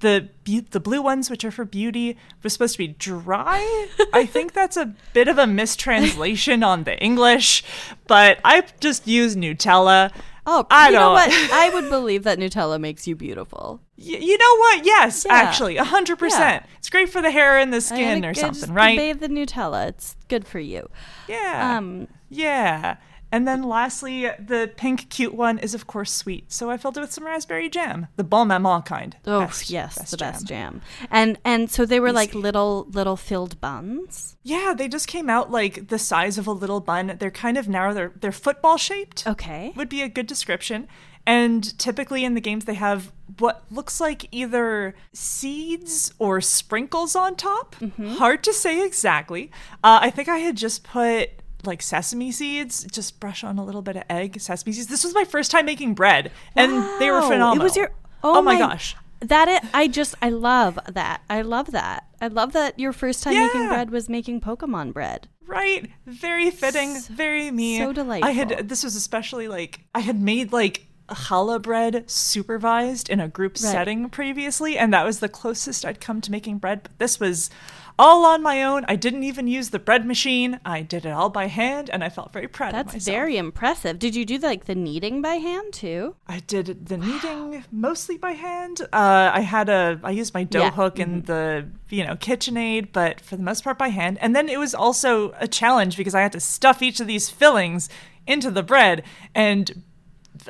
The 0.01 0.29
bu- 0.45 0.65
the 0.71 0.79
blue 0.79 1.01
ones, 1.01 1.29
which 1.29 1.45
are 1.45 1.51
for 1.51 1.63
beauty, 1.65 2.17
were 2.43 2.49
supposed 2.49 2.73
to 2.73 2.79
be 2.79 2.87
dry. 2.87 3.87
I 4.13 4.25
think 4.25 4.53
that's 4.53 4.75
a 4.77 4.93
bit 5.13 5.27
of 5.27 5.37
a 5.37 5.45
mistranslation 5.45 6.63
on 6.63 6.85
the 6.85 6.97
English, 6.99 7.63
but 8.07 8.39
I 8.43 8.63
just 8.79 9.07
use 9.07 9.35
Nutella. 9.35 10.11
Oh, 10.45 10.65
I 10.71 10.87
you 10.89 10.95
know 10.95 11.11
what? 11.11 11.29
I 11.53 11.69
would 11.73 11.89
believe 11.89 12.23
that 12.23 12.39
Nutella 12.39 12.79
makes 12.79 13.07
you 13.07 13.15
beautiful. 13.15 13.79
Y- 13.97 14.17
you 14.19 14.37
know 14.37 14.55
what? 14.57 14.85
Yes, 14.85 15.25
Yeah. 15.27 15.35
actually, 15.35 15.77
a 15.77 15.83
hundred 15.83 16.17
percent. 16.19 16.65
It's 16.79 16.89
great 16.89 17.09
for 17.09 17.21
the 17.21 17.29
hair 17.31 17.57
and 17.59 17.71
the 17.71 17.81
skin 17.81 18.25
or 18.25 18.33
something, 18.33 18.73
right? 18.73 18.97
Bathe 18.97 19.19
the 19.19 19.27
Nutella. 19.29 19.87
It's 19.89 20.15
good 20.29 20.47
for 20.47 20.59
you. 20.59 20.89
Yeah. 21.27 21.77
Um, 21.77 22.07
yeah. 22.29 22.97
And 23.31 23.47
then 23.47 23.63
lastly, 23.63 24.23
the 24.39 24.71
pink 24.75 25.09
cute 25.09 25.33
one 25.33 25.57
is 25.57 25.73
of 25.73 25.87
course 25.87 26.11
sweet. 26.11 26.51
So 26.51 26.69
I 26.69 26.77
filled 26.77 26.97
it 26.97 27.01
with 27.01 27.11
some 27.13 27.25
raspberry 27.25 27.69
jam, 27.69 28.07
the 28.17 28.23
Bonne 28.23 28.49
Maman 28.49 28.81
kind. 28.81 29.15
Oh 29.25 29.41
Best- 29.41 29.69
yes, 29.69 30.11
the 30.11 30.17
best 30.17 30.45
jam. 30.47 30.81
And 31.09 31.37
and 31.45 31.71
so 31.71 31.85
they 31.85 31.99
were 31.99 32.11
like 32.11 32.33
little 32.35 32.87
little 32.91 33.15
filled 33.17 33.61
buns. 33.61 34.35
Yeah, 34.43 34.73
they 34.77 34.87
just 34.87 35.07
came 35.07 35.29
out 35.29 35.49
like 35.51 35.87
the 35.87 35.99
size 35.99 36.37
of 36.37 36.47
a 36.47 36.51
little 36.51 36.79
bun. 36.81 37.15
They're 37.19 37.31
kind 37.31 37.57
of 37.57 37.69
narrow. 37.69 37.93
They're 37.93 38.13
they're 38.19 38.31
football 38.31 38.77
shaped. 38.77 39.25
Okay. 39.25 39.71
Would 39.75 39.89
be 39.89 40.01
a 40.01 40.09
good 40.09 40.27
description. 40.27 40.87
And 41.25 41.77
typically 41.77 42.25
in 42.25 42.33
the 42.33 42.41
games 42.41 42.65
they 42.65 42.73
have 42.73 43.11
what 43.37 43.63
looks 43.71 44.01
like 44.01 44.27
either 44.31 44.95
seeds 45.13 46.13
or 46.19 46.41
sprinkles 46.41 47.15
on 47.15 47.35
top. 47.35 47.75
Mm-hmm. 47.77 48.15
Hard 48.15 48.43
to 48.43 48.53
say 48.53 48.85
exactly. 48.85 49.51
Uh, 49.83 49.99
I 50.01 50.09
think 50.09 50.27
I 50.27 50.39
had 50.39 50.57
just 50.57 50.83
put 50.83 51.29
like 51.65 51.81
sesame 51.81 52.31
seeds, 52.31 52.83
just 52.85 53.19
brush 53.19 53.43
on 53.43 53.57
a 53.57 53.63
little 53.65 53.81
bit 53.81 53.95
of 53.95 54.03
egg, 54.09 54.39
sesame 54.41 54.71
seeds. 54.73 54.87
This 54.87 55.03
was 55.03 55.13
my 55.13 55.23
first 55.23 55.51
time 55.51 55.65
making 55.65 55.93
bread, 55.95 56.31
and 56.55 56.71
they 56.99 57.09
were 57.11 57.21
Wow. 57.21 57.29
phenomenal. 57.29 57.61
It 57.61 57.63
was 57.63 57.75
your 57.75 57.91
oh, 58.23 58.37
oh 58.37 58.41
my, 58.41 58.57
gosh. 58.57 58.95
That 59.21 59.47
it 59.47 59.63
I 59.73 59.87
just 59.87 60.15
I 60.21 60.29
love 60.29 60.79
that. 60.91 61.21
I 61.29 61.41
love 61.43 61.71
that. 61.71 62.05
I 62.19 62.27
love 62.27 62.53
that 62.53 62.79
your 62.79 62.91
first 62.93 63.23
time 63.23 63.35
making 63.35 63.67
bread 63.67 63.91
was 63.91 64.09
making 64.09 64.41
Pokemon 64.41 64.93
bread. 64.93 65.27
Right. 65.45 65.91
Very 66.07 66.49
fitting. 66.49 66.97
very 67.11 67.51
me. 67.51 67.77
so 67.77 67.91
delightful. 67.93 68.29
I 68.29 68.31
had 68.33 68.69
this 68.69 68.83
was 68.83 68.95
especially 68.95 69.47
like 69.47 69.81
I 69.93 69.99
had 69.99 70.19
made 70.19 70.51
like 70.51 70.87
challah 71.09 71.61
bread 71.61 72.09
supervised 72.09 73.09
in 73.09 73.19
a 73.19 73.27
group 73.27 73.53
Right. 73.53 73.71
setting 73.71 74.09
previously, 74.09 74.77
and 74.77 74.93
that 74.93 75.03
was 75.05 75.19
the 75.19 75.27
closest 75.29 75.85
I'd 75.85 75.99
come 75.99 76.21
to 76.21 76.31
making 76.31 76.57
bread. 76.59 76.83
But 76.83 76.97
this 76.99 77.19
was 77.19 77.49
all 77.97 78.25
on 78.25 78.41
my 78.41 78.63
own. 78.63 78.85
I 78.87 78.95
didn't 78.95 79.23
even 79.23 79.47
use 79.47 79.69
the 79.69 79.79
bread 79.79 80.05
machine. 80.05 80.59
I 80.65 80.81
did 80.81 81.05
it 81.05 81.11
all 81.11 81.29
by 81.29 81.47
hand, 81.47 81.89
and 81.89 82.03
I 82.03 82.09
felt 82.09 82.33
very 82.33 82.47
proud 82.47 82.73
of 82.73 82.91
That's 82.91 83.05
very 83.05 83.37
impressive. 83.37 83.99
Did 83.99 84.15
you 84.15 84.25
do 84.25 84.37
like 84.37 84.65
the 84.65 84.75
kneading 84.75 85.21
by 85.21 85.35
hand 85.35 85.73
too? 85.73 86.15
I 86.27 86.39
did 86.39 86.87
the 86.87 86.97
kneading 86.97 87.63
mostly 87.71 88.17
by 88.17 88.31
hand. 88.31 88.81
Uh, 88.93 89.31
I 89.33 89.41
had 89.41 89.69
a 89.69 89.99
I 90.03 90.11
used 90.11 90.33
my 90.33 90.43
dough 90.43 90.59
Yeah. 90.59 90.69
Mm-hmm. 90.71 90.81
hook 90.81 90.99
in 90.99 91.21
the 91.23 91.67
you 91.89 92.05
know 92.05 92.15
KitchenAid, 92.15 92.91
but 92.91 93.21
for 93.21 93.35
the 93.35 93.43
most 93.43 93.63
part 93.63 93.77
by 93.77 93.89
hand. 93.89 94.17
And 94.21 94.35
then 94.35 94.49
it 94.49 94.59
was 94.59 94.73
also 94.73 95.33
a 95.39 95.47
challenge 95.47 95.97
because 95.97 96.15
I 96.15 96.21
had 96.21 96.31
to 96.33 96.39
stuff 96.39 96.81
each 96.81 96.99
of 96.99 97.07
these 97.07 97.29
fillings 97.29 97.89
into 98.27 98.51
the 98.51 98.63
bread 98.63 99.03
and 99.33 99.83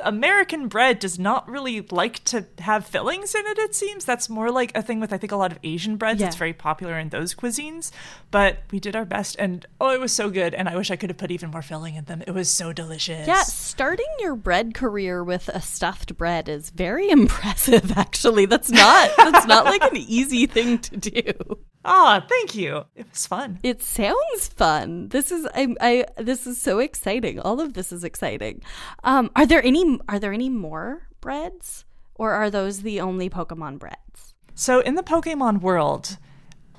American 0.04 0.68
bread 0.68 0.98
does 0.98 1.18
not 1.18 1.48
really 1.48 1.80
like 1.90 2.22
to 2.24 2.46
have 2.58 2.86
fillings 2.86 3.34
in 3.34 3.46
it, 3.46 3.58
it 3.58 3.74
seems. 3.74 4.04
That's 4.04 4.28
more 4.28 4.50
like 4.50 4.76
a 4.76 4.82
thing 4.82 5.00
with, 5.00 5.12
I 5.12 5.18
think, 5.18 5.32
a 5.32 5.36
lot 5.36 5.52
of 5.52 5.58
Asian 5.62 5.96
breads. 5.96 6.20
Yeah. 6.20 6.28
It's 6.28 6.36
very 6.36 6.52
popular 6.52 6.98
in 6.98 7.10
those 7.10 7.34
cuisines. 7.34 7.90
But 8.30 8.58
we 8.70 8.80
did 8.80 8.96
our 8.96 9.04
best, 9.04 9.36
and 9.38 9.66
oh, 9.80 9.90
it 9.90 10.00
was 10.00 10.12
so 10.12 10.30
good. 10.30 10.54
And 10.54 10.68
I 10.68 10.76
wish 10.76 10.90
I 10.90 10.96
could 10.96 11.10
have 11.10 11.18
put 11.18 11.30
even 11.30 11.50
more 11.50 11.62
filling 11.62 11.96
in 11.96 12.04
them. 12.04 12.22
It 12.26 12.32
was 12.32 12.48
so 12.48 12.72
delicious. 12.72 13.26
Yeah, 13.26 13.42
starting 13.42 14.06
your 14.18 14.34
bread 14.34 14.74
career 14.74 15.22
with 15.22 15.48
a 15.48 15.60
stuffed 15.60 16.16
bread 16.16 16.48
is 16.48 16.70
very 16.70 17.10
impressive 17.10 17.96
actually. 17.96 18.46
That's 18.46 18.70
not 18.70 19.10
that's 19.16 19.46
not 19.46 19.64
like 19.64 19.82
an 19.82 19.96
easy 19.96 20.46
thing 20.46 20.78
to 20.78 20.96
do. 20.96 21.58
Ah, 21.84 22.24
thank 22.28 22.54
you. 22.54 22.84
It 22.94 23.06
was 23.10 23.26
fun. 23.26 23.58
It 23.62 23.82
sounds 23.82 24.48
fun. 24.48 25.08
This 25.08 25.32
is 25.32 25.48
I, 25.54 25.74
I 25.80 26.04
this 26.16 26.46
is 26.46 26.60
so 26.60 26.78
exciting. 26.78 27.40
All 27.40 27.60
of 27.60 27.74
this 27.74 27.90
is 27.90 28.04
exciting. 28.04 28.62
Um, 29.02 29.30
are 29.34 29.46
there 29.46 29.64
any 29.64 29.81
are 30.08 30.18
there 30.18 30.32
any 30.32 30.48
more 30.48 31.08
breads, 31.20 31.84
or 32.14 32.32
are 32.32 32.50
those 32.50 32.82
the 32.82 33.00
only 33.00 33.28
Pokemon 33.30 33.78
breads? 33.78 34.34
So, 34.54 34.80
in 34.80 34.94
the 34.94 35.02
Pokemon 35.02 35.60
world, 35.60 36.18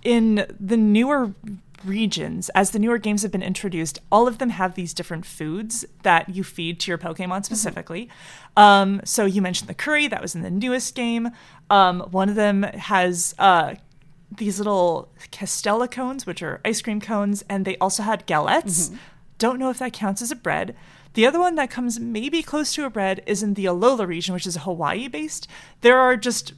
in 0.04 0.46
the 0.60 0.78
newer 0.78 1.34
regions, 1.84 2.50
as 2.50 2.72
the 2.72 2.80
newer 2.80 2.98
games 2.98 3.24
have 3.24 3.32
been 3.32 3.44
introduced, 3.44 4.00
all 4.12 4.28
of 4.28 4.38
them 4.38 4.50
have 4.50 4.76
these 4.76 4.94
different 4.94 5.26
foods 5.26 5.86
that 6.04 6.30
you 6.30 6.44
feed 6.44 6.80
to 6.82 6.92
your 6.92 6.98
Pokemon 6.98 7.46
specifically. 7.46 8.10
Um, 8.56 9.02
so, 9.04 9.26
you 9.26 9.42
mentioned 9.42 9.70
the 9.70 9.74
curry, 9.74 10.08
that 10.08 10.22
was 10.22 10.36
in 10.36 10.42
the 10.42 10.52
newest 10.52 10.96
game. 10.96 11.30
Um, 11.70 12.02
one 12.12 12.30
of 12.30 12.36
them 12.36 12.64
has 12.64 13.34
uh, 13.40 13.76
these 14.38 14.60
little 14.60 15.10
Castella 15.32 15.90
cones, 15.90 16.26
which 16.26 16.42
are 16.42 16.62
ice 16.64 16.82
cream 16.82 17.02
cones, 17.02 17.44
and 17.50 17.66
they 17.66 17.78
also 17.78 18.04
had 18.04 18.28
galettes. 18.28 18.96
Don't 19.38 19.60
know 19.60 19.70
if 19.70 19.80
that 19.80 19.94
counts 19.94 20.22
as 20.22 20.32
a 20.32 20.36
bread. 20.36 20.76
The 21.14 21.26
other 21.28 21.40
one 21.40 21.56
that 21.56 21.70
comes 21.70 22.00
maybe 22.00 22.42
close 22.42 22.74
to 22.74 22.86
a 22.86 22.90
bread 22.90 23.22
is 23.26 23.44
in 23.44 23.54
the 23.54 23.66
Alola 23.66 24.08
region, 24.08 24.34
which 24.34 24.48
is 24.48 24.58
Hawaii 24.58 25.08
based. 25.08 25.48
There 25.82 25.98
are 26.00 26.18
just 26.18 26.54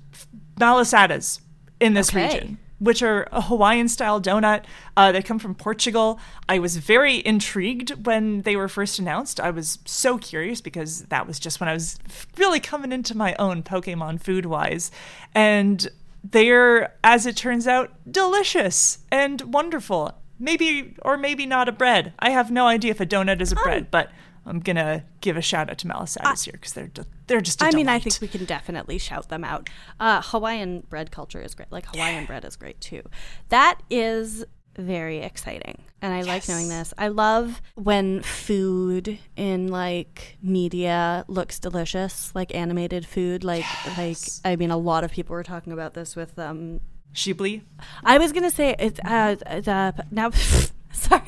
malasadas 0.59 1.41
in 1.79 1.93
this 1.93 2.09
Okay. 2.09 2.23
region, 2.25 2.57
which 2.79 3.03
are 3.03 3.27
a 3.31 3.41
Hawaiian 3.41 3.89
style 3.89 4.21
donut. 4.21 4.63
Uh, 4.95 5.11
they 5.11 5.21
come 5.21 5.39
from 5.39 5.55
Portugal. 5.55 6.19
I 6.47 6.59
was 6.59 6.77
very 6.77 7.25
intrigued 7.25 8.05
when 8.05 8.43
they 8.43 8.55
were 8.55 8.69
first 8.69 8.97
announced. 8.97 9.39
I 9.39 9.49
was 9.51 9.79
so 9.85 10.17
curious 10.17 10.61
because 10.61 11.01
that 11.03 11.27
was 11.27 11.37
just 11.39 11.59
when 11.59 11.67
I 11.67 11.73
was 11.73 11.99
really 12.37 12.59
coming 12.61 12.91
into 12.93 13.15
my 13.17 13.35
own 13.37 13.61
Pokemon 13.63 14.21
food 14.21 14.45
wise. 14.45 14.89
And 15.33 15.87
they're, 16.23 16.93
as 17.03 17.25
it 17.25 17.35
turns 17.35 17.67
out, 17.67 17.91
delicious 18.09 18.99
and 19.11 19.41
wonderful. 19.53 20.13
Maybe 20.39 20.95
or 21.01 21.17
maybe 21.17 21.45
not 21.45 21.69
a 21.69 21.71
bread. 21.71 22.13
I 22.19 22.31
have 22.31 22.51
no 22.51 22.67
idea 22.67 22.91
if 22.91 22.99
a 22.99 23.05
donut 23.05 23.41
is 23.41 23.51
a 23.53 23.55
bread, 23.55 23.89
but 23.89 24.11
I'm 24.45 24.59
gonna 24.59 25.03
give 25.21 25.37
a 25.37 25.41
shout 25.41 25.69
out 25.69 25.77
to 25.79 25.87
Malasadas 25.87 26.45
here 26.45 26.53
because 26.53 26.73
they're 26.73 26.87
de- 26.87 27.05
they're 27.27 27.41
just. 27.41 27.61
I 27.63 27.69
I 27.69 27.71
mean, 27.71 27.87
I 27.89 27.99
think 27.99 28.19
we 28.21 28.27
can 28.27 28.45
definitely 28.45 28.97
shout 28.97 29.29
them 29.29 29.43
out. 29.43 29.69
Uh, 29.99 30.21
Hawaiian 30.23 30.81
bread 30.81 31.11
culture 31.11 31.41
is 31.41 31.55
great. 31.55 31.71
Like 31.71 31.87
Hawaiian 31.87 32.25
bread 32.25 32.45
is 32.45 32.55
great 32.55 32.79
too. 32.79 33.01
That 33.49 33.81
is 33.89 34.45
very 34.77 35.19
exciting, 35.19 35.81
and 36.01 36.13
I 36.13 36.21
like 36.21 36.47
knowing 36.47 36.69
this. 36.69 36.93
I 36.97 37.07
love 37.07 37.61
when 37.75 38.21
food 38.21 39.17
in 39.35 39.69
like 39.69 40.37
media 40.43 41.25
looks 41.27 41.59
delicious, 41.59 42.33
like 42.35 42.53
animated 42.53 43.05
food. 43.07 43.43
Like 43.43 43.65
like 43.97 44.17
I 44.43 44.55
mean, 44.57 44.69
a 44.69 44.77
lot 44.77 45.03
of 45.03 45.11
people 45.11 45.33
were 45.33 45.43
talking 45.43 45.73
about 45.73 45.93
this 45.93 46.15
with 46.15 46.37
um. 46.37 46.81
Ghibli. 47.13 47.61
I 48.03 48.17
was 48.17 48.33
gonna 48.33 48.51
say 48.51 48.75
it's 48.77 48.99
uh 49.05 49.35
the 49.35 50.05
now. 50.11 50.31
Sorry. 50.95 51.21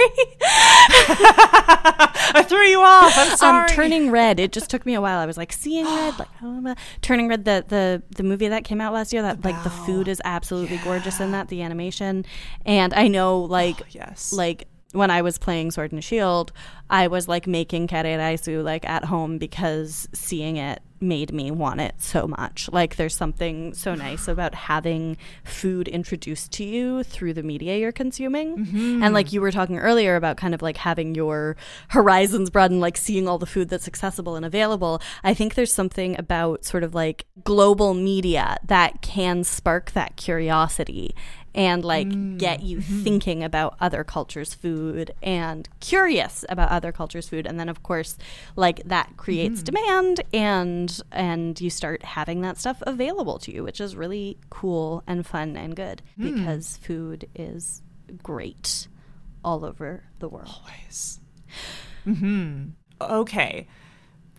I 2.30 2.46
threw 2.48 2.64
you 2.64 2.82
off. 2.82 3.14
I'm 3.18 3.38
sorry. 3.38 3.64
Um, 3.64 3.68
Turning 3.68 4.12
Red. 4.12 4.40
It 4.40 4.52
just 4.52 4.70
took 4.70 4.86
me 4.86 4.94
a 4.94 5.02
while. 5.02 5.20
I 5.20 5.26
was 5.26 5.38
like 5.38 5.52
seeing 5.52 5.86
red, 5.86 6.18
like 6.18 6.30
oh, 6.42 6.62
my- 6.62 6.76
Turning 7.02 7.28
Red. 7.28 7.46
The 7.46 7.66
the 7.68 8.02
the 8.16 8.24
movie 8.24 8.48
that 8.48 8.64
came 8.64 8.80
out 8.80 8.94
last 8.94 9.12
year. 9.14 9.22
That 9.22 9.44
like 9.44 9.62
the 9.64 9.70
food 9.70 10.08
is 10.08 10.22
absolutely 10.24 10.78
gorgeous 10.84 11.20
in 11.20 11.32
that. 11.32 11.50
The 11.50 11.62
animation, 11.62 12.26
and 12.66 12.94
I 12.94 13.08
know 13.08 13.42
like 13.42 13.94
yes. 13.94 14.32
like 14.34 14.68
when 14.94 15.12
I 15.12 15.22
was 15.22 15.38
playing 15.38 15.72
Sword 15.72 15.92
and 15.92 16.04
Shield, 16.04 16.52
I 16.90 17.08
was 17.08 17.28
like 17.28 17.48
making 17.48 17.88
Kareiraisu 17.88 18.64
like 18.64 18.88
at 18.88 19.06
home 19.06 19.38
because 19.38 20.08
seeing 20.14 20.58
it 20.58 20.82
made 21.00 21.32
me 21.32 21.52
want 21.52 21.82
it 21.82 21.96
so 21.98 22.28
much. 22.28 22.70
Like 22.72 22.96
there's 22.96 23.16
something 23.16 23.74
so 23.74 23.94
nice 23.96 24.28
about 24.28 24.56
having 24.56 25.18
food 25.44 25.88
introduced 25.88 26.52
to 26.54 26.64
you 26.64 27.04
through 27.04 27.34
the 27.34 27.44
media 27.44 27.78
you're 27.78 27.92
consuming. 27.92 28.58
Mm-hmm. 28.58 29.04
And 29.04 29.14
like 29.14 29.34
you 29.34 29.42
were 29.42 29.52
talking 29.52 29.78
earlier 29.78 30.16
about 30.16 30.38
kind 30.38 30.54
of 30.54 30.62
like 30.62 30.78
having 30.78 31.16
your 31.16 31.58
horizons 31.90 32.50
broaden, 32.50 32.80
like 32.80 32.98
seeing 32.98 33.28
all 33.28 33.38
the 33.38 33.46
food 33.46 33.70
that's 33.70 33.88
accessible 33.88 34.36
and 34.36 34.46
available. 34.46 35.02
I 35.24 35.34
think 35.34 35.56
there's 35.56 35.74
something 35.74 36.18
about 36.18 36.66
sort 36.66 36.84
of 36.84 36.96
like 36.96 37.26
global 37.44 37.94
media 37.94 38.58
that 38.66 39.02
can 39.02 39.44
spark 39.44 39.92
that 39.92 40.16
curiosity 40.16 41.14
and 41.58 41.84
like 41.84 42.38
get 42.38 42.62
mm, 42.62 42.68
you 42.68 42.78
mm-hmm. 42.78 43.04
thinking 43.04 43.44
about 43.44 43.76
other 43.82 44.04
cultures' 44.04 44.54
food 44.54 45.12
and 45.24 45.68
curious 45.80 46.46
about 46.50 46.70
other 46.70 46.92
cultures' 46.92 47.28
food. 47.28 47.48
And 47.48 47.60
then 47.60 47.68
of 47.68 47.82
course, 47.82 48.16
like 48.56 48.84
that 48.84 49.18
creates 49.18 49.62
mm-hmm. 49.62 49.76
demand 49.76 50.22
and 50.32 51.02
and 51.12 51.60
you 51.60 51.72
start 51.72 52.04
having 52.04 52.42
that 52.42 52.60
stuff 52.60 52.82
available 52.86 53.40
to 53.40 53.52
you, 53.52 53.64
which 53.64 53.82
is 53.82 53.96
really 53.96 54.38
cool 54.52 55.04
and 55.08 55.26
fun 55.26 55.58
and 55.58 55.76
good 55.76 56.04
hmm. 56.16 56.36
because 56.36 56.78
food 56.78 57.28
is 57.36 57.82
great 58.22 58.88
all 59.44 59.66
over 59.66 60.04
the 60.20 60.30
world. 60.30 60.56
Always. 60.64 61.20
Hmm. 62.04 62.66
Okay. 63.02 63.68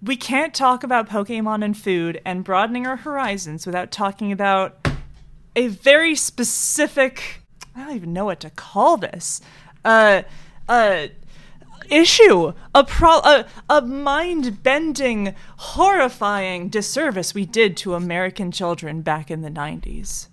We 0.00 0.16
can't 0.16 0.54
talk 0.54 0.84
about 0.84 1.08
Pokemon 1.08 1.64
and 1.64 1.76
food 1.76 2.20
and 2.24 2.44
broadening 2.44 2.86
our 2.86 2.96
horizons 2.96 3.66
without 3.66 3.90
talking 3.90 4.30
about 4.30 4.87
a 5.58 5.66
very 5.66 6.14
specific. 6.14 7.42
I 7.74 7.80
don't 7.84 7.96
even 7.96 8.12
know 8.12 8.24
what 8.24 8.38
to 8.40 8.50
call 8.50 8.96
this. 8.96 9.40
Uh, 9.84 10.22
uh, 10.68 11.08
issue, 11.90 12.52
a 12.72 12.84
pro, 12.84 13.18
a, 13.18 13.44
a 13.68 13.82
mind-bending, 13.82 15.34
horrifying 15.56 16.68
disservice 16.68 17.34
we 17.34 17.44
did 17.44 17.76
to 17.78 17.94
American 17.94 18.52
children 18.52 19.02
back 19.02 19.32
in 19.32 19.42
the 19.42 19.50
90s. 19.50 20.28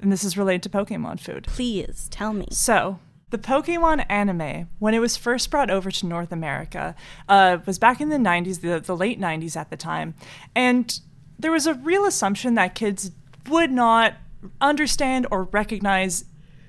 And 0.00 0.12
this 0.12 0.22
is 0.22 0.38
related 0.38 0.62
to 0.64 0.68
Pokemon 0.68 1.18
food. 1.18 1.48
Please 1.48 2.06
tell 2.12 2.32
me. 2.32 2.46
So, 2.52 3.00
the 3.30 3.38
Pokemon 3.38 4.06
anime, 4.08 4.68
when 4.78 4.94
it 4.94 5.00
was 5.00 5.16
first 5.16 5.50
brought 5.50 5.70
over 5.70 5.90
to 5.90 6.06
North 6.06 6.30
America, 6.30 6.94
uh, 7.28 7.58
was 7.66 7.80
back 7.80 8.00
in 8.00 8.10
the 8.10 8.16
90s, 8.16 8.60
the, 8.60 8.78
the 8.78 8.96
late 8.96 9.20
90s 9.20 9.56
at 9.56 9.70
the 9.70 9.76
time. 9.76 10.14
And 10.54 11.00
there 11.36 11.50
was 11.50 11.66
a 11.66 11.74
real 11.74 12.04
assumption 12.04 12.54
that 12.54 12.76
kids 12.76 13.10
would 13.48 13.72
not 13.72 14.14
understand 14.60 15.26
or 15.30 15.44
recognize 15.44 16.24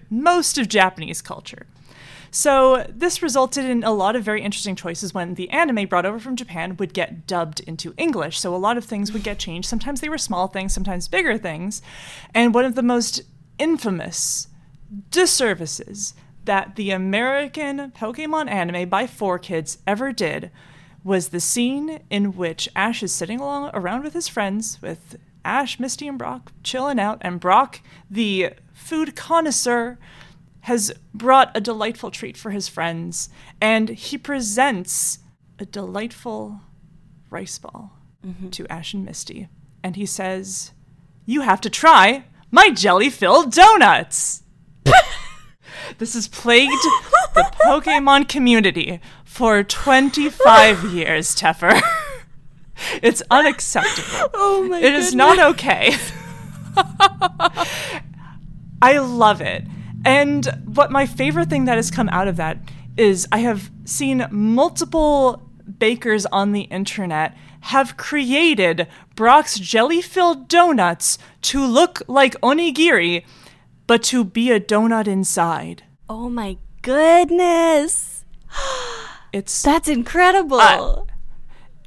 most 0.10 0.58
of 0.58 0.68
Japanese 0.68 1.22
culture. 1.22 1.68
So, 2.32 2.86
this 2.90 3.24
resulted 3.24 3.66
in 3.66 3.84
a 3.84 3.92
lot 3.92 4.16
of 4.16 4.24
very 4.24 4.44
interesting 4.44 4.76
choices 4.76 5.16
when 5.16 5.34
the 5.34 5.50
anime 5.50 5.88
brought 5.88 6.06
over 6.06 6.20
from 6.20 6.36
Japan 6.36 6.78
would 6.78 6.94
get 6.94 7.26
dubbed 7.26 7.60
into 7.62 7.96
English. 7.98 8.40
So, 8.40 8.56
a 8.56 8.58
lot 8.58 8.78
of 8.78 8.86
things 8.86 9.12
would 9.12 9.24
get 9.24 9.40
changed. 9.40 9.68
Sometimes 9.68 10.00
they 10.00 10.10
were 10.10 10.18
small 10.20 10.48
things, 10.48 10.72
sometimes 10.72 11.08
bigger 11.08 11.40
things. 11.40 11.82
And 12.36 12.54
one 12.54 12.66
of 12.66 12.76
the 12.76 12.84
most 12.84 13.22
infamous 13.58 14.48
disservices 15.10 16.14
that 16.46 16.76
the 16.76 16.92
American 16.92 17.92
Pokemon 17.92 18.50
anime 18.50 18.90
by 18.90 19.06
4Kids 19.06 19.78
ever 19.88 20.12
did 20.12 20.52
was 21.04 21.30
the 21.30 21.40
scene 21.40 22.00
in 22.10 22.36
which 22.36 22.70
Ash 22.76 23.02
is 23.02 23.14
sitting 23.14 23.40
along 23.40 23.72
around 23.74 24.04
with 24.04 24.14
his 24.14 24.28
friends, 24.28 24.80
with 24.82 25.18
Ash, 25.46 25.80
Misty, 25.80 26.08
and 26.08 26.18
Brock 26.18 26.52
chilling 26.64 27.00
out, 27.00 27.18
and 27.22 27.40
Brock, 27.40 27.82
the 28.10 28.54
food 28.74 29.16
connoisseur, 29.16 29.98
has 30.62 30.94
brought 31.14 31.56
a 31.56 31.62
delightful 31.62 32.12
treat 32.12 32.38
for 32.38 32.52
his 32.52 32.68
friends, 32.68 33.30
and 33.62 33.90
he 33.90 34.18
presents 34.18 35.20
a 35.58 35.66
delightful 35.66 36.62
rice 37.30 37.58
ball 37.58 37.92
mm-hmm. 38.26 38.50
to 38.50 38.68
Ash 38.68 38.94
and 38.94 39.06
Misty. 39.06 39.50
And 39.84 39.96
he 39.96 40.06
says, 40.06 40.72
You 41.26 41.42
have 41.42 41.62
to 41.62 41.70
try 41.70 42.26
my 42.52 42.70
jelly 42.70 43.10
filled 43.10 43.54
donuts. 43.54 44.44
this 45.98 46.14
has 46.14 46.28
plagued 46.28 46.72
the 47.34 47.52
Pokemon 47.66 48.28
community 48.28 49.00
for 49.24 49.64
25 49.64 50.84
years, 50.86 51.36
Teffer. 51.36 51.82
it's 53.02 53.22
unacceptable. 53.30 54.30
Oh 54.34 54.68
my 54.70 54.80
It 54.80 54.94
is 54.94 55.14
not 55.16 55.40
okay. 55.40 55.96
I 58.82 58.98
love 59.00 59.42
it. 59.42 59.64
And 60.06 60.46
what 60.66 60.92
my 60.92 61.06
favorite 61.06 61.50
thing 61.50 61.66
that 61.66 61.76
has 61.76 61.92
come 61.92 62.10
out 62.10 62.28
of 62.28 62.38
that 62.38 62.58
is 62.98 63.28
I 63.32 63.40
have 63.40 63.70
seen 63.86 64.28
multiple 64.32 65.50
bakers 65.78 66.26
on 66.28 66.52
the 66.52 66.62
internet 66.62 67.36
have 67.62 67.98
created 67.98 68.88
Brock's 69.16 69.60
jelly 69.60 70.02
filled 70.02 70.48
donuts 70.48 71.18
to 71.44 71.66
look 71.66 72.02
like 72.08 72.40
onigiri, 72.42 73.26
but 73.88 74.04
to 74.04 74.24
be 74.24 74.52
a 74.52 74.60
donut 74.60 75.08
inside. 75.08 75.84
Oh 76.08 76.30
my 76.30 76.58
goodness. 76.82 78.24
It's 79.32 79.62
That's 79.62 79.88
incredible. 79.88 80.60
Uh, 80.60 81.04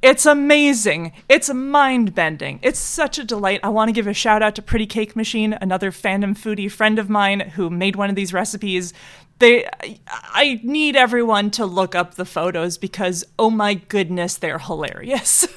It's 0.03 0.27
amazing. 0.27 1.13
It's 1.29 1.49
mind 1.53 2.13
bending. 2.13 2.59
It's 2.63 2.81
such 2.81 3.21
a 3.21 3.25
delight. 3.25 3.61
I 3.63 3.69
want 3.69 3.89
to 3.89 3.93
give 3.93 4.09
a 4.09 4.13
shout 4.13 4.43
out 4.43 4.57
to 4.57 4.63
Pretty 4.63 4.87
Cake 4.87 5.15
Machine, 5.15 5.53
another 5.53 5.93
fandom 5.93 6.37
foodie 6.37 6.71
friend 6.71 6.99
of 6.99 7.09
mine 7.09 7.41
who 7.41 7.71
made 7.71 7.95
one 7.95 8.11
of 8.11 8.17
these 8.17 8.33
recipes. 8.33 8.93
They, 9.39 9.69
I 10.11 10.61
need 10.65 10.97
everyone 10.97 11.53
to 11.53 11.65
look 11.65 11.95
up 11.95 12.15
the 12.15 12.25
photos 12.25 12.79
because, 12.79 13.25
oh 13.39 13.51
my 13.51 13.75
goodness, 13.75 14.37
they're 14.37 14.59
hilarious. 14.59 15.47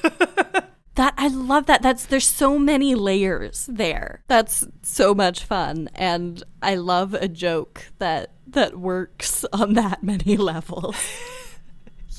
That 0.96 1.12
I 1.18 1.28
love 1.28 1.66
that. 1.66 1.82
That's 1.82 2.06
there's 2.06 2.26
so 2.26 2.58
many 2.58 2.94
layers 2.94 3.68
there. 3.70 4.22
That's 4.28 4.64
so 4.80 5.14
much 5.14 5.44
fun 5.44 5.90
and 5.94 6.42
I 6.62 6.76
love 6.76 7.12
a 7.12 7.28
joke 7.28 7.84
that 7.98 8.30
that 8.46 8.78
works 8.78 9.44
on 9.52 9.74
that 9.74 10.02
many 10.02 10.38
levels. 10.38 10.96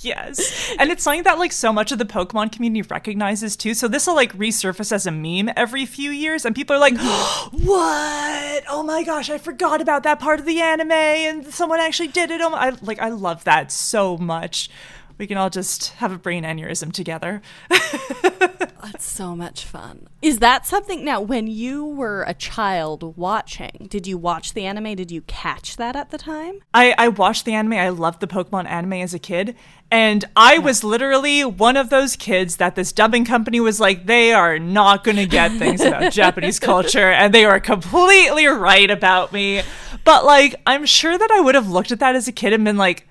yes. 0.02 0.74
And 0.80 0.91
it's 0.91 1.04
something 1.04 1.24
that, 1.24 1.39
like, 1.39 1.52
so 1.52 1.72
much 1.74 1.91
of 1.91 2.00
the 2.00 2.06
Pokemon 2.06 2.52
community 2.52 2.88
recognizes 2.89 3.56
too. 3.56 3.74
So 3.74 3.88
this 3.88 4.08
will, 4.08 4.16
like, 4.16 4.34
resurface 4.34 4.91
as 4.91 5.06
a 5.06 5.12
meme 5.12 5.54
every 5.56 5.86
few 5.86 6.12
years, 6.12 6.45
and 6.45 6.56
people 6.56 6.76
are 6.76 6.80
like, 6.80 6.95
mm-hmm. 6.95 7.66
what? 7.66 8.64
Oh 8.70 8.84
my 8.84 9.04
gosh, 9.04 9.30
I 9.30 9.38
forgot 9.38 9.82
about 9.82 10.04
that 10.04 10.20
part 10.20 10.39
of 10.39 10.45
the 10.45 10.62
anime, 10.62 10.91
and 10.91 11.48
someone 11.48 11.80
actually 11.80 12.10
did 12.10 12.32
it. 12.32 12.41
Oh 12.41 12.50
my, 12.50 12.68
I, 12.68 12.78
like, 12.82 13.00
I 13.00 13.10
love 13.10 13.43
that 13.45 13.72
so 13.72 14.18
much. 14.18 14.70
We 15.18 15.28
can 15.28 15.38
all 15.38 15.50
just 15.50 15.89
have 15.93 16.12
a 16.12 16.18
brain 16.18 16.43
aneurysm 16.43 16.93
together. 16.93 17.41
That's 18.92 19.06
so 19.06 19.36
much 19.36 19.66
fun. 19.66 20.08
Is 20.22 20.40
that 20.40 20.66
something 20.66 21.04
now 21.04 21.20
when 21.20 21.48
you 21.48 21.86
were 21.86 22.24
a 22.24 22.34
child 22.34 23.18
watching, 23.18 23.88
did 23.90 24.08
you 24.08 24.18
watch 24.18 24.54
the 24.54 24.66
anime? 24.66 24.96
Did 24.96 25.12
you 25.12 25.22
catch 25.24 25.76
that 25.76 25.96
at 25.96 26.10
the 26.10 26.18
time? 26.18 26.60
I, 26.74 26.96
I 26.98 27.10
watched 27.10 27.44
the 27.44 27.54
anime. 27.54 27.74
I 27.74 27.90
loved 27.90 28.22
the 28.22 28.28
Pokemon 28.28 28.66
anime 28.66 28.94
as 28.94 29.14
a 29.14 29.20
kid. 29.20 29.56
And 29.92 30.24
I 30.36 30.58
was 30.58 30.84
literally 30.84 31.44
one 31.44 31.76
of 31.76 31.90
those 31.90 32.16
kids 32.16 32.58
that 32.58 32.76
this 32.76 32.92
dubbing 32.94 33.26
company 33.26 33.60
was 33.60 33.80
like, 33.80 34.06
they 34.06 34.32
are 34.34 34.58
not 34.58 35.04
going 35.04 35.18
to 35.18 35.26
get 35.26 35.52
things 35.54 35.82
about 35.82 36.12
Japanese 36.14 36.60
culture. 36.60 37.12
And 37.12 37.34
they 37.34 37.46
were 37.46 37.60
completely 37.60 38.48
right 38.48 38.90
about 38.90 39.34
me. 39.34 39.64
But, 40.04 40.26
like, 40.26 40.56
I'm 40.66 40.86
sure 40.86 41.18
that 41.18 41.32
I 41.32 41.42
would 41.42 41.56
have 41.56 41.70
looked 41.70 41.92
at 41.92 42.00
that 42.00 42.16
as 42.16 42.28
a 42.28 42.32
kid 42.32 42.54
and 42.54 42.64
been 42.64 42.78
like, 42.78 43.08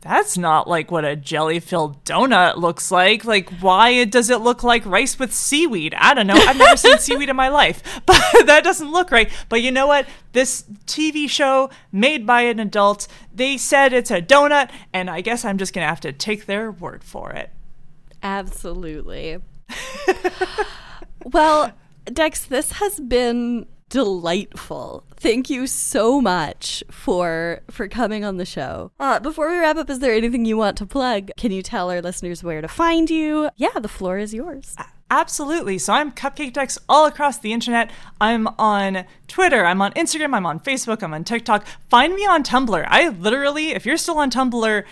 that's 0.00 0.38
not 0.38 0.68
like 0.68 0.90
what 0.90 1.04
a 1.04 1.16
jelly 1.16 1.58
filled 1.58 2.04
donut 2.04 2.56
looks 2.56 2.90
like. 2.90 3.24
Like, 3.24 3.50
why 3.60 4.04
does 4.04 4.30
it 4.30 4.40
look 4.40 4.62
like 4.62 4.86
rice 4.86 5.18
with 5.18 5.32
seaweed? 5.32 5.94
I 5.94 6.14
don't 6.14 6.26
know. 6.26 6.34
I've 6.34 6.56
never 6.56 6.76
seen 6.76 6.98
seaweed 6.98 7.28
in 7.28 7.36
my 7.36 7.48
life, 7.48 7.82
but 8.06 8.20
that 8.46 8.62
doesn't 8.62 8.92
look 8.92 9.10
right. 9.10 9.30
But 9.48 9.62
you 9.62 9.72
know 9.72 9.86
what? 9.86 10.06
This 10.32 10.64
TV 10.86 11.28
show 11.28 11.70
made 11.90 12.26
by 12.26 12.42
an 12.42 12.60
adult, 12.60 13.08
they 13.34 13.56
said 13.56 13.92
it's 13.92 14.10
a 14.10 14.22
donut, 14.22 14.70
and 14.92 15.10
I 15.10 15.22
guess 15.22 15.44
I'm 15.44 15.58
just 15.58 15.72
going 15.72 15.84
to 15.84 15.88
have 15.88 16.00
to 16.02 16.12
take 16.12 16.46
their 16.46 16.70
word 16.70 17.02
for 17.02 17.32
it. 17.32 17.50
Absolutely. 18.22 19.38
well, 21.24 21.72
Dex, 22.04 22.44
this 22.44 22.72
has 22.72 23.00
been 23.00 23.66
delightful. 23.88 25.04
Thank 25.16 25.48
you 25.48 25.66
so 25.66 26.20
much 26.20 26.84
for 26.90 27.60
for 27.70 27.88
coming 27.88 28.24
on 28.24 28.36
the 28.36 28.44
show. 28.44 28.90
Uh, 28.98 29.20
before 29.20 29.50
we 29.50 29.58
wrap 29.58 29.76
up, 29.76 29.90
is 29.90 30.00
there 30.00 30.14
anything 30.14 30.44
you 30.44 30.56
want 30.56 30.76
to 30.78 30.86
plug? 30.86 31.30
Can 31.36 31.52
you 31.52 31.62
tell 31.62 31.90
our 31.90 32.02
listeners 32.02 32.42
where 32.42 32.60
to 32.60 32.68
find 32.68 33.08
you? 33.10 33.50
Yeah, 33.56 33.78
the 33.80 33.88
floor 33.88 34.18
is 34.18 34.34
yours. 34.34 34.76
Absolutely. 35.10 35.78
So 35.78 35.92
I'm 35.92 36.10
Cupcake 36.10 36.52
Dex 36.52 36.78
all 36.88 37.06
across 37.06 37.38
the 37.38 37.52
internet. 37.52 37.92
I'm 38.20 38.48
on 38.58 39.04
Twitter, 39.28 39.64
I'm 39.64 39.80
on 39.80 39.92
Instagram, 39.92 40.34
I'm 40.34 40.46
on 40.46 40.58
Facebook, 40.58 41.02
I'm 41.02 41.14
on 41.14 41.22
TikTok. 41.22 41.64
Find 41.88 42.14
me 42.14 42.26
on 42.26 42.42
Tumblr. 42.42 42.84
I 42.88 43.10
literally, 43.10 43.70
if 43.70 43.86
you're 43.86 43.98
still 43.98 44.18
on 44.18 44.32
Tumblr, 44.32 44.84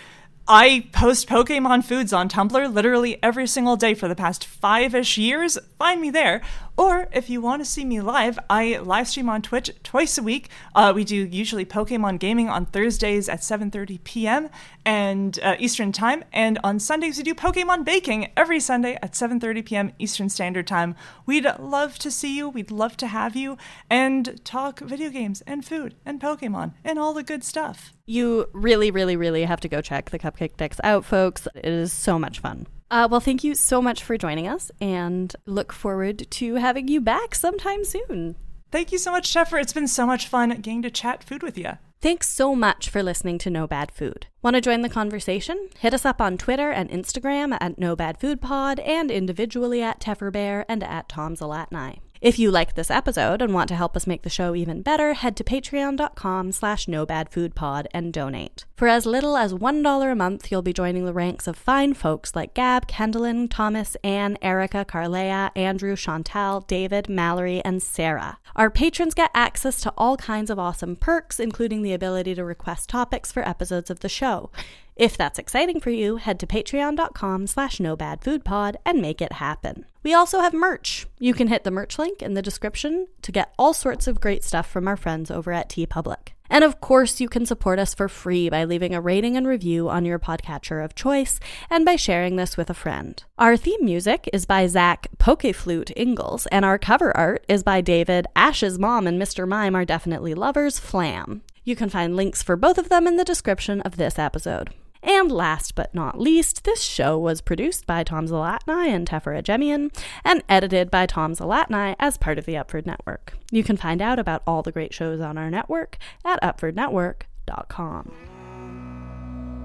I 0.47 0.87
post 0.93 1.27
Pokemon 1.27 1.83
foods 1.85 2.13
on 2.13 2.29
Tumblr 2.29 2.73
literally 2.73 3.21
every 3.23 3.47
single 3.47 3.75
day 3.75 3.95
for 3.95 4.07
the 4.07 4.15
past 4.15 4.45
five 4.45 4.93
ish 4.93 5.17
years. 5.17 5.57
Find 5.79 5.99
me 5.99 6.11
there. 6.11 6.41
Or 6.77 7.07
if 7.13 7.29
you 7.29 7.39
want 7.39 7.61
to 7.61 7.65
see 7.65 7.85
me 7.85 8.01
live, 8.01 8.37
I 8.49 8.79
live 8.79 9.07
stream 9.07 9.29
on 9.29 9.41
Twitch 9.41 9.71
twice 9.83 10.17
a 10.17 10.23
week. 10.23 10.49
Uh, 10.73 10.91
we 10.93 11.05
do 11.05 11.15
usually 11.15 11.65
Pokemon 11.65 12.19
gaming 12.19 12.49
on 12.49 12.65
Thursdays 12.65 13.29
at 13.29 13.39
7:30 13.39 14.03
p.m. 14.03 14.49
and 14.83 15.39
uh, 15.41 15.55
Eastern 15.57 15.91
Time, 15.93 16.23
and 16.33 16.59
on 16.63 16.79
Sundays 16.79 17.17
we 17.17 17.23
do 17.23 17.33
Pokemon 17.33 17.85
baking 17.85 18.31
every 18.35 18.59
Sunday 18.59 18.97
at 19.01 19.13
7:30 19.13 19.65
p.m. 19.65 19.91
Eastern 19.99 20.27
Standard 20.27 20.67
Time. 20.67 20.95
We'd 21.25 21.47
love 21.59 21.97
to 21.99 22.11
see 22.11 22.35
you. 22.35 22.49
We'd 22.49 22.71
love 22.71 22.97
to 22.97 23.07
have 23.07 23.35
you 23.37 23.57
and 23.89 24.43
talk 24.43 24.79
video 24.79 25.09
games 25.09 25.41
and 25.47 25.63
food 25.63 25.95
and 26.05 26.19
Pokemon 26.19 26.73
and 26.83 26.99
all 26.99 27.13
the 27.13 27.23
good 27.23 27.43
stuff. 27.43 27.93
You 28.05 28.49
really, 28.51 28.91
really, 28.91 29.15
really 29.15 29.45
have 29.45 29.61
to 29.61 29.69
go 29.69 29.81
check 29.81 30.09
the 30.09 30.19
Cupcake 30.19 30.57
Dex 30.57 30.79
out, 30.83 31.05
folks. 31.05 31.47
It 31.55 31.65
is 31.65 31.93
so 31.93 32.19
much 32.19 32.39
fun. 32.39 32.67
Uh, 32.91 33.07
well, 33.09 33.19
thank 33.19 33.43
you 33.43 33.55
so 33.55 33.81
much 33.81 34.03
for 34.03 34.17
joining 34.17 34.47
us 34.47 34.71
and 34.79 35.35
look 35.45 35.73
forward 35.73 36.29
to 36.29 36.55
having 36.55 36.87
you 36.87 37.01
back 37.01 37.33
sometime 37.33 37.83
soon. 37.83 38.35
Thank 38.71 38.91
you 38.91 38.97
so 38.97 39.11
much, 39.11 39.33
Teffer. 39.33 39.59
It's 39.59 39.73
been 39.73 39.87
so 39.87 40.05
much 40.05 40.27
fun 40.27 40.49
getting 40.49 40.81
to 40.83 40.91
chat 40.91 41.23
food 41.23 41.41
with 41.41 41.57
you. 41.57 41.77
Thanks 42.01 42.29
so 42.29 42.55
much 42.55 42.89
for 42.89 43.01
listening 43.01 43.37
to 43.39 43.49
No 43.49 43.65
Bad 43.65 43.91
Food. 43.91 44.27
Want 44.43 44.55
to 44.55 44.61
join 44.61 44.81
the 44.81 44.89
conversation? 44.89 45.69
Hit 45.79 45.93
us 45.93 46.05
up 46.05 46.21
on 46.21 46.37
Twitter 46.37 46.69
and 46.69 46.89
Instagram 46.89 47.57
at 47.59 47.79
No 47.79 47.95
Bad 47.95 48.19
Food 48.19 48.41
Pod 48.41 48.79
and 48.81 49.09
individually 49.09 49.81
at 49.81 49.99
Tefferbear 49.99 50.65
and 50.69 50.83
at 50.83 51.09
Tom 51.09 51.35
Zalatni. 51.35 51.99
If 52.25 52.39
you 52.39 52.49
like 52.49 52.73
this 52.73 52.89
episode 52.89 53.39
and 53.43 53.53
want 53.53 53.67
to 53.67 53.75
help 53.75 53.95
us 53.95 54.07
make 54.07 54.23
the 54.23 54.31
show 54.31 54.55
even 54.55 54.81
better, 54.81 55.13
head 55.13 55.35
to 55.35 55.43
patreon.com 55.43 56.53
slash 56.53 56.87
nobadfoodpod 56.87 57.85
and 57.91 58.11
donate. 58.11 58.65
For 58.75 58.87
as 58.87 59.05
little 59.05 59.37
as 59.37 59.53
$1 59.53 60.11
a 60.11 60.15
month, 60.15 60.51
you'll 60.51 60.63
be 60.63 60.73
joining 60.73 61.05
the 61.05 61.13
ranks 61.13 61.45
of 61.45 61.55
fine 61.55 61.93
folks 61.93 62.35
like 62.35 62.55
Gab, 62.55 62.87
Kendallin, 62.87 63.47
Thomas, 63.47 63.95
Anne, 64.03 64.39
Erica, 64.41 64.83
Carlea, 64.89 65.51
Andrew, 65.55 65.95
Chantal, 65.95 66.61
David, 66.61 67.07
Mallory, 67.07 67.63
and 67.63 67.83
Sarah. 67.83 68.39
Our 68.55 68.71
patrons 68.71 69.13
get 69.13 69.29
access 69.35 69.79
to 69.81 69.93
all 69.95 70.17
kinds 70.17 70.49
of 70.49 70.57
awesome 70.57 70.95
perks, 70.95 71.39
including 71.39 71.83
the 71.83 71.93
ability 71.93 72.33
to 72.33 72.43
request 72.43 72.89
topics 72.89 73.31
for 73.31 73.47
episodes 73.47 73.91
of 73.91 73.99
the 73.99 74.09
show. 74.09 74.49
If 74.95 75.17
that's 75.17 75.39
exciting 75.39 75.81
for 75.81 75.89
you, 75.89 76.15
head 76.15 76.39
to 76.39 76.47
patreon.com 76.47 77.47
slash 77.47 77.79
nobadfoodpod 77.79 78.75
and 78.85 79.01
make 79.01 79.21
it 79.21 79.33
happen. 79.33 79.85
We 80.03 80.13
also 80.13 80.39
have 80.39 80.53
merch. 80.53 81.05
You 81.19 81.33
can 81.33 81.47
hit 81.47 81.65
the 81.65 81.71
merch 81.71 81.99
link 81.99 82.21
in 82.21 82.33
the 82.33 82.41
description 82.41 83.07
to 83.21 83.33
get 83.33 83.53
all 83.59 83.73
sorts 83.73 84.07
of 84.07 84.21
great 84.21 84.41
stuff 84.41 84.69
from 84.69 84.87
our 84.87 84.95
friends 84.95 85.29
over 85.29 85.51
at 85.51 85.67
TeePublic. 85.67 86.29
And 86.49 86.63
of 86.63 86.79
course, 86.79 87.19
you 87.19 87.27
can 87.27 87.45
support 87.45 87.77
us 87.77 87.93
for 87.93 88.07
free 88.07 88.49
by 88.49 88.63
leaving 88.63 88.95
a 88.95 89.01
rating 89.01 89.35
and 89.35 89.45
review 89.45 89.89
on 89.89 90.05
your 90.05 90.19
podcatcher 90.19 90.85
of 90.85 90.95
choice 90.95 91.41
and 91.69 91.83
by 91.83 91.97
sharing 91.97 92.37
this 92.37 92.55
with 92.55 92.69
a 92.69 92.75
friend. 92.75 93.21
Our 93.37 93.57
theme 93.57 93.83
music 93.83 94.29
is 94.31 94.45
by 94.45 94.67
Zach 94.67 95.07
Pokeflute 95.17 95.91
Ingalls, 95.97 96.45
and 96.47 96.63
our 96.63 96.77
cover 96.77 97.15
art 97.17 97.43
is 97.49 97.63
by 97.63 97.81
David 97.81 98.27
Ash's 98.33 98.79
mom 98.79 99.07
and 99.07 99.21
Mr. 99.21 99.45
Mime 99.45 99.75
are 99.75 99.85
definitely 99.85 100.33
lovers, 100.33 100.79
Flam. 100.79 101.41
You 101.65 101.75
can 101.75 101.89
find 101.89 102.15
links 102.15 102.41
for 102.41 102.55
both 102.55 102.77
of 102.77 102.87
them 102.87 103.07
in 103.07 103.17
the 103.17 103.25
description 103.25 103.81
of 103.81 103.97
this 103.97 104.17
episode. 104.17 104.69
And 105.05 105.31
last 105.31 105.75
but 105.75 105.93
not 105.93 106.19
least, 106.19 106.63
this 106.63 106.81
show 106.81 107.15
was 107.17 107.39
produced 107.39 107.85
by 107.85 108.03
Tom 108.03 108.25
Zalatni 108.25 108.87
and 108.87 109.07
Tefera 109.07 109.43
Jemian 109.43 109.95
and 110.23 110.43
edited 110.49 110.89
by 110.89 111.05
Tom 111.05 111.33
Zalatni 111.33 111.95
as 111.99 112.17
part 112.17 112.39
of 112.39 112.45
the 112.45 112.55
Upford 112.55 112.87
Network. 112.87 113.37
You 113.51 113.63
can 113.63 113.77
find 113.77 114.01
out 114.01 114.17
about 114.17 114.41
all 114.47 114.63
the 114.63 114.71
great 114.71 114.95
shows 114.95 115.21
on 115.21 115.37
our 115.37 115.51
network 115.51 115.99
at 116.25 116.41
upfordnetwork.com. 116.41 118.11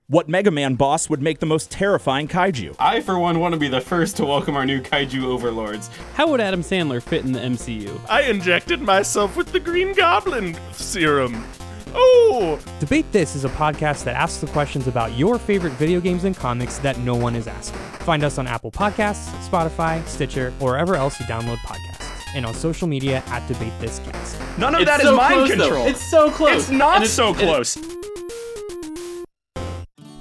What 0.09 0.29
Mega 0.29 0.53
Man 0.53 0.77
boss 0.77 1.11
would 1.11 1.21
make 1.21 1.41
the 1.41 1.47
most 1.47 1.69
terrifying 1.69 2.29
kaiju? 2.29 2.77
I, 2.79 3.01
for 3.01 3.19
one, 3.19 3.41
want 3.41 3.55
to 3.55 3.59
be 3.59 3.67
the 3.67 3.81
first 3.81 4.17
to 4.19 4.25
welcome 4.25 4.55
our 4.55 4.65
new 4.65 4.81
kaiju 4.81 5.25
overlords. 5.25 5.91
How 6.15 6.29
would 6.29 6.41
Adam 6.41 6.61
Sandler 6.61 7.03
fit 7.03 7.25
in 7.25 7.33
the 7.33 7.41
MCU? 7.41 7.99
I 8.09 8.23
injected 8.23 8.81
myself 8.81 9.37
with 9.37 9.51
the 9.51 9.59
Green 9.59 9.93
Goblin 9.95 10.57
serum. 10.71 11.45
Oh! 11.93 12.57
Debate 12.79 13.11
This 13.11 13.35
is 13.35 13.45
a 13.45 13.49
podcast 13.49 14.05
that 14.05 14.15
asks 14.15 14.41
the 14.41 14.47
questions 14.47 14.87
about 14.87 15.19
your 15.19 15.41
favorite 15.41 15.73
video 15.73 16.01
games 16.01 16.23
and 16.23 16.37
comics 16.37 16.79
that 16.79 16.97
no 17.01 17.17
one 17.17 17.35
is 17.35 17.49
asking. 17.49 17.81
Find 18.07 18.23
us 18.23 18.39
on 18.39 18.47
Apple 18.47 18.71
Podcasts, 18.71 19.27
Spotify, 19.49 20.07
Stitcher, 20.07 20.55
or 20.61 20.71
wherever 20.71 20.95
else 20.95 21.19
you 21.19 21.27
download 21.27 21.57
podcasts. 21.67 22.23
And 22.33 22.47
on 22.47 22.55
social 22.55 22.87
media 22.87 23.25
at 23.27 23.45
Debate 23.49 23.73
This 23.81 23.99
Cast. 23.99 24.41
None 24.57 24.73
of 24.77 24.83
it's 24.83 24.89
that 24.89 25.01
so 25.01 25.15
is 25.15 25.17
mind 25.17 25.35
close, 25.35 25.51
control. 25.51 25.71
Though. 25.85 25.91
It's 25.91 26.11
so 26.11 26.31
close. 26.31 26.57
It's 26.59 26.71
not 26.71 27.03
it's, 27.03 27.13
so 27.13 27.35
close. 27.35 27.77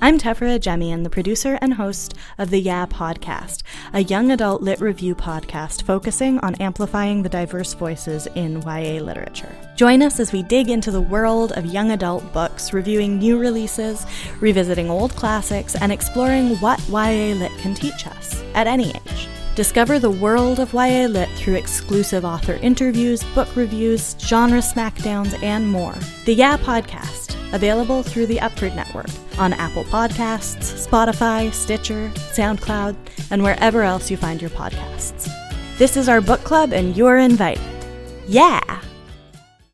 I'm 0.06 0.20
Tefera 0.20 0.60
Jemian, 0.60 1.04
the 1.04 1.10
producer 1.10 1.58
and 1.64 1.74
host 1.74 2.14
of 2.38 2.52
the 2.52 2.60
Yeah 2.60 2.86
Podcast, 2.86 3.64
a 3.92 4.04
young 4.04 4.30
adult 4.30 4.62
lit 4.62 4.80
review 4.80 5.16
podcast 5.16 5.82
focusing 5.82 6.38
on 6.42 6.54
amplifying 6.62 7.24
the 7.24 7.30
diverse 7.30 7.74
voices 7.74 8.28
in 8.36 8.62
YA 8.62 9.02
literature. 9.02 9.50
Join 9.76 10.04
us 10.04 10.20
as 10.20 10.32
we 10.32 10.44
dig 10.44 10.70
into 10.70 10.92
the 10.92 11.02
world 11.02 11.54
of 11.54 11.66
young 11.66 11.90
adult 11.90 12.32
books, 12.34 12.72
reviewing 12.72 13.18
new 13.18 13.40
releases, 13.40 14.06
revisiting 14.40 14.92
old 14.92 15.16
classics, 15.16 15.74
and 15.74 15.92
exploring 15.92 16.56
what 16.58 16.80
YA 16.88 17.34
lit 17.34 17.52
can 17.58 17.74
teach 17.74 18.06
us 18.06 18.44
at 18.54 18.68
any 18.68 18.90
age. 18.90 19.28
Discover 19.56 20.00
the 20.00 20.12
world 20.12 20.60
of 20.60 20.74
YA 20.74 21.06
Lit 21.06 21.30
through 21.30 21.54
exclusive 21.54 22.26
author 22.26 22.56
interviews, 22.62 23.24
book 23.34 23.56
reviews, 23.56 24.14
genre 24.20 24.60
smackdowns, 24.60 25.42
and 25.42 25.66
more. 25.66 25.96
The 26.26 26.34
Yeah 26.34 26.58
Podcast, 26.58 27.38
available 27.54 28.04
through 28.04 28.26
the 28.26 28.40
Upford 28.40 28.76
Network 28.76 29.08
on 29.40 29.54
Apple 29.54 29.86
Podcasts, 29.86 30.86
Spotify, 30.86 31.54
Stitcher, 31.54 32.12
SoundCloud, 32.16 32.98
and 33.32 33.44
wherever 33.44 33.84
else 33.84 34.12
you 34.12 34.18
find 34.18 34.42
your 34.42 34.50
podcasts. 34.50 35.30
This 35.78 35.96
is 35.96 36.10
our 36.10 36.20
book 36.20 36.44
club, 36.44 36.74
and 36.74 36.98
you're 36.98 37.18
invited. 37.18 37.64
Yeah! 38.28 38.82